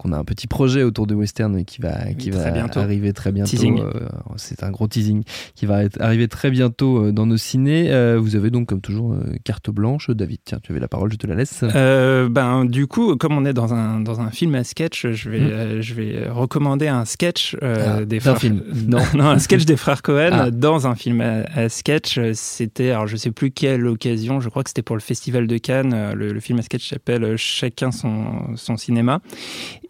qu'on 0.01 0.13
a 0.13 0.17
un 0.19 0.25
petit 0.25 0.47
projet 0.47 0.83
autour 0.83 1.07
de 1.07 1.15
western 1.15 1.63
qui 1.65 1.83
va, 1.83 2.15
qui 2.15 2.31
va 2.31 2.41
arriver 2.77 3.13
très 3.13 3.33
bientôt. 3.33 3.61
Euh, 3.61 4.09
c'est 4.37 4.63
un 4.63 4.71
gros 4.71 4.89
teasing 4.89 5.25
qui 5.55 5.67
va 5.67 5.83
arriver 5.99 6.27
très 6.27 6.51
bientôt 6.51 7.05
euh, 7.05 7.13
dans 7.13 7.27
nos 7.27 7.37
ciné. 7.37 7.91
Euh, 7.91 8.19
vous 8.19 8.35
avez 8.35 8.51
donc, 8.51 8.69
comme 8.69 8.81
toujours, 8.81 9.15
carte 9.45 9.69
blanche. 9.69 10.09
David, 10.11 10.39
tiens, 10.45 10.59
tu 10.63 10.73
avais 10.73 10.81
la 10.81 10.89
parole, 10.89 11.13
je 11.13 11.19
te 11.19 11.27
la 11.27 11.35
laisse. 11.35 11.63
ben, 11.63 12.65
du 12.65 12.87
coup, 12.87 13.15
comme 13.17 13.37
on 13.37 13.45
est 13.45 13.53
dans 13.53 13.75
un, 13.75 14.01
dans 14.01 14.23
un 14.23 14.31
film 14.31 14.55
à 14.55 14.65
sketch, 14.65 15.07
je 15.07 15.29
vais, 15.29 15.41
hmm. 15.41 15.81
je 15.83 15.95
vais 15.95 16.29
recommander 16.31 16.89
un 16.89 17.05
sketch 17.05 17.57
ah, 17.61 18.03
des 18.05 18.21
frères. 18.21 18.39
film. 18.39 18.63
Non, 18.91 19.03
non, 19.15 19.27
un 19.27 19.39
sketch 19.39 19.67
des 19.67 19.77
frères 19.77 20.01
Cohen 20.03 20.31
ah. 20.33 20.51
dans 20.51 20.87
un 20.87 20.95
film 20.95 21.21
à, 21.21 21.69
sketch. 21.69 22.19
C'était, 22.33 22.91
alors 22.91 23.07
je 23.07 23.17
sais 23.17 23.31
plus 23.31 23.51
quelle 23.51 23.87
occasion, 23.87 24.41
je 24.41 24.49
crois 24.49 24.65
que 24.65 24.71
c'était 24.71 24.83
pour 24.83 24.97
le 24.97 25.03
Festival 25.03 25.47
de 25.47 25.59
Cannes. 25.59 26.15
Le, 26.15 26.33
le 26.33 26.41
film 26.41 26.59
à 26.59 26.63
sketch 26.63 26.89
s'appelle 26.89 27.37
Chacun 27.37 27.93
son, 27.93 28.57
son 28.57 28.77
cinéma. 28.79 29.21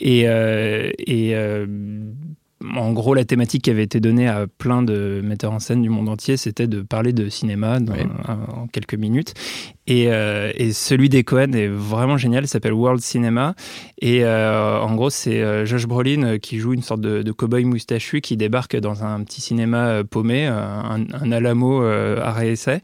Et, 0.01 0.29
euh, 0.29 0.91
et 0.99 1.35
euh, 1.37 1.67
en 2.77 2.93
gros, 2.93 3.15
la 3.15 3.25
thématique 3.25 3.63
qui 3.63 3.71
avait 3.71 3.83
été 3.83 4.01
donnée 4.01 4.29
à 4.29 4.47
plein 4.47 4.83
de 4.83 5.21
metteurs 5.25 5.53
en 5.53 5.59
scène 5.59 5.83
du 5.83 5.89
monde 5.89 6.09
entier, 6.09 6.37
c'était 6.37 6.67
de 6.67 6.83
parler 6.83 7.13
de 7.13 7.29
cinéma 7.29 7.79
en 8.19 8.67
quelques 8.67 8.95
minutes. 8.95 9.35
Et, 9.87 10.07
euh, 10.09 10.53
et, 10.55 10.73
celui 10.73 11.09
des 11.09 11.25
Cohen 11.25 11.53
est 11.53 11.67
vraiment 11.67 12.17
génial. 12.17 12.45
Il 12.45 12.49
s'appelle 12.49 12.75
World 12.75 13.01
Cinema. 13.01 13.55
Et 14.01 14.25
en 14.27 14.95
gros, 14.95 15.11
c'est 15.11 15.67
Josh 15.67 15.87
Brolin 15.87 16.39
qui 16.39 16.59
joue 16.59 16.75
une 16.75 16.83
sorte 16.83 17.01
de, 17.01 17.23
de 17.23 17.33
cow-boy 17.33 17.65
moustachu 17.65 18.21
qui 18.21 18.37
débarque 18.37 18.77
dans 18.77 19.05
un 19.05 19.23
petit 19.25 19.41
cinéma 19.41 20.05
paumé, 20.05 20.47
un, 20.47 21.07
un 21.13 21.33
Alamo 21.33 21.83
à 21.83 22.33
réessai 22.33 22.83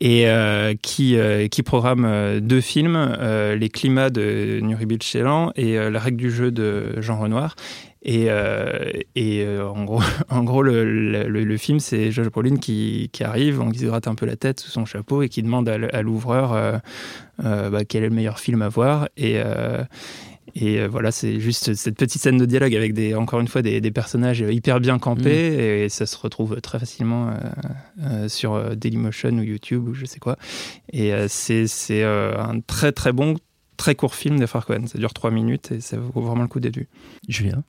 et 0.00 0.28
euh, 0.28 0.74
qui, 0.80 1.16
euh, 1.16 1.48
qui 1.48 1.62
programme 1.62 2.04
euh, 2.04 2.40
deux 2.40 2.60
films, 2.60 3.16
Les 3.58 3.68
climats 3.68 4.10
de 4.10 4.60
Nuri 4.62 4.86
Bilge 4.86 5.16
et 5.56 5.90
La 5.90 5.98
règle 5.98 6.16
du 6.16 6.30
jeu 6.30 6.50
de 6.50 7.00
Jean 7.00 7.18
Renoir. 7.18 7.56
Et, 8.04 8.28
et 9.14 9.46
en 9.58 9.84
gros, 9.84 10.02
en 10.28 10.44
gros 10.44 10.62
le, 10.62 10.84
le, 10.84 11.56
film, 11.56 11.80
c'est 11.80 12.10
George 12.10 12.30
Brolin 12.30 12.56
qui, 12.56 13.08
qui, 13.12 13.24
arrive, 13.24 13.60
on 13.60 13.72
se 13.72 13.84
gratte 13.84 14.08
un 14.08 14.14
peu 14.14 14.26
la 14.26 14.36
tête 14.36 14.60
sous 14.60 14.70
son 14.70 14.84
chapeau 14.84 15.22
et 15.22 15.28
qui 15.28 15.42
demande 15.42 15.68
à, 15.68 16.02
l'ouvreur 16.02 16.80
bah, 17.38 17.84
quel 17.88 18.04
est 18.04 18.08
le 18.08 18.14
meilleur 18.14 18.38
film 18.38 18.62
à 18.62 18.68
voir. 18.68 19.08
Et, 19.16 19.40
et 20.54 20.80
euh, 20.80 20.88
voilà, 20.88 21.10
c'est 21.10 21.40
juste 21.40 21.74
cette 21.74 21.96
petite 21.96 22.22
scène 22.22 22.38
de 22.38 22.46
dialogue 22.46 22.74
avec 22.76 22.94
des, 22.94 23.14
encore 23.14 23.40
une 23.40 23.48
fois 23.48 23.62
des, 23.62 23.80
personnages 23.90 24.40
hyper 24.40 24.80
bien 24.80 24.98
campés 24.98 25.50
mm. 25.50 25.60
et 25.60 25.88
ça 25.88 26.06
se 26.06 26.16
retrouve 26.16 26.60
très 26.60 26.78
facilement 26.78 27.28
euh, 27.28 27.32
euh, 28.02 28.28
sur 28.28 28.76
Dailymotion 28.76 29.30
ou 29.30 29.42
YouTube 29.42 29.88
ou 29.88 29.94
je 29.94 30.06
sais 30.06 30.20
quoi. 30.20 30.36
Et 30.92 31.12
c'est 31.28 32.04
un 32.04 32.60
très 32.60 32.92
très 32.92 33.12
bon, 33.12 33.36
très 33.76 33.94
court 33.94 34.14
film 34.14 34.38
de 34.38 34.46
Farquaad. 34.46 34.88
Ça 34.88 34.98
dure 34.98 35.12
trois 35.12 35.30
minutes 35.30 35.72
et 35.72 35.80
ça 35.80 35.96
vaut 35.96 36.20
vraiment 36.20 36.42
le 36.42 36.48
coup 36.48 36.60
d'être 36.60 36.76
vu. 36.76 36.88
Julien? 37.28 37.64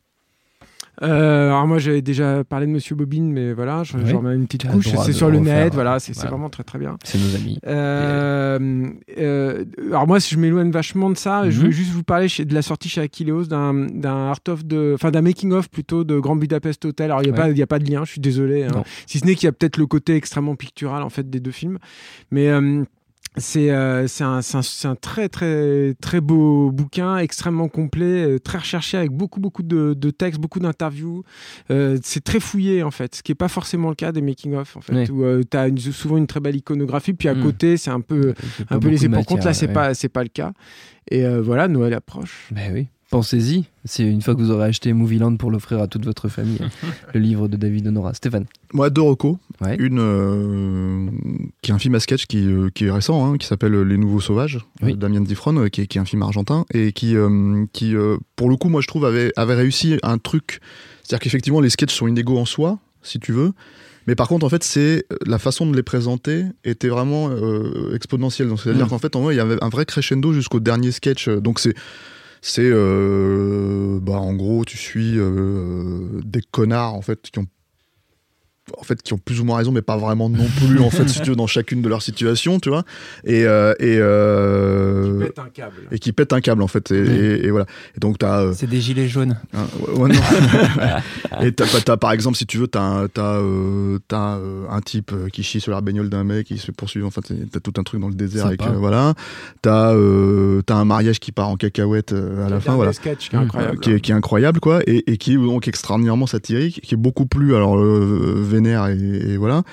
Euh, 1.02 1.48
alors 1.50 1.68
moi 1.68 1.78
j'avais 1.78 2.02
déjà 2.02 2.44
parlé 2.44 2.68
de 2.68 2.72
Monsieur 2.72 2.96
Bobine, 2.96 3.32
mais 3.32 3.54
voilà, 3.54 3.84
je, 3.84 3.98
remets 3.98 4.36
une 4.36 4.46
petite 4.46 4.70
couche. 4.70 4.88
C'est 5.04 5.14
sur 5.14 5.30
le 5.30 5.40
net, 5.40 5.74
voilà, 5.74 6.00
c'est 6.00 6.16
vraiment 6.28 6.50
très 6.50 6.64
très 6.64 6.80
bien. 6.80 6.98
C'est 7.04 7.18
nos 7.18 7.36
amis. 7.36 7.60
Euh, 7.66 8.90
euh, 9.18 9.66
alors 9.88 10.08
moi, 10.08 10.20
si 10.20 10.36
je 10.36 10.40
m'éloigne 10.40 10.72
vachement 10.72 11.10
de 11.10 11.18
ça, 11.18 11.50
je 11.50 11.60
mhm. 11.60 11.66
veux 11.66 11.72
juste 11.72 11.92
vous 11.92 12.04
parler 12.04 12.28
de 12.28 12.54
la 12.54 12.62
sortie 12.62 12.90
chez 12.90 13.02
Akileos 13.02 13.46
d'un 13.46 13.88
art 14.04 14.40
of 14.48 14.66
de, 14.66 14.94
enfin 14.96 15.12
d'un 15.12 15.22
making 15.22 15.52
of 15.52 15.70
plutôt 15.70 16.04
de 16.04 16.20
Grand 16.20 16.36
Budapest 16.36 16.86
Hotel. 16.86 17.12
Alors 17.12 17.22
il 17.22 17.32
n'y 17.32 17.34
a 17.34 17.36
pas, 17.36 17.50
il 17.50 17.62
a 17.62 17.68
pas 17.68 17.80
de 17.80 17.90
lien, 17.90 18.04
je 18.06 18.12
suis 18.12 18.22
désolé. 18.22 18.64
Hein. 18.64 18.84
Si 19.06 19.20
ce 19.20 19.26
n'est 19.26 19.36
qu'il 19.36 19.48
y 19.48 19.50
a 19.50 19.52
peut-être 19.52 19.78
le 19.78 19.88
côté 19.88 20.16
extrêmement 20.16 20.56
pictural 20.56 21.04
en 21.04 21.10
fait 21.10 21.30
des 21.30 21.40
deux 21.40 21.52
films, 21.52 21.80
mais 22.32 22.50
c'est 23.38 23.70
euh, 23.70 24.08
un, 24.22 24.40
un, 24.40 24.96
très 24.96 25.30
très 25.30 25.94
très 26.02 26.22
beau 26.22 26.72
bouquin, 26.72 27.18
extrêmement 27.18 27.68
complet, 27.68 28.26
euh, 28.26 28.40
très 28.40 28.60
recherché 28.60 28.98
avec 28.98 29.12
beaucoup 29.12 29.40
beaucoup 29.40 29.64
de, 29.64 29.94
de 29.94 30.10
textes, 30.10 30.40
beaucoup 30.40 30.60
d'interviews. 30.60 31.24
Euh, 31.70 31.98
c'est 32.04 32.24
très 32.24 32.40
fouillé 32.40 32.84
en 32.84 32.92
fait, 32.92 33.16
ce 33.16 33.24
qui 33.24 33.32
n'est 33.32 33.36
pas 33.36 33.48
forcément 33.48 33.90
le 33.90 33.96
cas 33.96 34.12
des 34.12 34.22
making 34.22 34.56
of 34.56 34.78
en 34.78 34.82
fait, 34.82 35.10
où 35.10 35.24
tu 35.44 35.58
as 35.58 35.70
souvent 35.92 36.18
une 36.18 36.28
très 36.28 36.40
belle 36.40 36.56
iconographie, 36.56 37.14
puis 37.14 37.28
à 37.28 37.36
mm. 37.36 37.44
côté 37.44 37.78
c'est 37.78 37.92
un 37.92 38.02
peu 38.02 38.34
un 38.70 38.80
peu 38.80 38.90
laissé 38.90 39.10
pour 39.10 39.26
compte. 39.26 39.44
Là 39.44 39.54
c'est 39.54 39.68
pas 39.68 39.94
c'est 39.94 40.10
pas 40.10 40.24
le 40.24 40.30
cas. 40.30 40.54
Et 41.12 41.28
voilà, 41.40 41.68
Noël 41.68 41.94
approche. 41.94 42.50
Ben 42.52 42.72
oui. 42.74 42.88
Pensez-y, 43.12 43.66
c'est 43.86 44.04
une 44.04 44.22
fois 44.24 44.34
que 44.34 44.40
vous 44.40 44.50
aurez 44.50 44.66
acheté 44.66 44.92
Movieland 44.92 45.38
pour 45.38 45.52
l'offrir 45.52 45.80
à 45.80 45.88
toute 45.88 46.04
votre 46.06 46.28
famille, 46.28 46.58
le 47.14 47.20
livre 47.20 47.48
de 47.48 47.56
David 47.56 47.88
Honora. 47.88 48.16
Stéphane 48.16 48.46
Moi, 48.74 48.90
deux 48.90 49.04
recos. 49.04 49.38
Une 49.78 50.00
euh, 50.00 51.10
qui 51.62 51.70
est 51.70 51.74
un 51.74 51.80
film 51.80 51.94
à 51.94 52.00
sketch 52.00 52.26
qui, 52.26 52.48
euh, 52.48 52.70
qui 52.74 52.86
est 52.86 52.92
récent, 52.92 53.24
hein, 53.24 53.38
qui 53.38 53.46
s'appelle 53.46 53.80
Les 53.82 53.98
Nouveaux 53.98 54.22
Sauvages, 54.22 54.60
de 54.82 54.94
Damien 54.94 55.22
Difron, 55.22 55.56
euh, 55.58 55.68
qui, 55.68 55.82
est, 55.82 55.88
qui, 55.88 56.00
est, 56.00 56.02
un 56.02 56.06
film 56.06 56.24
argentin, 56.24 56.66
et 56.74 56.94
qui, 56.94 57.16
qui 57.74 57.94
pour 58.36 58.50
le 58.50 58.56
coup, 58.58 58.70
moi 58.70 58.82
je 58.82 58.88
trouve, 58.88 59.06
avait, 59.06 59.32
avait 59.36 59.56
réussi 59.56 60.00
un 60.02 60.18
truc. 60.18 60.60
C'est-à-dire 61.04 61.20
qu'effectivement, 61.24 61.62
les 61.62 61.70
sketchs 61.70 61.94
sont 61.94 62.08
inégaux 62.08 62.40
en 62.40 62.46
soi, 62.46 62.80
si 63.04 63.20
tu 63.20 63.34
veux. 63.34 63.52
Mais 64.08 64.16
par 64.16 64.28
contre, 64.28 64.46
en 64.46 64.50
fait, 64.50 64.64
c'est 64.64 65.06
la 65.26 65.38
façon 65.38 65.68
de 65.68 65.76
les 65.76 65.84
présenter 65.84 66.46
était 66.64 66.90
vraiment 66.90 67.30
exponentielle. 67.94 68.52
C'est-à-dire 68.58 68.88
mm. 68.88 68.90
qu'en 68.90 69.00
fait, 69.00 69.16
en 69.16 69.22
vrai, 69.22 69.36
il 69.36 69.38
y 69.38 69.42
avait 69.42 69.64
un 69.64 69.70
vrai 69.70 69.86
crescendo 69.86 70.34
jusqu'au 70.34 70.60
dernier 70.60 70.92
sketch. 70.92 71.30
Donc 71.30 71.60
c'est 71.60 71.76
c'est 72.48 72.62
euh, 72.62 74.00
bah 74.00 74.20
en 74.20 74.36
gros 74.36 74.66
tu 74.66 74.78
suis 74.78 75.18
euh, 75.18 76.22
des 76.24 76.44
connards 76.44 76.94
en 76.94 77.02
fait 77.02 77.20
qui 77.32 77.40
ont 77.40 77.48
en 78.78 78.84
fait 78.84 79.02
qui 79.02 79.14
ont 79.14 79.18
plus 79.18 79.40
ou 79.40 79.46
moins 79.46 79.58
raison 79.58 79.72
mais 79.72 79.84
pas 79.84 79.98
vraiment 79.98 80.28
non 80.30 80.48
plus 80.58 80.80
en 80.80 80.90
fait 80.90 81.08
si 81.08 81.22
tu 81.22 81.30
veux 81.30 81.36
dans 81.36 81.46
chacune 81.46 81.82
de 81.82 81.90
leurs 81.90 82.02
situations 82.02 82.60
tu 82.60 82.70
vois. 82.70 82.84
Et 83.24 83.46
euh, 83.46 83.74
et 83.80 83.98
euh, 84.00 85.20
qui 85.20 85.26
pètent 85.26 85.40
un 85.40 85.50
câble. 85.50 85.76
et 85.92 86.00
qui 86.00 86.12
pètent 86.14 86.34
un 86.34 86.42
câble 86.42 86.64
en 86.64 86.68
fait. 86.68 86.92
Et, 86.92 87.46
et, 87.46 87.52
voilà. 87.52 87.68
Et 87.96 88.00
donc 88.00 88.18
t'as 88.18 88.42
euh, 88.42 88.54
c'est 88.56 88.68
des 88.68 88.82
gilets 88.82 89.08
jaunes. 89.08 89.38
Hein, 89.54 89.66
ouais, 89.96 90.10
non. 90.10 91.42
et 91.42 91.52
t'as, 91.52 91.66
as, 91.66 91.98
par 91.98 92.12
exemple 92.12 92.38
si 92.38 92.46
tu 92.46 92.58
veux 92.58 92.68
t'as 92.68 93.08
t'as 93.08 93.36
euh, 93.36 94.00
as, 94.12 94.40
un 94.70 94.82
type 94.82 95.12
qui 95.32 95.44
chie 95.44 95.62
sur 95.62 95.72
la 95.72 95.82
bagnole 95.82 96.10
d'un 96.10 96.24
mec 96.24 96.48
qui 96.48 96.58
se 96.58 96.66
fait 96.66 96.72
poursuivre. 96.72 97.08
Enfin 97.08 97.22
t'as 97.22 97.60
tout 97.60 97.74
un 97.78 97.84
truc 97.84 98.02
dans 98.02 98.10
le 98.10 98.16
désert 98.16 98.48
avec 98.48 98.62
voilà. 98.64 99.14
T'as 99.62 99.94
t'as 100.66 100.76
un 100.76 100.86
mariage 100.86 101.20
qui 101.20 101.32
part 101.32 101.50
en 101.50 101.56
cacahuète 101.56 102.14
à 102.14 102.50
la 102.50 102.60
fin 102.60 102.76
voilà. 102.76 102.94
sketch 102.94 103.30
qui 103.30 103.36
est 103.36 103.40
incroyable. 103.40 103.80
Qui 103.80 103.92
est, 103.92 104.00
qui 104.00 104.12
est 104.12 104.16
incroyable 104.16 104.60
quoi. 104.60 104.82
Et, 104.88 105.12
et 105.12 105.18
qui 105.18 105.34
est 105.34 105.38
donc 105.38 105.68
extraordinairement 105.68 106.28
satirique 106.28 106.82
qui 106.82 106.96
est 106.96 106.98
beaucoup 106.98 107.28
plus 107.28 107.56
alors 107.56 107.76
et, 108.64 109.38
voilà 109.38 109.64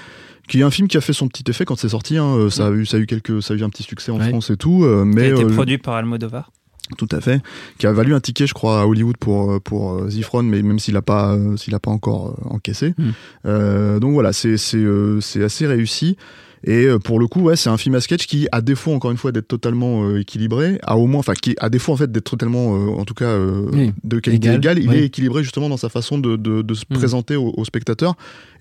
qui 0.49 0.61
est 0.61 0.65
un 0.65 0.71
film 0.71 0.89
qui 0.89 0.97
a 0.97 1.01
fait 1.01 1.13
son 1.13 1.29
petit 1.29 1.45
effet 1.49 1.65
quand 1.65 1.77
c'est 1.77 1.89
sorti. 1.89 2.19
Hein. 2.19 2.27
Euh, 2.35 2.51
ça, 2.51 2.67
a 2.67 2.71
eu, 2.73 2.85
ça 2.85 2.99
a 2.99 3.01
eu 3.01 3.07
quelques, 3.07 3.43
ça 3.43 3.55
a 3.55 3.57
eu 3.57 3.63
un 3.63 3.71
petit 3.71 3.85
succès 3.85 4.13
en 4.13 4.19
France 4.19 4.51
et 4.51 4.57
tout. 4.57 4.85
Euh, 4.85 5.05
mais 5.05 5.23
qui 5.23 5.31
a 5.31 5.35
été 5.35 5.45
euh, 5.45 5.55
produit 5.55 5.79
par 5.79 5.95
Almodovar. 5.95 6.51
Tout 6.99 7.09
à 7.11 7.23
fait, 7.23 7.41
qui 7.79 7.87
a 7.87 7.93
valu 7.93 8.13
un 8.13 8.21
ticket, 8.21 8.47
je 8.47 8.53
crois, 8.53 8.83
à 8.83 8.87
Hollywood 8.87 9.17
pour 9.17 9.63
pour 9.63 10.11
Zifron, 10.11 10.43
mais 10.43 10.61
même 10.61 10.79
s'il 10.79 10.93
n'a 10.93 11.01
pas 11.01 11.39
s'il 11.57 11.75
a 11.75 11.81
pas 11.81 11.91
encore 11.91 12.37
encaissé. 12.45 12.95
Hmm. 12.99 13.99
donc 13.99 14.13
voilà, 14.13 14.35
c'est 14.35 14.59
c'est 14.59 14.85
c'est 15.21 15.43
assez 15.43 15.67
réussi. 15.67 16.19
Et 16.65 16.87
euh, 16.87 16.99
pour 16.99 17.19
le 17.19 17.27
coup, 17.27 17.41
ouais, 17.41 17.57
c'est 17.57 17.71
un 17.71 17.77
film 17.77 17.95
à 17.97 18.01
sketch 18.01 18.27
qui, 18.27 18.47
à 18.53 18.61
défaut 18.61 18.93
encore 18.93 19.11
une 19.11 19.17
fois 19.17 19.33
d'être 19.33 19.49
totalement 19.49 20.05
euh, 20.05 20.21
équilibré, 20.21 20.79
a 20.83 20.97
au 20.97 21.07
moins, 21.07 21.21
enfin, 21.21 21.35
qui 21.35 21.57
à 21.59 21.71
défaut 21.71 21.93
en 21.93 21.97
fait 21.97 22.11
d'être 22.11 22.31
totalement, 22.31 22.77
euh, 22.77 22.91
en 22.91 23.05
tout 23.05 23.15
cas, 23.15 23.37
de 23.37 24.19
qualité 24.21 24.53
égale, 24.53 24.79
il 24.79 24.93
est 24.95 25.07
équilibré 25.07 25.43
justement 25.43 25.69
dans 25.69 25.77
sa 25.77 25.89
façon 25.89 26.19
de, 26.19 26.37
de, 26.37 26.75
se 26.75 26.85
mm. 26.89 26.95
présenter 26.95 27.37
aux 27.37 27.53
au 27.57 27.65
spectateurs. 27.65 28.15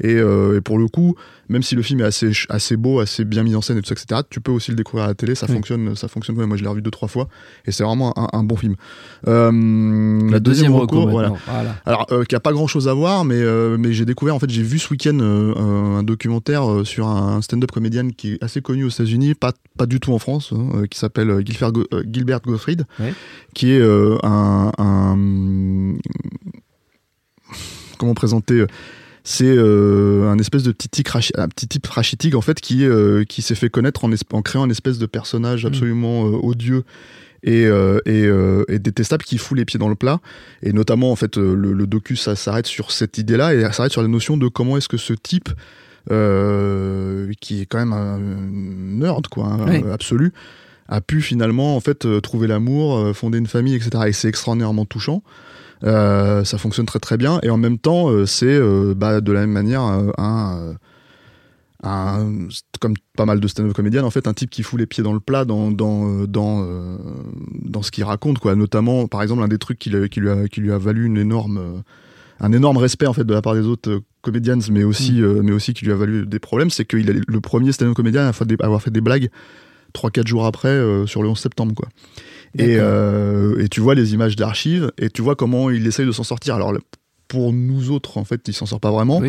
Et, 0.04 0.14
et, 0.14 0.62
pour 0.62 0.78
le 0.78 0.88
coup, 0.88 1.16
même 1.50 1.64
si 1.64 1.76
le 1.76 1.82
film 1.82 2.02
est 2.02 2.06
assez, 2.06 2.32
assez 2.50 2.76
beau, 2.76 3.00
assez 3.00 3.24
bien 3.24 3.44
mis 3.44 3.56
en 3.56 3.62
scène 3.62 3.78
et 3.78 3.82
tout 3.82 3.88
ça, 3.88 3.94
etc., 3.94 4.22
tu 4.30 4.42
peux 4.42 4.52
aussi 4.52 4.72
le 4.72 4.78
découvrir 4.78 5.06
à 5.06 5.08
la 5.08 5.14
télé. 5.14 5.36
Ça 5.36 5.48
fonctionne, 5.48 5.96
ça 5.96 6.08
fonctionne. 6.08 6.36
moi, 6.46 6.58
je 6.58 6.64
l'ai 6.64 6.70
revu 6.70 6.82
deux 6.82 6.92
trois 6.92 7.08
fois 7.08 7.28
et 7.66 7.72
c'est 7.72 7.84
vraiment 7.84 8.14
un, 8.34 8.44
bon 8.44 8.56
film. 8.56 8.76
la, 9.26 10.40
deuxième, 10.40 10.74
recours, 10.74 11.10
voilà. 11.10 11.34
Alors, 11.86 12.08
qui 12.28 12.36
a 12.36 12.40
pas 12.40 12.52
grand 12.52 12.68
chose 12.68 12.88
à 12.88 12.94
voir, 12.94 13.26
mais 13.26 13.42
mais 13.78 13.94
j'ai 13.94 14.06
découvert 14.06 14.36
en 14.36 14.40
fait, 14.40 14.50
j'ai 14.50 14.64
vu 14.64 14.80
ce 14.80 14.90
week-end 14.90 15.20
un 15.20 16.04
documentaire 16.04 16.64
sur 16.84 17.08
un 17.08 17.42
stand-up 17.42 17.72
comédienne 17.92 18.14
qui 18.14 18.34
est 18.34 18.44
assez 18.44 18.62
connu 18.62 18.86
aux 18.86 18.90
États-Unis, 18.90 19.36
pas, 19.36 19.54
pas 19.78 19.86
du 19.86 20.00
tout 20.00 20.14
en 20.14 20.20
France, 20.20 20.54
hein, 20.54 20.70
euh, 20.76 20.88
qui 20.88 20.98
s'appelle 20.98 21.30
euh, 21.30 21.42
euh, 21.42 22.04
Gilbert 22.12 22.42
Gottfried, 22.42 22.86
qui 23.54 23.72
est 23.72 23.82
un, 24.24 24.72
Comment 27.98 28.14
présenter 28.16 28.66
c'est 29.24 29.56
un 29.56 30.40
espèce 30.40 30.64
de 30.64 30.72
petit 30.72 30.90
type, 30.90 31.08
un 31.36 31.48
petit 31.48 31.68
type 31.68 31.86
rachitique 31.86 32.34
en 32.34 32.42
fait 32.42 32.60
qui, 32.60 32.84
qui 33.30 33.44
s'est 33.44 33.54
fait 33.54 33.70
connaître 33.70 34.04
en, 34.04 34.12
en, 34.32 34.42
créant 34.42 34.66
une 34.66 34.72
espèce 34.72 34.98
de 34.98 35.06
personnage 35.06 35.64
mm. 35.64 35.68
absolument 35.68 36.24
odieux 36.24 36.84
et, 37.44 37.66
et, 38.06 38.80
détestable 38.80 39.24
qui 39.24 39.38
fout 39.38 39.56
les 39.56 39.66
pieds 39.66 39.78
dans 39.78 39.90
le 39.90 39.96
plat. 39.96 40.22
Et 40.64 40.74
notamment, 40.74 41.12
en 41.12 41.16
fait, 41.16 41.38
le, 41.38 41.54
le 41.54 41.88
docu, 41.88 42.16
ça 42.16 42.36
s'arrête 42.36 42.66
sur 42.66 42.92
cette 42.92 43.20
idée-là 43.20 43.54
et 43.54 43.62
ça 43.62 43.72
s'arrête 43.74 43.92
sur 43.92 44.02
la 44.02 44.08
notion 44.08 44.38
de 44.38 44.48
comment 44.48 44.78
est-ce 44.78 44.90
que 44.90 44.98
ce 44.98 45.14
type 45.14 45.50
euh, 46.10 47.32
qui 47.42 47.62
est 47.62 47.66
quand 47.66 47.78
même 47.78 47.94
un 47.94 48.18
nerd, 48.18 49.28
quoi, 49.28 49.46
hein, 49.46 49.92
absolu, 49.92 50.34
a 50.88 51.00
pu 51.00 51.22
finalement 51.22 51.76
en 51.76 51.80
fait 51.80 52.06
euh, 52.06 52.20
trouver 52.22 52.48
l'amour, 52.48 52.98
euh, 52.98 53.14
fonder 53.14 53.38
une 53.38 53.48
famille, 53.48 53.76
etc. 53.76 54.06
Et 54.08 54.14
c'est 54.14 54.28
extraordinairement 54.28 54.86
touchant. 54.86 55.22
ça 55.84 56.58
fonctionne 56.58 56.88
très 56.88 57.00
très 57.00 57.18
bien 57.18 57.40
et 57.44 57.50
en 57.50 57.58
même 57.58 57.78
temps 57.78 58.26
c'est 58.26 58.60
bah, 58.96 59.22
de 59.22 59.32
la 59.32 59.42
même 59.42 59.52
manière 59.52 59.82
un, 59.82 60.76
un, 61.84 62.48
comme 62.80 62.94
pas 63.18 63.26
mal 63.26 63.40
de 63.40 63.48
stand-up 63.48 63.74
comédiennes 63.74 64.06
en 64.06 64.12
fait 64.12 64.28
un 64.28 64.34
type 64.34 64.52
qui 64.52 64.62
fout 64.62 64.80
les 64.80 64.86
pieds 64.86 65.04
dans 65.04 65.14
le 65.14 65.20
plat 65.20 65.44
dans 65.44 65.72
dans 65.72 66.26
dans, 66.28 66.68
dans 67.64 67.82
ce 67.82 67.90
qu'il 67.90 68.04
raconte 68.04 68.38
quoi 68.38 68.56
notamment 68.56 69.08
par 69.08 69.24
exemple 69.24 69.42
un 69.42 69.48
des 69.48 69.58
trucs 69.58 69.80
qui, 69.80 69.92
qui, 70.10 70.20
lui, 70.20 70.30
a, 70.30 70.48
qui 70.48 70.62
lui 70.62 70.72
a 70.72 70.78
valu 70.78 71.06
une 71.06 71.18
énorme 71.18 71.84
un 72.42 72.52
énorme 72.52 72.78
respect 72.78 73.06
en 73.06 73.14
fait 73.14 73.24
de 73.24 73.34
la 73.34 73.42
part 73.42 73.54
des 73.54 73.62
autres 73.62 74.02
comédiennes, 74.22 74.62
mais 74.72 74.84
aussi, 74.84 75.14
mm. 75.14 75.24
euh, 75.24 75.42
mais 75.44 75.52
aussi 75.52 75.74
qui 75.74 75.86
lui 75.86 75.92
a 75.92 75.96
valu 75.96 76.26
des 76.26 76.40
problèmes, 76.40 76.70
c'est 76.70 76.86
qu'il 76.86 77.10
est 77.10 77.22
le 77.26 77.42
premier 77.42 77.72
stand-up 77.72 77.96
comédien 77.96 78.24
à 78.24 78.66
avoir 78.66 78.82
fait 78.82 78.92
des 78.92 79.02
blagues 79.02 79.30
3-4 79.94 80.28
jours 80.28 80.46
après 80.46 80.70
euh, 80.70 81.06
sur 81.06 81.22
le 81.22 81.30
11 81.30 81.40
septembre. 81.40 81.76
quoi. 81.76 81.88
Et, 82.58 82.78
euh, 82.80 83.64
et, 83.64 83.70
tu 83.70 83.80
vois 83.80 83.96
les 83.96 84.14
images 84.14 84.36
d'archives 84.36 84.92
et 84.98 85.10
tu 85.10 85.22
vois 85.22 85.36
comment 85.36 85.70
il 85.70 85.86
essaye 85.88 86.06
de 86.06 86.12
s'en 86.12 86.24
sortir. 86.24 86.56
Alors 86.56 86.74
pour 87.28 87.54
nous 87.54 87.92
autres, 87.92 88.18
en 88.18 88.26
fait, 88.26 88.42
il 88.48 88.54
s'en 88.54 88.66
sort 88.66 88.82
pas 88.82 88.92
vraiment. 88.92 89.22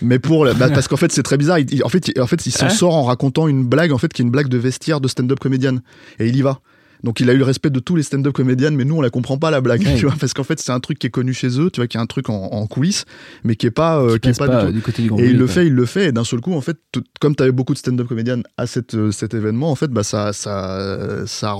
Mais 0.00 0.18
pour 0.18 0.46
bah, 0.46 0.70
parce 0.70 0.88
qu'en 0.88 0.96
fait, 0.96 1.12
c'est 1.12 1.22
très 1.22 1.36
bizarre. 1.36 1.58
en 1.84 1.88
fait, 1.90 2.18
en 2.18 2.26
fait, 2.26 2.46
il 2.46 2.50
s'en 2.50 2.70
sort 2.70 2.94
en 2.94 3.02
racontant 3.02 3.46
une 3.46 3.66
blague, 3.66 3.92
en 3.92 3.98
fait, 3.98 4.10
qui 4.10 4.22
est 4.22 4.24
une 4.24 4.30
blague 4.30 4.48
de 4.48 4.56
vestiaire 4.56 5.02
de 5.02 5.08
stand-up 5.08 5.38
comédienne. 5.38 5.82
Et 6.18 6.28
il 6.28 6.36
y 6.36 6.40
va. 6.40 6.60
Donc 7.04 7.20
il 7.20 7.28
a 7.30 7.32
eu 7.32 7.36
le 7.36 7.44
respect 7.44 7.70
de 7.70 7.80
tous 7.80 7.96
les 7.96 8.02
stand-up 8.02 8.32
comédiennes, 8.32 8.76
mais 8.76 8.84
nous 8.84 8.96
on 8.96 9.00
la 9.00 9.10
comprend 9.10 9.38
pas 9.38 9.50
la 9.50 9.60
blague, 9.60 9.82
tu 9.96 10.06
vois, 10.06 10.14
parce 10.18 10.34
qu'en 10.34 10.44
fait 10.44 10.60
c'est 10.60 10.72
un 10.72 10.80
truc 10.80 10.98
qui 10.98 11.06
est 11.06 11.10
connu 11.10 11.34
chez 11.34 11.60
eux, 11.60 11.70
tu 11.70 11.80
vois, 11.80 11.86
qui 11.86 11.96
est 11.96 12.00
un 12.00 12.06
truc 12.06 12.28
en, 12.28 12.66
coulisses, 12.66 13.04
mais 13.44 13.56
qui 13.56 13.66
est 13.66 13.70
pas, 13.72 14.00
euh, 14.00 14.18
qui, 14.18 14.28
est 14.28 14.38
pas, 14.38 14.70
du, 14.70 14.80
côté 14.80 15.02
du 15.02 15.08
grand 15.08 15.18
Et 15.18 15.30
il 15.30 15.36
le 15.36 15.46
fait, 15.46 15.66
il 15.66 15.74
le 15.74 15.86
fait, 15.86 16.06
et 16.06 16.12
d'un 16.12 16.24
seul 16.24 16.40
coup 16.40 16.54
en 16.54 16.60
fait, 16.60 16.78
comme 17.20 17.34
tu 17.34 17.42
avais 17.42 17.52
beaucoup 17.52 17.72
de 17.72 17.78
stand-up 17.78 18.06
comédiennes 18.06 18.44
à 18.56 18.66
cette, 18.66 18.94
euh, 18.94 19.10
cet 19.10 19.34
événement, 19.34 19.70
en 19.70 19.74
fait, 19.74 19.88
bah 19.88 20.04
ça, 20.04 20.32
ça, 20.32 21.26
ça, 21.26 21.56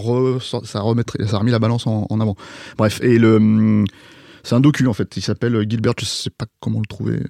ça 0.65 0.81
remettrait, 0.81 1.27
ça 1.27 1.37
a 1.37 1.39
remis 1.41 1.51
la 1.51 1.59
balance 1.59 1.87
en, 1.87 2.21
avant. 2.21 2.37
Bref, 2.79 3.01
et 3.03 3.19
le, 3.19 3.37
hum, 3.37 3.85
c'est 4.45 4.55
un 4.55 4.61
docu 4.61 4.87
en 4.87 4.93
fait, 4.93 5.17
il 5.17 5.23
s'appelle 5.23 5.67
Gilbert, 5.69 5.95
je 5.99 6.05
sais 6.05 6.31
pas 6.31 6.47
comment 6.61 6.79
le 6.79 6.87
trouver. 6.87 7.21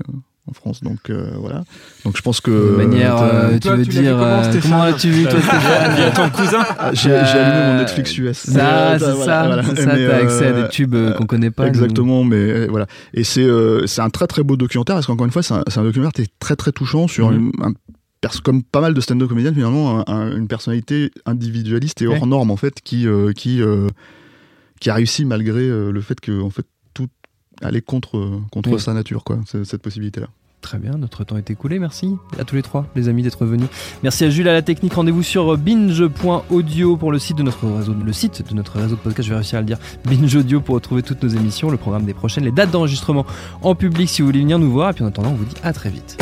Euh 0.49 0.53
en 0.53 0.55
France. 0.55 0.82
Donc 0.82 1.11
euh, 1.11 1.30
voilà. 1.38 1.64
Donc 2.05 2.16
je 2.16 2.22
pense 2.22 2.40
que. 2.40 2.51
De 2.51 2.76
manière, 2.76 3.16
euh, 3.20 3.59
tu 3.59 3.68
veux 3.68 3.84
dire. 3.84 4.12
Comment, 4.12 4.43
euh, 4.43 4.61
comment 4.61 4.82
as-tu 4.82 5.11
vu 5.11 5.24
toi 5.24 5.38
Via 5.97 6.11
ton 6.11 6.30
cousin 6.30 6.64
J'ai 6.93 7.12
allumé 7.12 7.66
mon 7.66 7.78
Netflix 7.78 8.16
US. 8.18 8.38
Ça, 8.38 8.99
c'est 8.99 9.05
ça. 9.05 9.62
C'est 9.74 9.82
ça, 9.82 9.97
t'as 9.97 10.16
accès 10.16 10.47
à 10.47 10.53
des 10.53 10.68
tubes 10.68 10.97
qu'on 11.16 11.26
connaît 11.26 11.51
pas. 11.51 11.66
Exactement, 11.66 12.24
mais 12.24 12.66
voilà. 12.66 12.86
Et 13.14 13.24
c'est 13.24 13.47
c'est 13.86 14.03
un 14.03 14.11
très 14.11 14.26
très 14.26 14.43
beau 14.43 14.57
documentaire, 14.57 14.97
parce 14.97 15.07
qu'encore 15.07 15.26
une 15.26 15.32
fois, 15.32 15.43
c'est 15.43 15.55
un, 15.55 15.62
un, 15.76 15.82
documentaire 15.82 16.12
qui 16.12 16.22
est 16.22 16.32
très 16.38 16.57
très 16.57 16.72
touchant 16.72 17.09
sur 17.09 17.30
mhm. 17.30 17.53
une, 17.59 17.74
comme 18.45 18.62
pas 18.62 18.80
mal 18.80 18.95
de 18.95 19.01
stand-up 19.01 19.28
comédiens, 19.28 19.53
finalement, 19.53 20.05
une 20.07 20.49
personnalité 20.49 21.11
individualiste 21.26 22.03
et 22.03 22.07
hors 22.07 22.26
norme, 22.26 22.51
en 22.51 22.57
fait, 22.57 22.80
qui, 22.82 23.07
qui, 23.36 23.61
qui 24.80 24.90
a 24.90 24.95
réussi 24.95 25.24
malgré 25.24 25.68
le 25.68 26.01
fait 26.01 26.20
que, 26.20 26.40
en 26.40 26.51
fait, 26.51 26.66
aller 27.61 27.82
contre, 27.82 28.40
contre 28.50 28.78
sa 28.78 28.94
nature, 28.94 29.24
quoi, 29.24 29.38
cette 29.44 29.82
possibilité-là. 29.82 30.28
Très 30.62 30.78
bien, 30.78 30.92
notre 30.92 31.24
temps 31.24 31.36
est 31.36 31.50
écoulé. 31.50 31.80
Merci 31.80 32.16
à 32.38 32.44
tous 32.44 32.55
les 32.55 32.62
trois, 32.62 32.86
les 32.94 33.09
amis, 33.09 33.24
d'être 33.24 33.44
venus. 33.44 33.66
Merci 34.05 34.24
à 34.24 34.30
Jules 34.30 34.48
à 34.48 34.53
la 34.53 34.62
technique. 34.62 34.94
Rendez-vous 34.94 35.24
sur 35.24 35.59
binge.audio 35.59 36.96
pour 36.96 37.11
le 37.11 37.18
site 37.18 37.36
de 37.36 37.42
notre 37.42 37.66
réseau, 37.66 37.92
le 37.92 38.12
site 38.12 38.48
de 38.48 38.55
notre 38.55 38.78
réseau 38.78 38.94
de 38.94 39.00
podcast. 39.00 39.26
Je 39.26 39.30
vais 39.30 39.36
réussir 39.36 39.59
à 39.59 39.61
le 39.61 39.66
dire. 39.66 39.78
Binge 40.05 40.34
Audio 40.36 40.61
pour 40.61 40.76
retrouver 40.76 41.03
toutes 41.03 41.20
nos 41.24 41.28
émissions, 41.28 41.68
le 41.68 41.76
programme 41.76 42.05
des 42.05 42.14
prochaines, 42.14 42.44
les 42.44 42.53
dates 42.53 42.70
d'enregistrement 42.70 43.26
en 43.61 43.74
public 43.74 44.09
si 44.09 44.22
vous 44.22 44.28
voulez 44.28 44.40
venir 44.40 44.61
nous 44.61 44.70
voir. 44.70 44.90
Et 44.90 44.92
puis 44.92 45.03
en 45.03 45.09
attendant, 45.09 45.30
on 45.30 45.34
vous 45.34 45.44
dit 45.44 45.57
à 45.64 45.72
très 45.72 45.90
vite. 45.90 46.16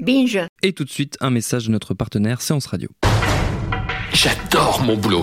Binge. 0.00 0.38
Et 0.62 0.72
tout 0.72 0.84
de 0.84 0.90
suite, 0.90 1.16
un 1.20 1.30
message 1.30 1.66
de 1.66 1.72
notre 1.72 1.94
partenaire 1.94 2.40
Séance 2.40 2.66
Radio. 2.66 2.88
J'adore 4.14 4.82
mon 4.84 4.96
boulot. 4.96 5.22